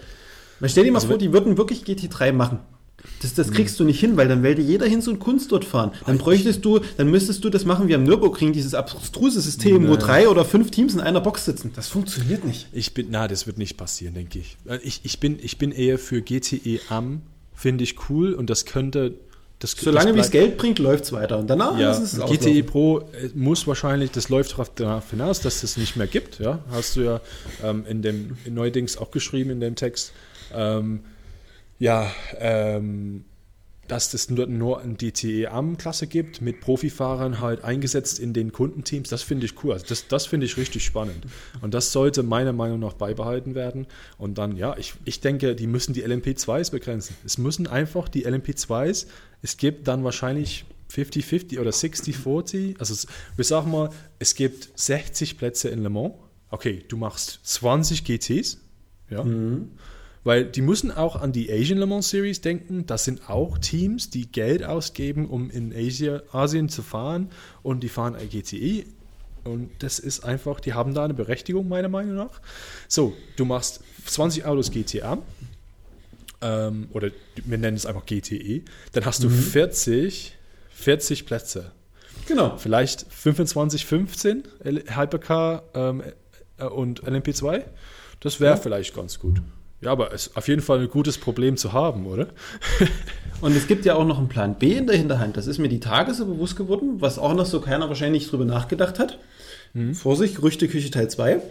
[0.66, 2.60] stell dir mal also vor, die würden wirklich GT3 machen.
[3.22, 5.52] Das, das kriegst du nicht hin, weil dann will dir jeder hin so einen Kunst
[5.52, 5.92] dort fahren.
[6.06, 9.90] Dann bräuchtest du, dann müsstest du das machen wie am Nürburgring, dieses abstruse System, nee.
[9.90, 11.72] wo drei oder fünf Teams in einer Box sitzen.
[11.76, 12.68] Das funktioniert nicht.
[12.72, 14.58] Ich bin, na, das wird nicht passieren, denke ich.
[14.68, 17.22] Äh, ich, ich, bin, ich bin eher für GTE am,
[17.56, 19.16] finde ich cool und das könnte.
[19.60, 21.40] Das, Solange wie es Geld bringt, läuft es weiter.
[21.40, 22.32] Und danach ja, ist es auch.
[22.32, 26.38] GTE Pro äh, muss wahrscheinlich, das läuft darauf hinaus, dass es nicht mehr gibt.
[26.38, 26.60] Ja?
[26.70, 27.22] Hast du ja
[27.64, 30.12] ähm, in dem in Neudings auch geschrieben in dem Text.
[30.54, 31.00] Ähm,
[31.80, 33.26] ja, ähm,
[33.88, 39.24] dass es nur, nur eine DTE-Am-Klasse gibt, mit Profifahrern halt eingesetzt in den Kundenteams, das
[39.24, 39.74] finde ich cool.
[39.74, 41.26] Also das, das finde ich richtig spannend.
[41.62, 43.88] Und das sollte meiner Meinung nach beibehalten werden.
[44.18, 47.16] Und dann, ja, ich, ich denke, die müssen die LMP2s begrenzen.
[47.26, 49.08] Es müssen einfach die LMP2s,
[49.42, 52.80] es gibt dann wahrscheinlich 50-50 oder 60-40.
[52.80, 53.90] Also wir sagen mal,
[54.20, 56.14] es gibt 60 Plätze in Le Mans.
[56.50, 58.58] Okay, du machst 20 GTs.
[59.10, 59.24] Ja.
[59.24, 59.72] Mhm.
[60.28, 62.86] Weil die müssen auch an die Asian Le Mans Series denken.
[62.86, 67.30] Das sind auch Teams, die Geld ausgeben, um in Asia, Asien zu fahren.
[67.64, 68.84] Und die fahren GTE.
[69.46, 72.42] Und das ist einfach, die haben da eine Berechtigung, meiner Meinung nach.
[72.90, 75.18] So, du machst 20 Autos GTA.
[76.42, 77.12] Ähm, oder
[77.46, 78.64] wir nennen es einfach GTE.
[78.92, 79.34] Dann hast du mhm.
[79.34, 80.36] 40,
[80.72, 81.72] 40 Plätze.
[82.28, 82.58] Genau.
[82.58, 84.44] Vielleicht 25, 15
[84.94, 86.04] Hypercar ähm,
[86.58, 87.64] äh, und LMP2.
[88.20, 88.58] Das wäre ja.
[88.58, 89.42] vielleicht ganz gut.
[89.80, 92.30] Ja, aber es ist auf jeden Fall ein gutes Problem zu haben, oder?
[93.42, 95.38] Und es gibt ja auch noch einen Plan B in der Hinterhand.
[95.38, 98.46] Das ist mir die Tage so bewusst geworden, was auch noch so keiner wahrscheinlich drüber
[98.46, 99.20] nachgedacht hat.
[99.74, 99.94] Mhm.
[99.94, 101.42] Vorsicht, Gerüchteküche Teil 2.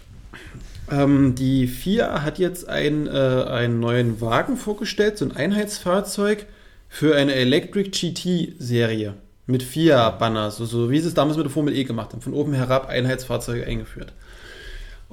[0.90, 6.46] ähm, die FIA hat jetzt ein, äh, einen neuen Wagen vorgestellt, so ein Einheitsfahrzeug
[6.88, 9.14] für eine Electric GT-Serie
[9.46, 12.22] mit FIA-Banner, so, so wie sie es damals mit der Formel E gemacht haben.
[12.22, 14.14] Von oben herab Einheitsfahrzeuge eingeführt.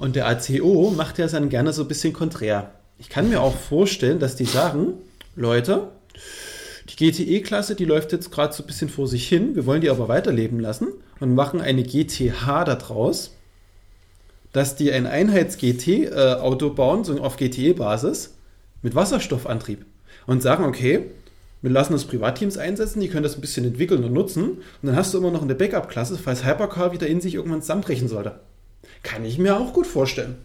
[0.02, 2.72] Und der ACO macht ja dann gerne so ein bisschen konträr.
[2.98, 4.94] Ich kann mir auch vorstellen, dass die sagen,
[5.36, 5.90] Leute,
[6.88, 9.90] die GTE-Klasse, die läuft jetzt gerade so ein bisschen vor sich hin, wir wollen die
[9.90, 10.88] aber weiterleben lassen
[11.20, 13.36] und machen eine GTH daraus,
[14.52, 18.34] dass die ein Einheits-GT-Auto bauen, so auf GTE-Basis,
[18.82, 19.86] mit Wasserstoffantrieb
[20.26, 21.12] und sagen, okay,
[21.60, 24.96] wir lassen uns Privatteams einsetzen, die können das ein bisschen entwickeln und nutzen und dann
[24.96, 28.40] hast du immer noch eine Backup-Klasse, falls Hypercar wieder in sich irgendwann zusammenbrechen sollte.
[29.02, 30.36] Kann ich mir auch gut vorstellen.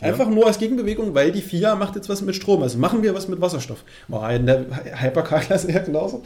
[0.00, 0.34] Einfach ja.
[0.34, 2.62] nur als Gegenbewegung, weil die FIA macht jetzt was mit Strom.
[2.62, 3.84] Also machen wir was mit Wasserstoff.
[4.06, 4.66] War in der
[5.00, 6.22] Hypercar-Klasse ja genauso.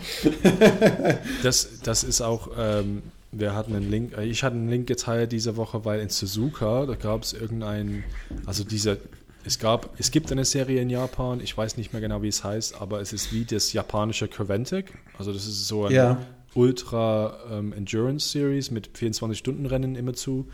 [1.42, 5.32] das, das ist auch, ähm, wir hatten einen Link, äh, ich hatte einen Link geteilt
[5.32, 8.04] diese Woche, weil in Suzuka, da gab es irgendeinen,
[8.44, 8.98] also dieser,
[9.44, 12.44] es gab, es gibt eine Serie in Japan, ich weiß nicht mehr genau, wie es
[12.44, 14.92] heißt, aber es ist wie das japanische Creventic.
[15.18, 16.18] Also das ist so eine ja.
[16.54, 20.46] Ultra ähm, Endurance Series mit 24-Stunden-Rennen immer zu.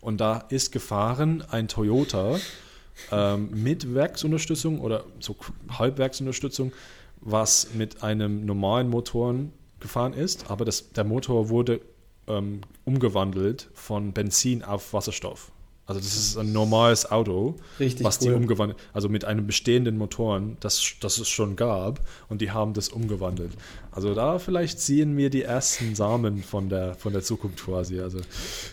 [0.00, 2.38] Und da ist gefahren ein Toyota
[3.10, 5.36] ähm, mit Werksunterstützung oder so
[5.70, 6.72] Halbwerksunterstützung,
[7.20, 9.34] was mit einem normalen Motor
[9.80, 11.80] gefahren ist, aber das, der Motor wurde
[12.26, 15.50] ähm, umgewandelt von Benzin auf Wasserstoff.
[15.88, 18.28] Also das ist ein normales Auto, Richtig was cool.
[18.28, 22.74] die umgewandelt, also mit einem bestehenden Motoren, das, das es schon gab, und die haben
[22.74, 23.52] das umgewandelt.
[23.90, 28.00] Also da vielleicht ziehen wir die ersten Samen von der, von der Zukunft quasi.
[28.00, 28.28] Also das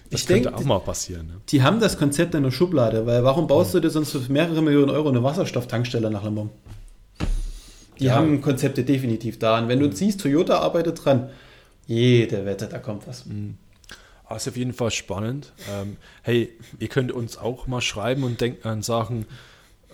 [0.09, 1.27] ich könnte denk, auch mal passieren.
[1.27, 1.33] Ne?
[1.47, 3.79] Die haben das Konzept in der Schublade, weil warum baust ja.
[3.79, 6.51] du dir sonst für mehrere Millionen Euro eine Wasserstofftankstelle nach Le Mans?
[7.97, 8.15] Die ja.
[8.15, 9.57] haben Konzepte definitiv da.
[9.57, 9.93] Und wenn du mhm.
[9.93, 11.29] siehst, Toyota arbeitet dran,
[11.87, 13.25] jede Wette, da kommt was.
[13.25, 13.55] Mhm.
[14.27, 15.53] Ah, ist auf jeden Fall spannend.
[15.71, 19.27] Ähm, hey, ihr könnt uns auch mal schreiben und denken und sagen,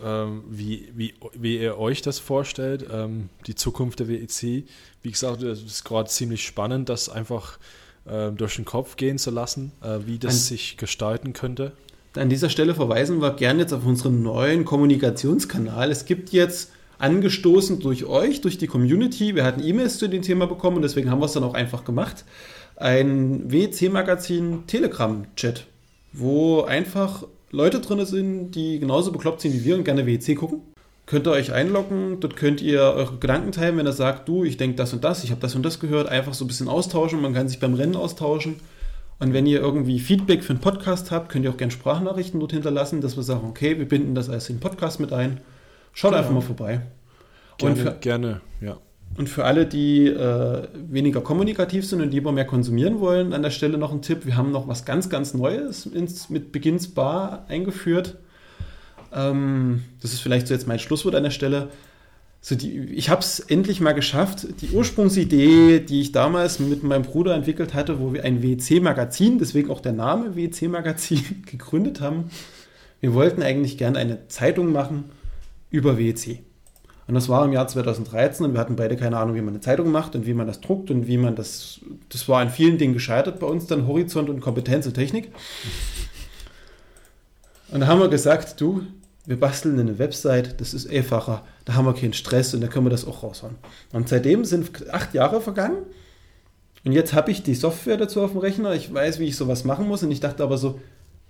[0.03, 4.65] ähm, wie, wie, wie ihr euch das vorstellt, ähm, die Zukunft der WEC.
[5.03, 7.59] Wie gesagt, es ist gerade ziemlich spannend, das einfach
[8.05, 11.73] äh, durch den Kopf gehen zu lassen, äh, wie das An sich gestalten könnte.
[12.15, 15.91] An dieser Stelle verweisen wir gerne jetzt auf unseren neuen Kommunikationskanal.
[15.91, 19.35] Es gibt jetzt angestoßen durch euch, durch die Community.
[19.35, 21.83] Wir hatten E-Mails zu dem Thema bekommen und deswegen haben wir es dann auch einfach
[21.83, 22.25] gemacht.
[22.75, 25.65] Ein WC-Magazin Telegram-Chat,
[26.13, 30.61] wo einfach Leute drin sind, die genauso bekloppt sind wie wir und gerne WC gucken.
[31.05, 34.55] Könnt ihr euch einloggen, dort könnt ihr eure Gedanken teilen, wenn ihr sagt, du, ich
[34.55, 37.21] denke das und das, ich habe das und das gehört, einfach so ein bisschen austauschen,
[37.21, 38.61] man kann sich beim Rennen austauschen.
[39.19, 42.53] Und wenn ihr irgendwie Feedback für einen Podcast habt, könnt ihr auch gerne Sprachnachrichten dort
[42.53, 45.41] hinterlassen, dass wir sagen, okay, wir binden das als den Podcast mit ein.
[45.93, 46.19] Schaut genau.
[46.19, 46.81] einfach mal vorbei.
[47.57, 48.77] Gerne, und für, gerne, ja.
[49.17, 53.49] Und für alle, die äh, weniger kommunikativ sind und lieber mehr konsumieren wollen, an der
[53.49, 54.25] Stelle noch ein Tipp.
[54.25, 58.17] Wir haben noch was ganz, ganz Neues ins, mit Beginn Spa eingeführt.
[59.13, 61.69] Ähm, das ist vielleicht so jetzt mein Schlusswort an der Stelle.
[62.39, 64.47] So die, ich habe es endlich mal geschafft.
[64.61, 69.69] Die Ursprungsidee, die ich damals mit meinem Bruder entwickelt hatte, wo wir ein WC-Magazin, deswegen
[69.69, 72.31] auch der Name WC-Magazin, gegründet haben.
[73.01, 75.05] Wir wollten eigentlich gerne eine Zeitung machen
[75.69, 76.39] über WC.
[77.11, 79.59] Und das war im Jahr 2013 und wir hatten beide keine Ahnung, wie man eine
[79.59, 81.81] Zeitung macht und wie man das druckt und wie man das.
[82.07, 85.29] Das war an vielen Dingen gescheitert bei uns, dann Horizont und Kompetenz und Technik.
[87.69, 88.83] Und da haben wir gesagt, du,
[89.25, 92.85] wir basteln eine Website, das ist einfacher, da haben wir keinen Stress und da können
[92.85, 93.55] wir das auch raushauen.
[93.91, 95.79] Und seitdem sind acht Jahre vergangen
[96.85, 99.65] und jetzt habe ich die Software dazu auf dem Rechner, ich weiß, wie ich sowas
[99.65, 100.79] machen muss und ich dachte aber so,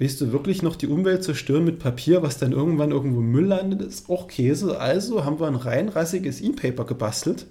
[0.01, 3.83] Willst du wirklich noch die Umwelt zerstören mit Papier, was dann irgendwann irgendwo Müll landet?
[3.83, 4.79] Ist auch Käse.
[4.79, 7.45] Also haben wir ein reinrassiges E-Paper gebastelt,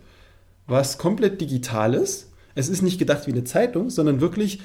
[0.67, 2.33] was komplett digital ist.
[2.57, 4.61] Es ist nicht gedacht wie eine Zeitung, sondern wirklich,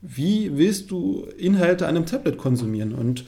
[0.00, 2.94] wie willst du Inhalte an einem Tablet konsumieren?
[2.94, 3.26] Und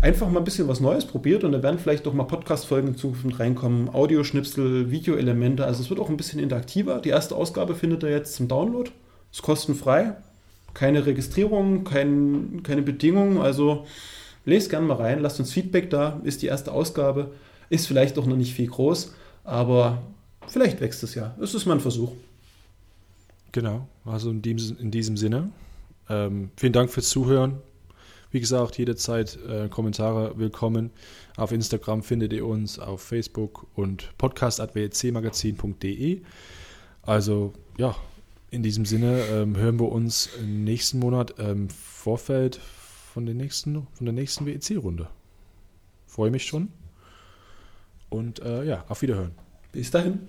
[0.00, 2.96] einfach mal ein bisschen was Neues probiert und da werden vielleicht auch mal Podcast-Folgen in
[2.96, 5.66] Zukunft reinkommen, Audioschnipsel, Videoelemente.
[5.66, 7.00] Also es wird auch ein bisschen interaktiver.
[7.00, 8.90] Die erste Ausgabe findet ihr jetzt zum Download.
[9.30, 10.16] Ist kostenfrei
[10.74, 13.38] keine Registrierung, kein, keine Bedingungen.
[13.38, 13.86] Also
[14.44, 16.20] lest gerne mal rein, lasst uns Feedback da.
[16.24, 17.32] Ist die erste Ausgabe,
[17.70, 20.02] ist vielleicht auch noch nicht viel groß, aber
[20.46, 21.34] vielleicht wächst es ja.
[21.40, 22.12] Es ist mal ein Versuch.
[23.52, 25.50] Genau, also in diesem, in diesem Sinne.
[26.08, 27.60] Ähm, vielen Dank fürs Zuhören.
[28.30, 30.90] Wie gesagt, jederzeit äh, Kommentare willkommen.
[31.36, 36.22] Auf Instagram findet ihr uns, auf Facebook und podcast.wcmagazin.de.
[37.02, 37.94] Also ja,
[38.52, 43.86] in diesem Sinne ähm, hören wir uns nächsten Monat im ähm, Vorfeld von, den nächsten,
[43.94, 45.08] von der nächsten WEC-Runde.
[46.06, 46.68] Freue mich schon.
[48.10, 49.32] Und äh, ja, auf Wiederhören.
[49.72, 50.28] Bis dahin.